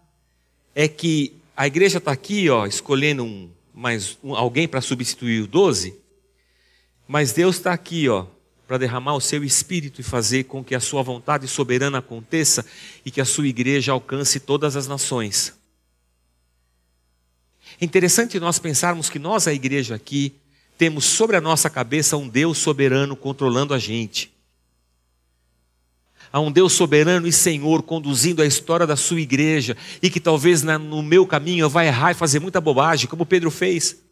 é 0.74 0.88
que 0.88 1.36
a 1.56 1.66
igreja 1.66 1.98
está 1.98 2.12
aqui, 2.12 2.48
ó, 2.48 2.66
escolhendo 2.66 3.24
um, 3.24 3.50
mais 3.74 4.18
um, 4.22 4.34
alguém 4.34 4.68
para 4.68 4.80
substituir 4.80 5.42
o 5.42 5.46
12, 5.46 5.98
mas 7.06 7.32
Deus 7.32 7.56
está 7.56 7.72
aqui, 7.72 8.08
ó, 8.08 8.26
para 8.66 8.78
derramar 8.78 9.14
o 9.14 9.20
seu 9.20 9.44
espírito 9.44 10.00
e 10.00 10.04
fazer 10.04 10.44
com 10.44 10.64
que 10.64 10.74
a 10.74 10.80
sua 10.80 11.02
vontade 11.02 11.46
soberana 11.46 11.98
aconteça 11.98 12.64
e 13.04 13.10
que 13.10 13.20
a 13.20 13.24
sua 13.24 13.46
igreja 13.46 13.92
alcance 13.92 14.40
todas 14.40 14.76
as 14.76 14.86
nações. 14.86 15.54
É 17.80 17.84
interessante 17.84 18.38
nós 18.40 18.58
pensarmos 18.58 19.10
que 19.10 19.18
nós, 19.18 19.46
a 19.46 19.52
igreja 19.52 19.94
aqui, 19.94 20.34
temos 20.78 21.04
sobre 21.04 21.36
a 21.36 21.40
nossa 21.40 21.68
cabeça 21.68 22.16
um 22.16 22.28
Deus 22.28 22.58
soberano 22.58 23.14
controlando 23.14 23.74
a 23.74 23.78
gente. 23.78 24.31
Há 26.32 26.40
um 26.40 26.50
Deus 26.50 26.72
soberano 26.72 27.26
e 27.26 27.32
Senhor 27.32 27.82
conduzindo 27.82 28.40
a 28.40 28.46
história 28.46 28.86
da 28.86 28.96
sua 28.96 29.20
igreja 29.20 29.76
e 30.00 30.08
que 30.08 30.18
talvez 30.18 30.62
no 30.62 31.02
meu 31.02 31.26
caminho 31.26 31.64
eu 31.64 31.70
vá 31.70 31.84
errar 31.84 32.12
e 32.12 32.14
fazer 32.14 32.40
muita 32.40 32.60
bobagem, 32.60 33.08
como 33.08 33.26
Pedro 33.26 33.50
fez. 33.50 34.02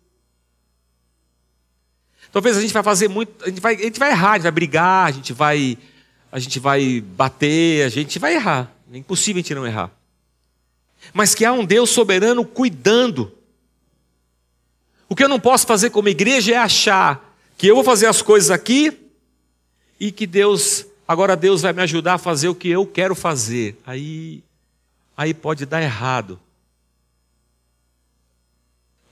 Talvez 2.30 2.56
a 2.56 2.60
gente 2.60 2.72
vai 2.72 2.82
fazer 2.82 3.08
muito, 3.08 3.44
a 3.44 3.48
gente 3.48 3.60
vai, 3.60 3.74
a 3.74 3.82
gente 3.82 3.98
vai 3.98 4.10
errar, 4.10 4.32
a 4.32 4.34
gente 4.34 4.42
vai 4.42 4.52
brigar, 4.52 5.08
a 5.08 5.10
gente 5.10 5.32
vai, 5.32 5.78
a 6.30 6.38
gente 6.38 6.60
vai 6.60 7.00
bater, 7.00 7.84
a 7.84 7.88
gente 7.88 8.18
vai 8.18 8.34
errar. 8.34 8.70
É 8.92 8.98
impossível 8.98 9.40
a 9.40 9.42
gente 9.42 9.54
não 9.54 9.66
errar. 9.66 9.90
Mas 11.14 11.34
que 11.34 11.44
há 11.44 11.52
um 11.52 11.64
Deus 11.64 11.90
soberano 11.90 12.44
cuidando 12.44 13.32
o 15.08 15.16
que 15.16 15.24
eu 15.24 15.28
não 15.28 15.40
posso 15.40 15.66
fazer 15.66 15.90
como 15.90 16.08
igreja 16.08 16.52
é 16.52 16.56
achar 16.56 17.36
que 17.58 17.66
eu 17.66 17.74
vou 17.74 17.82
fazer 17.82 18.06
as 18.06 18.22
coisas 18.22 18.48
aqui 18.48 18.96
e 19.98 20.12
que 20.12 20.24
Deus, 20.24 20.86
agora 21.11 21.36
Deus 21.36 21.62
vai 21.62 21.72
me 21.72 21.82
ajudar 21.82 22.14
a 22.14 22.18
fazer 22.18 22.48
o 22.48 22.54
que 22.54 22.68
eu 22.68 22.86
quero 22.86 23.16
fazer. 23.16 23.76
Aí, 23.84 24.44
aí 25.16 25.34
pode 25.34 25.66
dar 25.66 25.82
errado. 25.82 26.38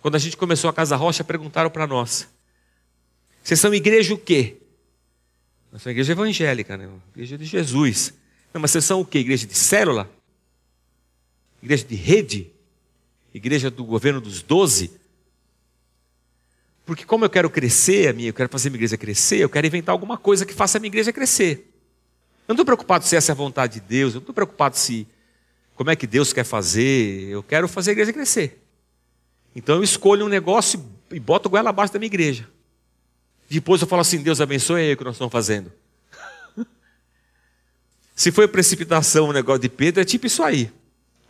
Quando 0.01 0.15
a 0.15 0.19
gente 0.19 0.37
começou 0.37 0.71
a 0.71 0.73
Casa 0.73 0.95
Rocha, 0.95 1.25
perguntaram 1.25 1.69
para 1.69 1.89
nós: 1.89 2.29
vocês 3.43 3.59
são 3.59 3.75
igreja 3.75 4.15
o 4.15 4.19
quê? 4.19 4.59
Nós 5.73 5.83
somos 5.83 5.91
igreja 5.91 6.13
evangélica, 6.13 6.77
né? 6.77 6.89
Igreja 7.17 7.37
de 7.37 7.45
Jesus. 7.45 8.15
Não, 8.55 8.61
mas 8.61 8.71
vocês 8.71 8.85
são 8.85 9.01
o 9.01 9.05
quê? 9.05 9.19
Igreja 9.19 9.45
de 9.45 9.57
célula? 9.57 10.09
Igreja 11.61 11.85
de 11.85 11.97
rede? 11.97 12.49
Igreja 13.35 13.73
do 13.73 13.85
governo 13.85 14.21
dos 14.21 14.41
doze? 14.41 14.93
Porque 16.87 17.05
como 17.05 17.25
eu 17.25 17.31
quero 17.31 17.51
crescer, 17.51 18.15
minha, 18.15 18.29
eu 18.29 18.35
quero 18.35 18.49
fazer 18.49 18.69
a 18.69 18.71
minha 18.71 18.79
igreja 18.79 18.97
crescer, 18.97 19.39
eu 19.39 19.49
quero 19.51 19.67
inventar 19.67 19.93
alguma 19.93 20.17
coisa 20.17 20.47
que 20.47 20.55
faça 20.55 20.79
a 20.79 20.81
minha 20.81 20.89
igreja 20.89 21.13
crescer. 21.13 21.68
Eu 22.49 22.55
não 22.55 22.63
estou 22.63 22.65
preocupado 22.65 23.05
se 23.05 23.15
essa 23.15 23.31
é 23.31 23.35
a 23.35 23.37
vontade 23.37 23.75
de 23.75 23.81
Deus, 23.81 24.15
eu 24.15 24.21
não 24.21 24.23
estou 24.23 24.35
preocupado 24.35 24.75
se 24.75 25.07
como 25.77 25.91
é 25.91 25.97
que 25.97 26.07
Deus 26.07 26.33
quer 26.33 26.45
fazer, 26.45 27.29
eu 27.29 27.43
quero 27.43 27.69
fazer 27.69 27.91
a 27.91 27.93
igreja 27.93 28.13
crescer. 28.13 28.65
Então 29.55 29.77
eu 29.77 29.83
escolho 29.83 30.25
um 30.25 30.29
negócio 30.29 30.83
e 31.11 31.21
boto 31.21 31.51
goela 31.51 31.69
abaixo 31.69 31.93
da 31.93 31.99
minha 31.99 32.07
igreja. 32.07 32.49
Depois 33.51 33.83
eu 33.83 33.87
falo 33.87 34.01
assim, 34.01 34.23
Deus 34.23 34.41
abençoe 34.41 34.81
aí 34.81 34.93
o 34.95 34.97
que 34.97 35.05
nós 35.05 35.15
estamos 35.15 35.31
fazendo. 35.31 35.71
se 38.17 38.33
foi 38.33 38.49
precipitação 38.49 39.29
o 39.29 39.33
negócio 39.33 39.61
de 39.61 39.69
Pedro, 39.69 40.01
é 40.01 40.05
tipo 40.05 40.27
isso 40.27 40.43
aí. 40.43 40.73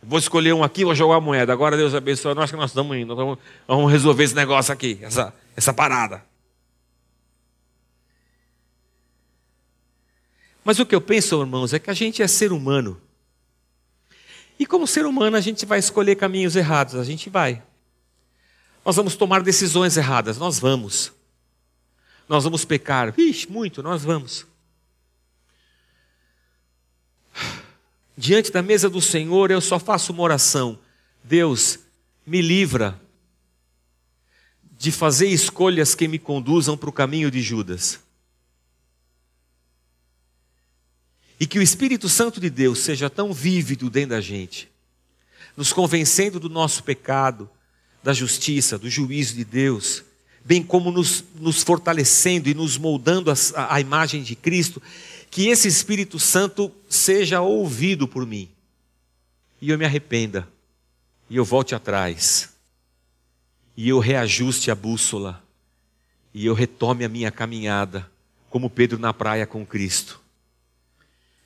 Vou 0.01 0.17
escolher 0.17 0.53
um 0.53 0.63
aqui, 0.63 0.85
vou 0.85 0.95
jogar 0.95 1.17
a 1.17 1.21
moeda. 1.21 1.51
Agora 1.51 1.75
Deus 1.75 1.93
abençoe 1.93 2.33
nós 2.33 2.49
que 2.49 2.55
nós 2.55 2.71
estamos 2.71 2.95
indo. 2.95 3.13
Nós 3.13 3.37
vamos 3.67 3.91
resolver 3.91 4.23
esse 4.23 4.35
negócio 4.35 4.73
aqui, 4.73 4.97
essa, 5.01 5.33
essa 5.55 5.73
parada. 5.73 6.23
Mas 10.69 10.77
o 10.77 10.85
que 10.85 10.93
eu 10.93 11.01
penso, 11.01 11.41
irmãos, 11.41 11.73
é 11.73 11.79
que 11.79 11.89
a 11.89 11.95
gente 11.95 12.21
é 12.21 12.27
ser 12.27 12.51
humano. 12.51 13.01
E 14.59 14.67
como 14.67 14.85
ser 14.85 15.03
humano, 15.03 15.35
a 15.35 15.41
gente 15.41 15.65
vai 15.65 15.79
escolher 15.79 16.15
caminhos 16.15 16.55
errados, 16.55 16.93
a 16.93 17.03
gente 17.03 17.27
vai. 17.27 17.63
Nós 18.85 18.95
vamos 18.95 19.15
tomar 19.15 19.41
decisões 19.41 19.97
erradas, 19.97 20.37
nós 20.37 20.59
vamos. 20.59 21.11
Nós 22.27 22.43
vamos 22.43 22.65
pecar, 22.65 23.11
Vixe, 23.11 23.51
muito, 23.51 23.81
nós 23.81 24.03
vamos. 24.03 24.45
Diante 28.15 28.51
da 28.51 28.61
mesa 28.61 28.87
do 28.87 29.01
Senhor, 29.01 29.49
eu 29.49 29.61
só 29.61 29.79
faço 29.79 30.13
uma 30.13 30.21
oração: 30.21 30.77
Deus, 31.23 31.79
me 32.27 32.43
livra 32.43 33.01
de 34.77 34.91
fazer 34.91 35.29
escolhas 35.29 35.95
que 35.95 36.07
me 36.07 36.19
conduzam 36.19 36.77
para 36.77 36.91
o 36.91 36.93
caminho 36.93 37.31
de 37.31 37.41
Judas. 37.41 38.07
E 41.39 41.47
que 41.47 41.57
o 41.57 41.61
Espírito 41.61 42.09
Santo 42.09 42.39
de 42.39 42.49
Deus 42.49 42.79
seja 42.79 43.09
tão 43.09 43.33
vívido 43.33 43.89
dentro 43.89 44.09
da 44.09 44.21
gente, 44.21 44.69
nos 45.55 45.71
convencendo 45.71 46.39
do 46.39 46.49
nosso 46.49 46.83
pecado, 46.83 47.49
da 48.03 48.13
justiça, 48.13 48.77
do 48.77 48.89
juízo 48.89 49.35
de 49.35 49.45
Deus, 49.45 50.03
bem 50.43 50.63
como 50.63 50.91
nos, 50.91 51.23
nos 51.35 51.63
fortalecendo 51.63 52.49
e 52.49 52.53
nos 52.53 52.77
moldando 52.77 53.31
a 53.55 53.79
imagem 53.79 54.23
de 54.23 54.35
Cristo, 54.35 54.81
que 55.29 55.47
esse 55.47 55.67
Espírito 55.67 56.17
Santo 56.17 56.71
seja 56.89 57.41
ouvido 57.41 58.07
por 58.07 58.25
mim. 58.25 58.49
E 59.61 59.69
eu 59.69 59.77
me 59.77 59.85
arrependa. 59.85 60.47
E 61.29 61.35
eu 61.35 61.45
volte 61.45 61.75
atrás. 61.75 62.49
E 63.77 63.89
eu 63.89 63.99
reajuste 63.99 64.71
a 64.71 64.75
bússola. 64.75 65.43
E 66.33 66.45
eu 66.45 66.53
retome 66.53 67.05
a 67.05 67.09
minha 67.09 67.31
caminhada, 67.31 68.09
como 68.49 68.69
Pedro 68.69 68.97
na 68.97 69.13
praia 69.13 69.45
com 69.45 69.65
Cristo. 69.65 70.19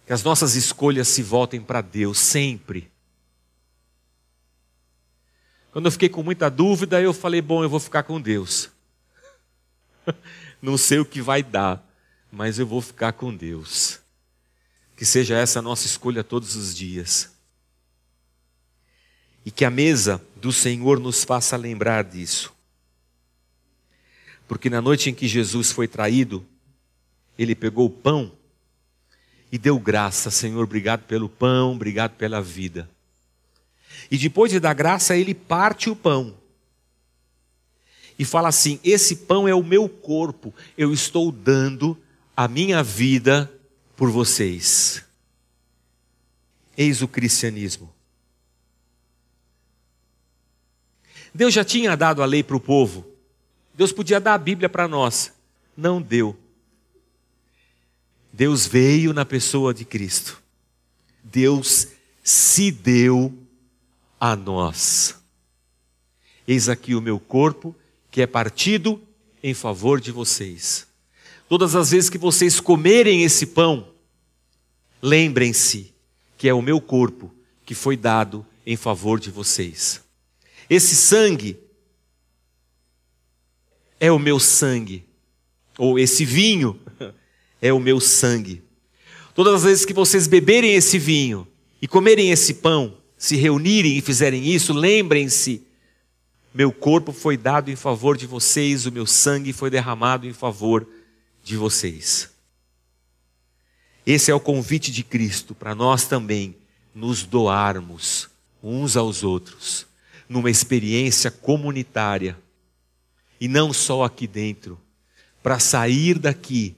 Que 0.06 0.14
as 0.14 0.24
nossas 0.24 0.56
escolhas 0.56 1.08
se 1.08 1.24
voltem 1.24 1.62
para 1.62 1.82
Deus 1.82 2.20
sempre. 2.20 2.92
Quando 5.72 5.86
eu 5.86 5.92
fiquei 5.92 6.10
com 6.10 6.22
muita 6.22 6.50
dúvida, 6.50 7.02
eu 7.02 7.14
falei: 7.14 7.42
bom, 7.42 7.64
eu 7.64 7.70
vou 7.70 7.80
ficar 7.80 8.04
com 8.04 8.20
Deus. 8.20 8.70
Não 10.62 10.78
sei 10.78 11.00
o 11.00 11.06
que 11.06 11.22
vai 11.22 11.42
dar 11.42 11.84
mas 12.34 12.58
eu 12.58 12.66
vou 12.66 12.82
ficar 12.82 13.14
com 13.14 13.34
Deus. 13.34 14.00
Que 14.98 15.06
seja 15.06 15.38
essa 15.38 15.60
a 15.60 15.62
nossa 15.62 15.86
escolha 15.86 16.24
todos 16.24 16.56
os 16.56 16.74
dias. 16.74 17.32
E 19.46 19.52
que 19.52 19.64
a 19.64 19.70
mesa 19.70 20.20
do 20.36 20.52
Senhor 20.52 21.00
nos 21.00 21.24
faça 21.24 21.56
lembrar 21.56 22.04
disso. 22.04 22.52
Porque 24.48 24.68
na 24.68 24.82
noite 24.82 25.12
em 25.12 25.14
que 25.14 25.28
Jesus 25.28 25.72
foi 25.72 25.88
traído, 25.88 26.44
ele 27.38 27.54
pegou 27.54 27.86
o 27.86 27.90
pão 27.90 28.32
e 29.54 29.58
deu 29.60 29.78
graça, 29.78 30.32
Senhor, 30.32 30.64
obrigado 30.64 31.04
pelo 31.04 31.30
pão, 31.30 31.74
obrigado 31.74 32.16
pela 32.16 32.42
vida. 32.42 32.90
E 34.10 34.18
depois 34.18 34.52
de 34.52 34.60
dar 34.60 34.74
graça, 34.74 35.16
ele 35.16 35.36
parte 35.36 35.92
o 35.92 35.96
pão 35.96 36.34
e 38.18 38.26
fala 38.26 38.48
assim: 38.50 38.80
Esse 38.84 39.16
pão 39.16 39.48
é 39.48 39.54
o 39.54 39.62
meu 39.62 39.88
corpo, 39.88 40.52
eu 40.76 40.92
estou 40.92 41.32
dando 41.32 41.96
a 42.36 42.48
minha 42.48 42.82
vida 42.82 43.54
por 43.96 44.10
vocês. 44.10 45.06
Eis 46.76 47.04
o 47.04 47.08
cristianismo. 47.08 47.94
Deus 51.32 51.54
já 51.54 51.64
tinha 51.64 51.96
dado 51.96 52.24
a 52.24 52.26
lei 52.26 52.42
para 52.42 52.58
o 52.58 52.60
povo. 52.60 53.06
Deus 53.76 53.92
podia 53.92 54.20
dar 54.20 54.34
a 54.34 54.40
Bíblia 54.40 54.68
para 54.68 54.88
nós. 54.88 55.32
Não 55.78 56.02
deu. 56.02 56.43
Deus 58.34 58.66
veio 58.66 59.14
na 59.14 59.24
pessoa 59.24 59.76
de 59.76 59.86
Cristo. 59.86 60.42
Deus 61.24 61.90
se 62.24 62.72
deu 62.72 63.32
a 64.20 64.36
nós. 64.36 65.16
Eis 66.48 66.68
aqui 66.68 66.96
o 66.96 67.02
meu 67.02 67.20
corpo, 67.20 67.76
que 68.10 68.24
é 68.24 68.28
partido 68.28 69.00
em 69.44 69.54
favor 69.54 70.02
de 70.02 70.12
vocês. 70.12 70.88
Todas 71.48 71.76
as 71.76 71.92
vezes 71.92 72.10
que 72.10 72.18
vocês 72.18 72.60
comerem 72.60 73.24
esse 73.24 73.46
pão, 73.46 73.88
lembrem-se 75.00 75.94
que 76.36 76.50
é 76.50 76.54
o 76.54 76.62
meu 76.62 76.82
corpo 76.82 77.32
que 77.64 77.76
foi 77.76 77.96
dado 77.96 78.44
em 78.66 78.76
favor 78.76 79.20
de 79.20 79.30
vocês. 79.30 80.02
Esse 80.68 80.96
sangue 80.96 81.60
é 84.00 84.12
o 84.12 84.18
meu 84.18 84.40
sangue 84.40 85.06
ou 85.78 86.00
esse 86.00 86.26
vinho 86.26 86.80
é 87.64 87.72
o 87.72 87.80
meu 87.80 88.02
sangue. 88.02 88.62
Todas 89.34 89.54
as 89.54 89.64
vezes 89.64 89.86
que 89.86 89.94
vocês 89.94 90.28
beberem 90.28 90.76
esse 90.76 91.00
vinho 91.00 91.48
e 91.82 91.88
comerem 91.88 92.30
esse 92.30 92.56
pão, 92.56 92.98
se 93.18 93.38
reunirem 93.38 93.98
e 93.98 94.02
fizerem 94.02 94.46
isso, 94.54 94.74
lembrem-se: 94.74 95.66
meu 96.54 96.74
corpo 96.74 97.14
foi 97.14 97.38
dado 97.38 97.72
em 97.72 97.76
favor 97.78 98.18
de 98.18 98.28
vocês, 98.28 98.86
o 98.86 98.92
meu 98.92 99.08
sangue 99.08 99.54
foi 99.54 99.70
derramado 99.70 100.28
em 100.28 100.34
favor 100.34 100.86
de 101.42 101.56
vocês. 101.56 102.30
Esse 104.06 104.30
é 104.30 104.36
o 104.36 104.42
convite 104.42 104.92
de 104.92 105.02
Cristo 105.02 105.56
para 105.56 105.74
nós 105.74 106.06
também 106.06 106.58
nos 106.94 107.24
doarmos 107.24 108.30
uns 108.62 108.98
aos 108.98 109.24
outros, 109.24 109.88
numa 110.28 110.52
experiência 110.52 111.32
comunitária, 111.32 112.38
e 113.40 113.48
não 113.48 113.72
só 113.72 114.04
aqui 114.04 114.28
dentro, 114.28 114.78
para 115.42 115.60
sair 115.60 116.20
daqui 116.20 116.76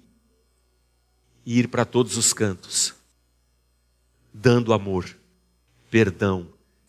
e 1.46 1.60
ir 1.60 1.68
para 1.68 1.86
todos 1.86 2.18
os 2.18 2.34
cantos, 2.34 2.94
dando 4.34 4.74
amor, 4.74 5.16
perdão, 5.92 6.48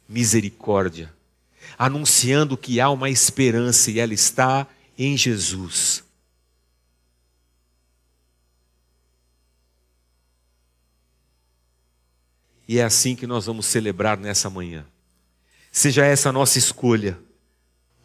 misericórdia, 0.09 1.13
anunciando 1.77 2.57
que 2.57 2.81
há 2.81 2.89
uma 2.89 3.11
esperança 3.11 3.91
e 3.91 3.99
ela 3.99 4.15
está 4.15 4.67
em 4.97 5.17
Jesus. 5.17 6.05
E 12.69 12.79
é 12.79 12.85
assim 12.85 13.15
que 13.15 13.27
nós 13.27 13.47
vamos 13.47 13.67
celebrar 13.67 14.19
nessa 14.19 14.51
manhã. 14.51 14.85
Seja 15.71 16.05
essa 16.05 16.31
a 16.31 16.33
nossa 16.33 16.59
escolha 16.59 17.19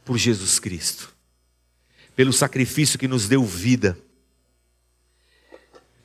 por 0.05 0.17
Jesus 0.17 0.59
Cristo, 0.59 1.15
pelo 2.15 2.33
sacrifício 2.33 2.99
que 2.99 3.07
nos 3.07 3.27
deu 3.27 3.43
vida, 3.43 3.97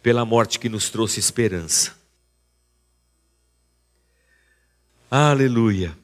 pela 0.06 0.24
morte 0.24 0.60
que 0.60 0.68
nos 0.68 0.88
trouxe 0.88 1.18
esperança. 1.18 1.92
Aleluia. 5.10 5.98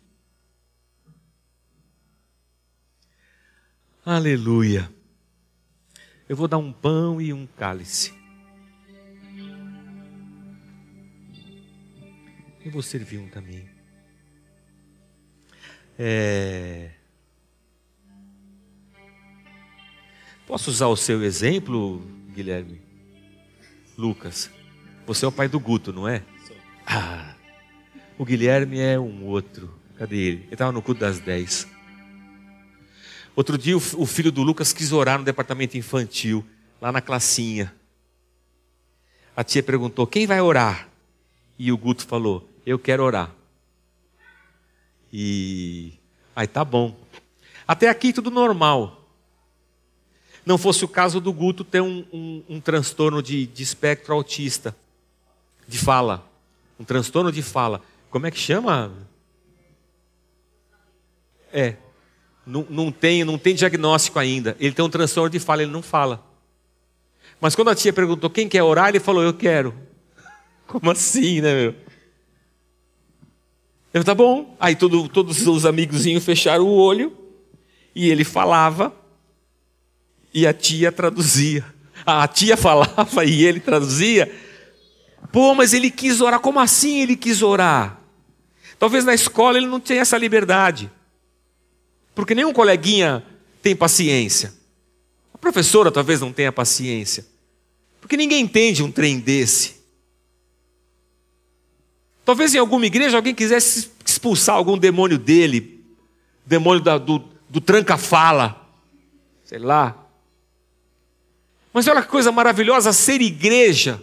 Aleluia. 4.05 4.93
Eu 6.29 6.35
vou 6.35 6.49
dar 6.49 6.59
um 6.59 6.73
pão 6.73 7.21
e 7.21 7.33
um 7.33 7.47
cálice. 7.47 8.13
Eu 12.65 12.73
vou 12.73 12.83
servir 12.83 13.19
um 13.19 13.29
também. 13.29 13.71
É... 15.97 16.91
Posso 20.45 20.71
usar 20.71 20.89
o 20.89 20.97
seu 20.97 21.23
exemplo, 21.23 22.01
Guilherme? 22.35 22.82
Lucas. 23.97 24.51
Você 25.07 25.25
é 25.25 25.29
o 25.29 25.33
pai 25.33 25.49
do 25.49 25.61
Guto, 25.61 25.93
não 25.93 26.09
é? 26.09 26.23
Ah, 26.87 27.35
o 28.19 28.25
Guilherme 28.25 28.79
é 28.79 28.99
um 28.99 29.25
outro. 29.27 29.73
Cadê 29.97 30.17
ele? 30.17 30.37
Ele 30.45 30.53
estava 30.53 30.73
no 30.73 30.83
culto 30.83 31.01
das 31.01 31.19
10. 31.21 31.69
Outro 33.35 33.57
dia 33.57 33.77
o 33.77 34.07
filho 34.07 34.31
do 34.31 34.43
Lucas 34.43 34.73
quis 34.73 34.93
orar 34.93 35.19
no 35.19 35.25
departamento 35.25 35.77
infantil, 35.79 36.45
lá 36.81 36.93
na 36.93 37.01
classinha. 37.01 37.75
A 39.35 39.43
tia 39.43 39.63
perguntou: 39.63 40.07
quem 40.07 40.27
vai 40.27 40.41
orar? 40.41 40.89
E 41.59 41.73
o 41.73 41.77
Guto 41.77 42.07
falou: 42.07 42.49
eu 42.67 42.79
quero 42.79 43.03
orar. 43.03 43.31
E 45.13 45.95
aí 46.35 46.47
tá 46.47 46.65
bom. 46.65 46.97
Até 47.67 47.89
aqui 47.89 48.13
tudo 48.13 48.31
normal. 48.31 49.02
Não 50.45 50.59
fosse 50.59 50.85
o 50.85 50.89
caso 50.89 51.21
do 51.21 51.33
Guto 51.33 51.63
ter 51.63 51.81
um, 51.81 52.05
um, 52.13 52.43
um 52.49 52.61
transtorno 52.61 53.23
de, 53.23 53.47
de 53.47 53.63
espectro 53.63 54.13
autista, 54.13 54.75
de 55.69 55.79
fala. 55.79 56.27
Um 56.79 56.85
transtorno 56.85 57.31
de 57.31 57.43
fala. 57.43 57.81
Como 58.11 58.27
é 58.27 58.31
que 58.31 58.39
chama? 58.39 58.93
É. 61.53 61.77
Não, 62.45 62.67
não, 62.69 62.91
tem, 62.91 63.25
não 63.25 63.39
tem 63.39 63.55
diagnóstico 63.55 64.19
ainda. 64.19 64.57
Ele 64.59 64.73
tem 64.73 64.85
um 64.85 64.91
transtorno 64.91 65.31
de 65.31 65.39
fala, 65.39 65.63
ele 65.63 65.71
não 65.71 65.83
fala. 65.83 66.25
Mas 67.41 67.55
quando 67.55 67.71
a 67.71 67.75
tia 67.75 67.93
perguntou 67.93 68.29
quem 68.29 68.49
quer 68.49 68.63
orar, 68.65 68.89
ele 68.89 69.01
falou, 69.01 69.23
eu 69.23 69.33
quero. 69.33 69.75
Como 70.67 70.91
assim, 70.91 71.41
né, 71.41 71.55
meu? 71.55 71.75
Eu, 73.95 74.03
tá 74.03 74.15
bom. 74.15 74.57
Aí 74.59 74.75
todo, 74.75 75.09
todos 75.09 75.47
os 75.47 75.65
amigozinhos 75.65 76.25
fecharam 76.25 76.65
o 76.65 76.75
olho 76.75 77.17
e 77.95 78.11
ele 78.11 78.25
falava 78.25 78.93
e 80.33 80.47
a 80.47 80.53
tia 80.53 80.91
traduzia. 80.91 81.65
A 82.05 82.27
tia 82.27 82.57
falava 82.57 83.25
e 83.25 83.45
ele 83.45 83.61
traduzia. 83.61 84.33
Pô, 85.31 85.55
mas 85.55 85.73
ele 85.73 85.91
quis 85.91 86.21
orar. 86.21 86.41
Como 86.41 86.59
assim 86.59 87.01
ele 87.01 87.17
quis 87.17 87.43
orar? 87.43 87.99
Talvez 88.79 89.05
na 89.05 89.15
escola 89.15 89.59
ele 89.59 89.67
não 89.67 89.81
tenha 89.81 90.01
essa 90.01 90.19
liberdade. 90.19 90.91
Porque 92.15 92.35
nenhum 92.35 92.53
coleguinha 92.53 93.25
tem 93.63 93.77
paciência. 93.77 94.53
A 95.33 95.39
professora 95.39 95.91
talvez 95.91 96.21
não 96.21 96.33
tenha 96.33 96.53
paciência. 96.53 97.27
Porque 98.01 98.17
ninguém 98.17 98.43
entende 98.43 98.83
um 98.83 98.91
trem 98.91 99.21
desse. 99.21 99.83
Talvez 102.25 102.55
em 102.55 102.59
alguma 102.59 102.87
igreja 102.87 103.17
alguém 103.17 103.35
quisesse 103.35 103.91
expulsar 104.05 104.57
algum 104.57 104.77
demônio 104.77 105.19
dele, 105.19 105.85
demônio 106.45 106.83
da, 106.83 106.99
do, 106.99 107.25
do 107.49 107.61
tranca-fala, 107.61 108.69
sei 109.45 109.59
lá. 109.59 110.02
Mas 111.73 111.87
olha 111.89 112.03
que 112.03 112.09
coisa 112.09 112.31
maravilhosa 112.31 112.93
ser 112.93 113.21
igreja. 113.21 114.03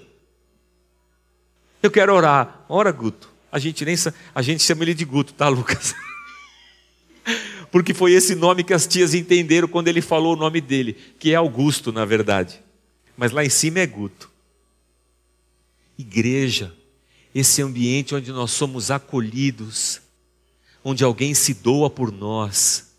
Eu 1.81 1.91
quero 1.91 2.13
orar. 2.13 2.65
Ora, 2.67 2.91
Guto. 2.91 3.29
A 3.51 3.59
gente 3.59 3.83
nem 3.85 3.95
a 4.33 4.41
gente 4.41 4.63
chama 4.63 4.83
ele 4.83 4.93
de 4.93 5.05
Guto, 5.05 5.33
tá, 5.33 5.47
Lucas? 5.47 5.95
Porque 7.71 7.93
foi 7.93 8.13
esse 8.13 8.35
nome 8.35 8.63
que 8.63 8.73
as 8.73 8.87
tias 8.87 9.13
entenderam 9.13 9.67
quando 9.67 9.87
ele 9.87 10.01
falou 10.01 10.33
o 10.33 10.39
nome 10.39 10.61
dele, 10.61 10.93
que 11.19 11.31
é 11.31 11.35
Augusto, 11.35 11.91
na 11.91 12.05
verdade. 12.05 12.61
Mas 13.15 13.31
lá 13.31 13.43
em 13.43 13.49
cima 13.49 13.79
é 13.79 13.87
Guto. 13.87 14.29
Igreja 15.97 16.73
esse 17.33 17.61
ambiente 17.61 18.15
onde 18.15 18.31
nós 18.31 18.51
somos 18.51 18.89
acolhidos, 18.89 20.01
onde 20.83 21.03
alguém 21.03 21.33
se 21.33 21.53
doa 21.53 21.89
por 21.89 22.11
nós, 22.11 22.91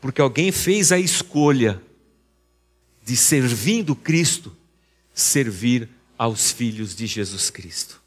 porque 0.00 0.20
alguém 0.20 0.50
fez 0.50 0.92
a 0.92 0.98
escolha 0.98 1.80
de 3.06 3.16
servindo 3.16 3.94
Cristo, 3.94 4.54
servir 5.14 5.88
aos 6.18 6.50
filhos 6.50 6.96
de 6.96 7.06
Jesus 7.06 7.50
Cristo, 7.50 8.02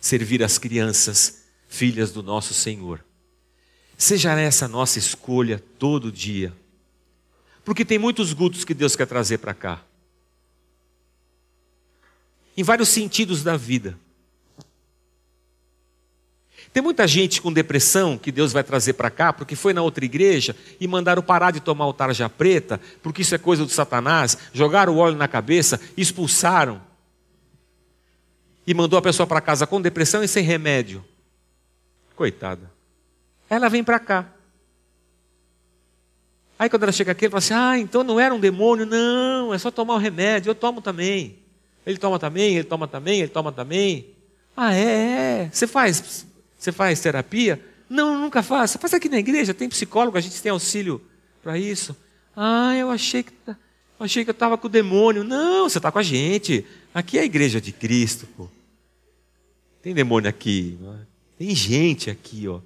servir 0.00 0.42
as 0.42 0.56
crianças, 0.56 1.44
filhas 1.68 2.12
do 2.12 2.22
nosso 2.22 2.54
Senhor. 2.54 3.04
Seja 3.98 4.32
essa 4.40 4.64
a 4.64 4.68
nossa 4.68 4.98
escolha 4.98 5.62
todo 5.78 6.10
dia, 6.10 6.50
porque 7.62 7.84
tem 7.84 7.98
muitos 7.98 8.32
gutos 8.32 8.64
que 8.64 8.72
Deus 8.72 8.96
quer 8.96 9.06
trazer 9.06 9.36
para 9.36 9.52
cá, 9.52 9.84
em 12.56 12.62
vários 12.62 12.88
sentidos 12.88 13.42
da 13.42 13.58
vida. 13.58 13.98
Tem 16.72 16.82
muita 16.82 17.06
gente 17.06 17.42
com 17.42 17.52
depressão 17.52 18.16
que 18.16 18.32
Deus 18.32 18.52
vai 18.52 18.64
trazer 18.64 18.94
para 18.94 19.10
cá, 19.10 19.30
porque 19.32 19.54
foi 19.54 19.74
na 19.74 19.82
outra 19.82 20.04
igreja 20.04 20.56
e 20.80 20.88
mandaram 20.88 21.22
parar 21.22 21.50
de 21.50 21.60
tomar 21.60 21.86
o 21.86 21.92
tarja 21.92 22.30
preta, 22.30 22.80
porque 23.02 23.20
isso 23.20 23.34
é 23.34 23.38
coisa 23.38 23.64
do 23.64 23.70
Satanás, 23.70 24.38
jogaram 24.54 24.94
o 24.94 24.98
óleo 24.98 25.16
na 25.16 25.28
cabeça, 25.28 25.78
expulsaram. 25.96 26.80
E 28.66 28.72
mandou 28.72 28.98
a 28.98 29.02
pessoa 29.02 29.26
para 29.26 29.40
casa 29.40 29.66
com 29.66 29.82
depressão 29.82 30.22
e 30.22 30.28
sem 30.28 30.42
remédio. 30.42 31.04
Coitada. 32.16 32.70
Ela 33.50 33.68
vem 33.68 33.84
para 33.84 33.98
cá. 33.98 34.32
Aí 36.58 36.70
quando 36.70 36.84
ela 36.84 36.92
chega 36.92 37.12
aqui, 37.12 37.26
ela 37.26 37.32
fala 37.32 37.38
assim: 37.38 37.54
Ah, 37.54 37.78
então 37.78 38.02
não 38.04 38.18
era 38.18 38.32
um 38.32 38.40
demônio, 38.40 38.86
não, 38.86 39.52
é 39.52 39.58
só 39.58 39.70
tomar 39.70 39.94
o 39.94 39.98
remédio, 39.98 40.48
eu 40.48 40.54
tomo 40.54 40.80
também. 40.80 41.38
Ele 41.84 41.98
toma 41.98 42.18
também, 42.18 42.54
ele 42.54 42.64
toma 42.64 42.88
também, 42.88 43.18
ele 43.18 43.28
toma 43.28 43.52
também. 43.52 44.14
Ah, 44.56 44.72
é, 44.72 45.42
é. 45.42 45.50
Você 45.52 45.66
faz 45.66 46.24
você 46.62 46.70
faz 46.70 47.00
terapia? 47.00 47.60
Não, 47.90 48.20
nunca 48.20 48.40
faço. 48.40 48.78
Faz 48.78 48.94
aqui 48.94 49.08
na 49.08 49.18
igreja, 49.18 49.52
tem 49.52 49.68
psicólogo, 49.68 50.16
a 50.16 50.20
gente 50.20 50.40
tem 50.40 50.52
auxílio 50.52 51.02
para 51.42 51.58
isso. 51.58 51.96
Ah, 52.36 52.76
eu 52.76 52.88
achei 52.88 53.24
que 53.24 53.32
tá, 53.32 53.56
eu 53.98 54.04
achei 54.04 54.22
que 54.22 54.30
eu 54.30 54.32
estava 54.32 54.56
com 54.56 54.68
o 54.68 54.70
demônio. 54.70 55.24
Não, 55.24 55.68
você 55.68 55.78
está 55.78 55.90
com 55.90 55.98
a 55.98 56.04
gente. 56.04 56.64
Aqui 56.94 57.18
é 57.18 57.22
a 57.22 57.24
igreja 57.24 57.60
de 57.60 57.72
Cristo, 57.72 58.28
pô. 58.36 58.48
Tem 59.82 59.92
demônio 59.92 60.30
aqui. 60.30 60.78
Tem 61.36 61.52
gente 61.52 62.08
aqui, 62.10 62.46
ó. 62.46 62.60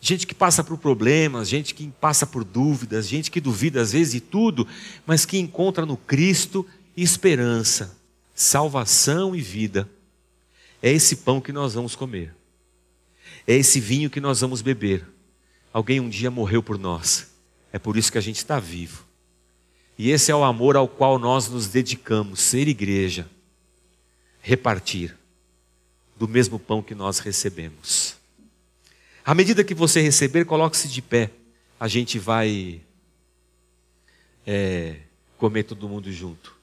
Gente 0.00 0.26
que 0.26 0.34
passa 0.34 0.64
por 0.64 0.78
problemas, 0.78 1.50
gente 1.50 1.74
que 1.74 1.88
passa 2.00 2.26
por 2.26 2.44
dúvidas, 2.44 3.06
gente 3.06 3.30
que 3.30 3.42
duvida 3.42 3.82
às 3.82 3.92
vezes 3.92 4.14
de 4.14 4.20
tudo, 4.20 4.66
mas 5.04 5.26
que 5.26 5.36
encontra 5.36 5.84
no 5.84 5.98
Cristo 5.98 6.64
esperança, 6.96 7.94
salvação 8.34 9.36
e 9.36 9.42
vida. 9.42 9.86
É 10.82 10.90
esse 10.90 11.16
pão 11.16 11.42
que 11.42 11.52
nós 11.52 11.74
vamos 11.74 11.94
comer. 11.94 12.34
É 13.46 13.54
esse 13.54 13.80
vinho 13.80 14.10
que 14.10 14.20
nós 14.20 14.40
vamos 14.40 14.60
beber. 14.60 15.04
Alguém 15.72 16.00
um 16.00 16.08
dia 16.08 16.30
morreu 16.30 16.62
por 16.62 16.78
nós. 16.78 17.32
É 17.72 17.78
por 17.78 17.96
isso 17.96 18.10
que 18.10 18.18
a 18.18 18.22
gente 18.22 18.36
está 18.36 18.58
vivo. 18.58 19.04
E 19.98 20.10
esse 20.10 20.30
é 20.30 20.34
o 20.34 20.44
amor 20.44 20.76
ao 20.76 20.88
qual 20.88 21.18
nós 21.18 21.48
nos 21.48 21.68
dedicamos, 21.68 22.40
ser 22.40 22.68
igreja, 22.68 23.28
repartir 24.40 25.16
do 26.18 26.28
mesmo 26.28 26.58
pão 26.58 26.82
que 26.82 26.94
nós 26.94 27.18
recebemos. 27.18 28.16
À 29.24 29.34
medida 29.34 29.64
que 29.64 29.74
você 29.74 30.00
receber, 30.00 30.44
coloque-se 30.44 30.88
de 30.88 31.02
pé. 31.02 31.30
A 31.78 31.88
gente 31.88 32.18
vai 32.18 32.80
é, 34.46 34.96
comer 35.36 35.64
todo 35.64 35.88
mundo 35.88 36.10
junto. 36.12 36.54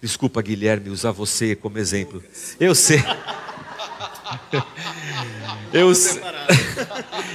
Desculpa, 0.00 0.40
Guilherme, 0.40 0.90
usar 0.90 1.10
você 1.10 1.54
como 1.54 1.78
exemplo. 1.78 2.22
Eu 2.58 2.74
sei. 2.74 3.02
Eu, 5.72 5.92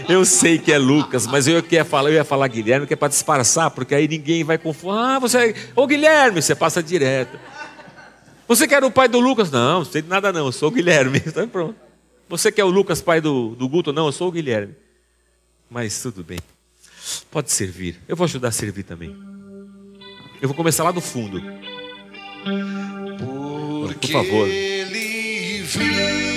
eu 0.10 0.26
sei 0.26 0.58
que 0.58 0.72
é 0.72 0.78
Lucas, 0.78 1.28
mas 1.28 1.48
eu 1.48 1.64
ia 1.70 1.86
falar, 1.86 2.10
eu 2.10 2.16
ia 2.16 2.24
falar 2.24 2.48
Guilherme, 2.48 2.88
que 2.88 2.94
é 2.94 2.96
para 2.98 3.08
disfarçar, 3.10 3.70
porque 3.72 3.94
aí 3.94 4.08
ninguém 4.08 4.44
vai 4.44 4.58
confundir. 4.58 4.98
Ah, 4.98 5.20
você 5.20 5.38
é. 5.38 5.56
Ô 5.76 5.86
Guilherme, 5.86 6.42
você 6.42 6.56
passa 6.56 6.82
direto. 6.82 7.40
Você 8.48 8.68
quer 8.68 8.84
o 8.84 8.92
pai 8.92 9.08
do 9.08 9.20
Lucas? 9.20 9.50
Não, 9.52 9.80
não 9.80 9.86
sei 9.86 10.02
de 10.02 10.10
nada 10.10 10.32
não, 10.34 10.48
eu 10.48 10.52
sou 10.52 10.70
o 10.70 10.72
Guilherme. 10.72 11.22
Então 11.26 11.48
pronto. 11.48 11.76
Você 12.30 12.52
quer 12.52 12.64
o 12.64 12.70
Lucas, 12.70 13.02
pai 13.02 13.22
do, 13.22 13.50
do 13.56 13.68
Guto? 13.68 13.94
Não, 13.94 14.08
eu 14.08 14.12
sou 14.12 14.28
o 14.28 14.32
Guilherme. 14.32 14.76
Mas 15.70 16.02
tudo 16.02 16.24
bem. 16.24 16.40
Pode 17.30 17.52
servir. 17.52 18.00
Eu 18.08 18.16
vou 18.16 18.26
ajudar 18.26 18.50
a 18.50 18.52
servir 18.52 18.84
também. 18.84 19.16
Eu 20.42 20.48
vou 20.48 20.56
começar 20.56 20.84
lá 20.84 20.92
do 20.92 21.02
fundo. 21.02 21.42
Por 24.00 24.10
favor. 24.10 24.48
Ele 24.48 25.62
vive. 25.64 26.33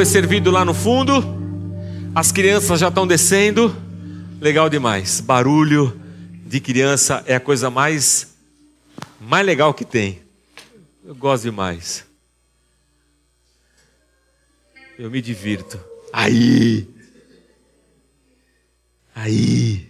Foi 0.00 0.06
servido 0.06 0.50
lá 0.50 0.64
no 0.64 0.72
fundo. 0.72 1.22
As 2.14 2.32
crianças 2.32 2.80
já 2.80 2.88
estão 2.88 3.06
descendo. 3.06 3.76
Legal 4.40 4.70
demais. 4.70 5.20
Barulho 5.20 5.94
de 6.46 6.58
criança 6.58 7.22
é 7.26 7.34
a 7.34 7.40
coisa 7.40 7.68
mais 7.68 8.34
mais 9.20 9.44
legal 9.44 9.74
que 9.74 9.84
tem. 9.84 10.22
Eu 11.04 11.14
gosto 11.14 11.42
demais. 11.42 12.06
Eu 14.98 15.10
me 15.10 15.20
divirto. 15.20 15.78
Aí. 16.10 16.88
Aí. 19.14 19.86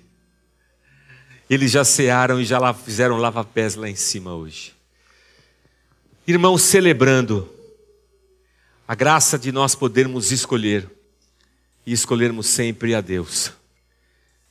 Eles 1.48 1.70
já 1.70 1.84
cearam 1.84 2.40
e 2.40 2.44
já 2.44 2.74
fizeram 2.74 3.16
lava-pés 3.16 3.76
lá 3.76 3.88
em 3.88 3.94
cima 3.94 4.34
hoje. 4.34 4.74
Irmãos, 6.26 6.62
celebrando 6.62 7.59
a 8.90 8.94
graça 8.96 9.38
de 9.38 9.52
nós 9.52 9.76
podermos 9.76 10.32
escolher 10.32 10.90
e 11.86 11.92
escolhermos 11.92 12.48
sempre 12.48 12.92
a 12.92 13.00
Deus. 13.00 13.52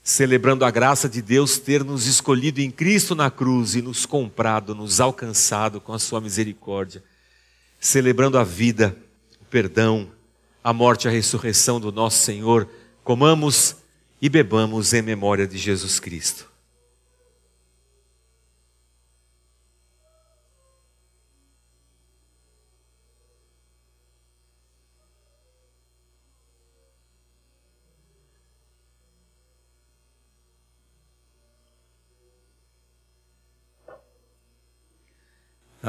Celebrando 0.01 0.63
a 0.63 0.71
graça 0.71 1.09
de 1.09 1.21
Deus 1.21 1.57
ter 1.57 1.83
nos 1.83 2.05
escolhido 2.05 2.61
em 2.61 2.71
Cristo 2.71 3.13
na 3.13 3.29
cruz 3.29 3.75
e 3.75 3.81
nos 3.81 4.05
comprado, 4.05 4.73
nos 4.73 5.01
alcançado 5.01 5.81
com 5.81 5.91
a 5.91 5.99
sua 5.99 6.21
misericórdia. 6.21 7.03
Celebrando 7.81 8.37
a 8.37 8.45
vida, 8.45 8.95
o 9.41 9.43
perdão, 9.43 10.09
a 10.63 10.71
morte 10.71 11.03
e 11.03 11.07
a 11.09 11.11
ressurreição 11.11 11.77
do 11.77 11.91
nosso 11.91 12.23
Senhor, 12.23 12.65
comamos 13.03 13.75
e 14.21 14.29
bebamos 14.29 14.93
em 14.93 15.01
memória 15.01 15.45
de 15.45 15.57
Jesus 15.57 15.99
Cristo. 15.99 16.48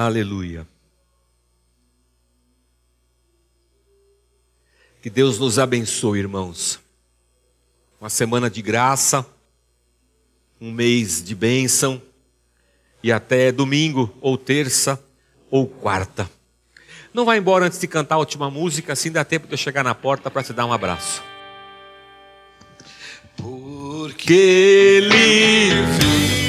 Aleluia. 0.03 0.67
Que 5.03 5.11
Deus 5.11 5.39
nos 5.39 5.59
abençoe, 5.59 6.21
irmãos. 6.21 6.81
Uma 8.01 8.09
semana 8.09 8.49
de 8.49 8.63
graça, 8.63 9.27
um 10.59 10.73
mês 10.73 11.23
de 11.23 11.35
bênção, 11.35 12.01
e 13.03 13.13
até 13.13 13.53
domingo, 13.53 14.11
ou 14.23 14.39
terça, 14.39 14.99
ou 15.51 15.67
quarta. 15.67 16.31
Não 17.13 17.27
vai 17.27 17.37
embora 17.37 17.67
antes 17.67 17.79
de 17.79 17.87
cantar 17.87 18.15
a 18.15 18.21
última 18.21 18.51
música, 18.51 18.95
assim 18.95 19.13
dá 19.13 19.23
tempo 19.23 19.47
de 19.47 19.53
eu 19.53 19.59
chegar 19.59 19.85
na 19.85 19.95
porta 19.95 20.31
para 20.31 20.43
te 20.43 20.55
dar 20.55 20.65
um 20.65 20.73
abraço. 20.73 21.23
Porque 23.37 24.33
Ele 24.33 26.40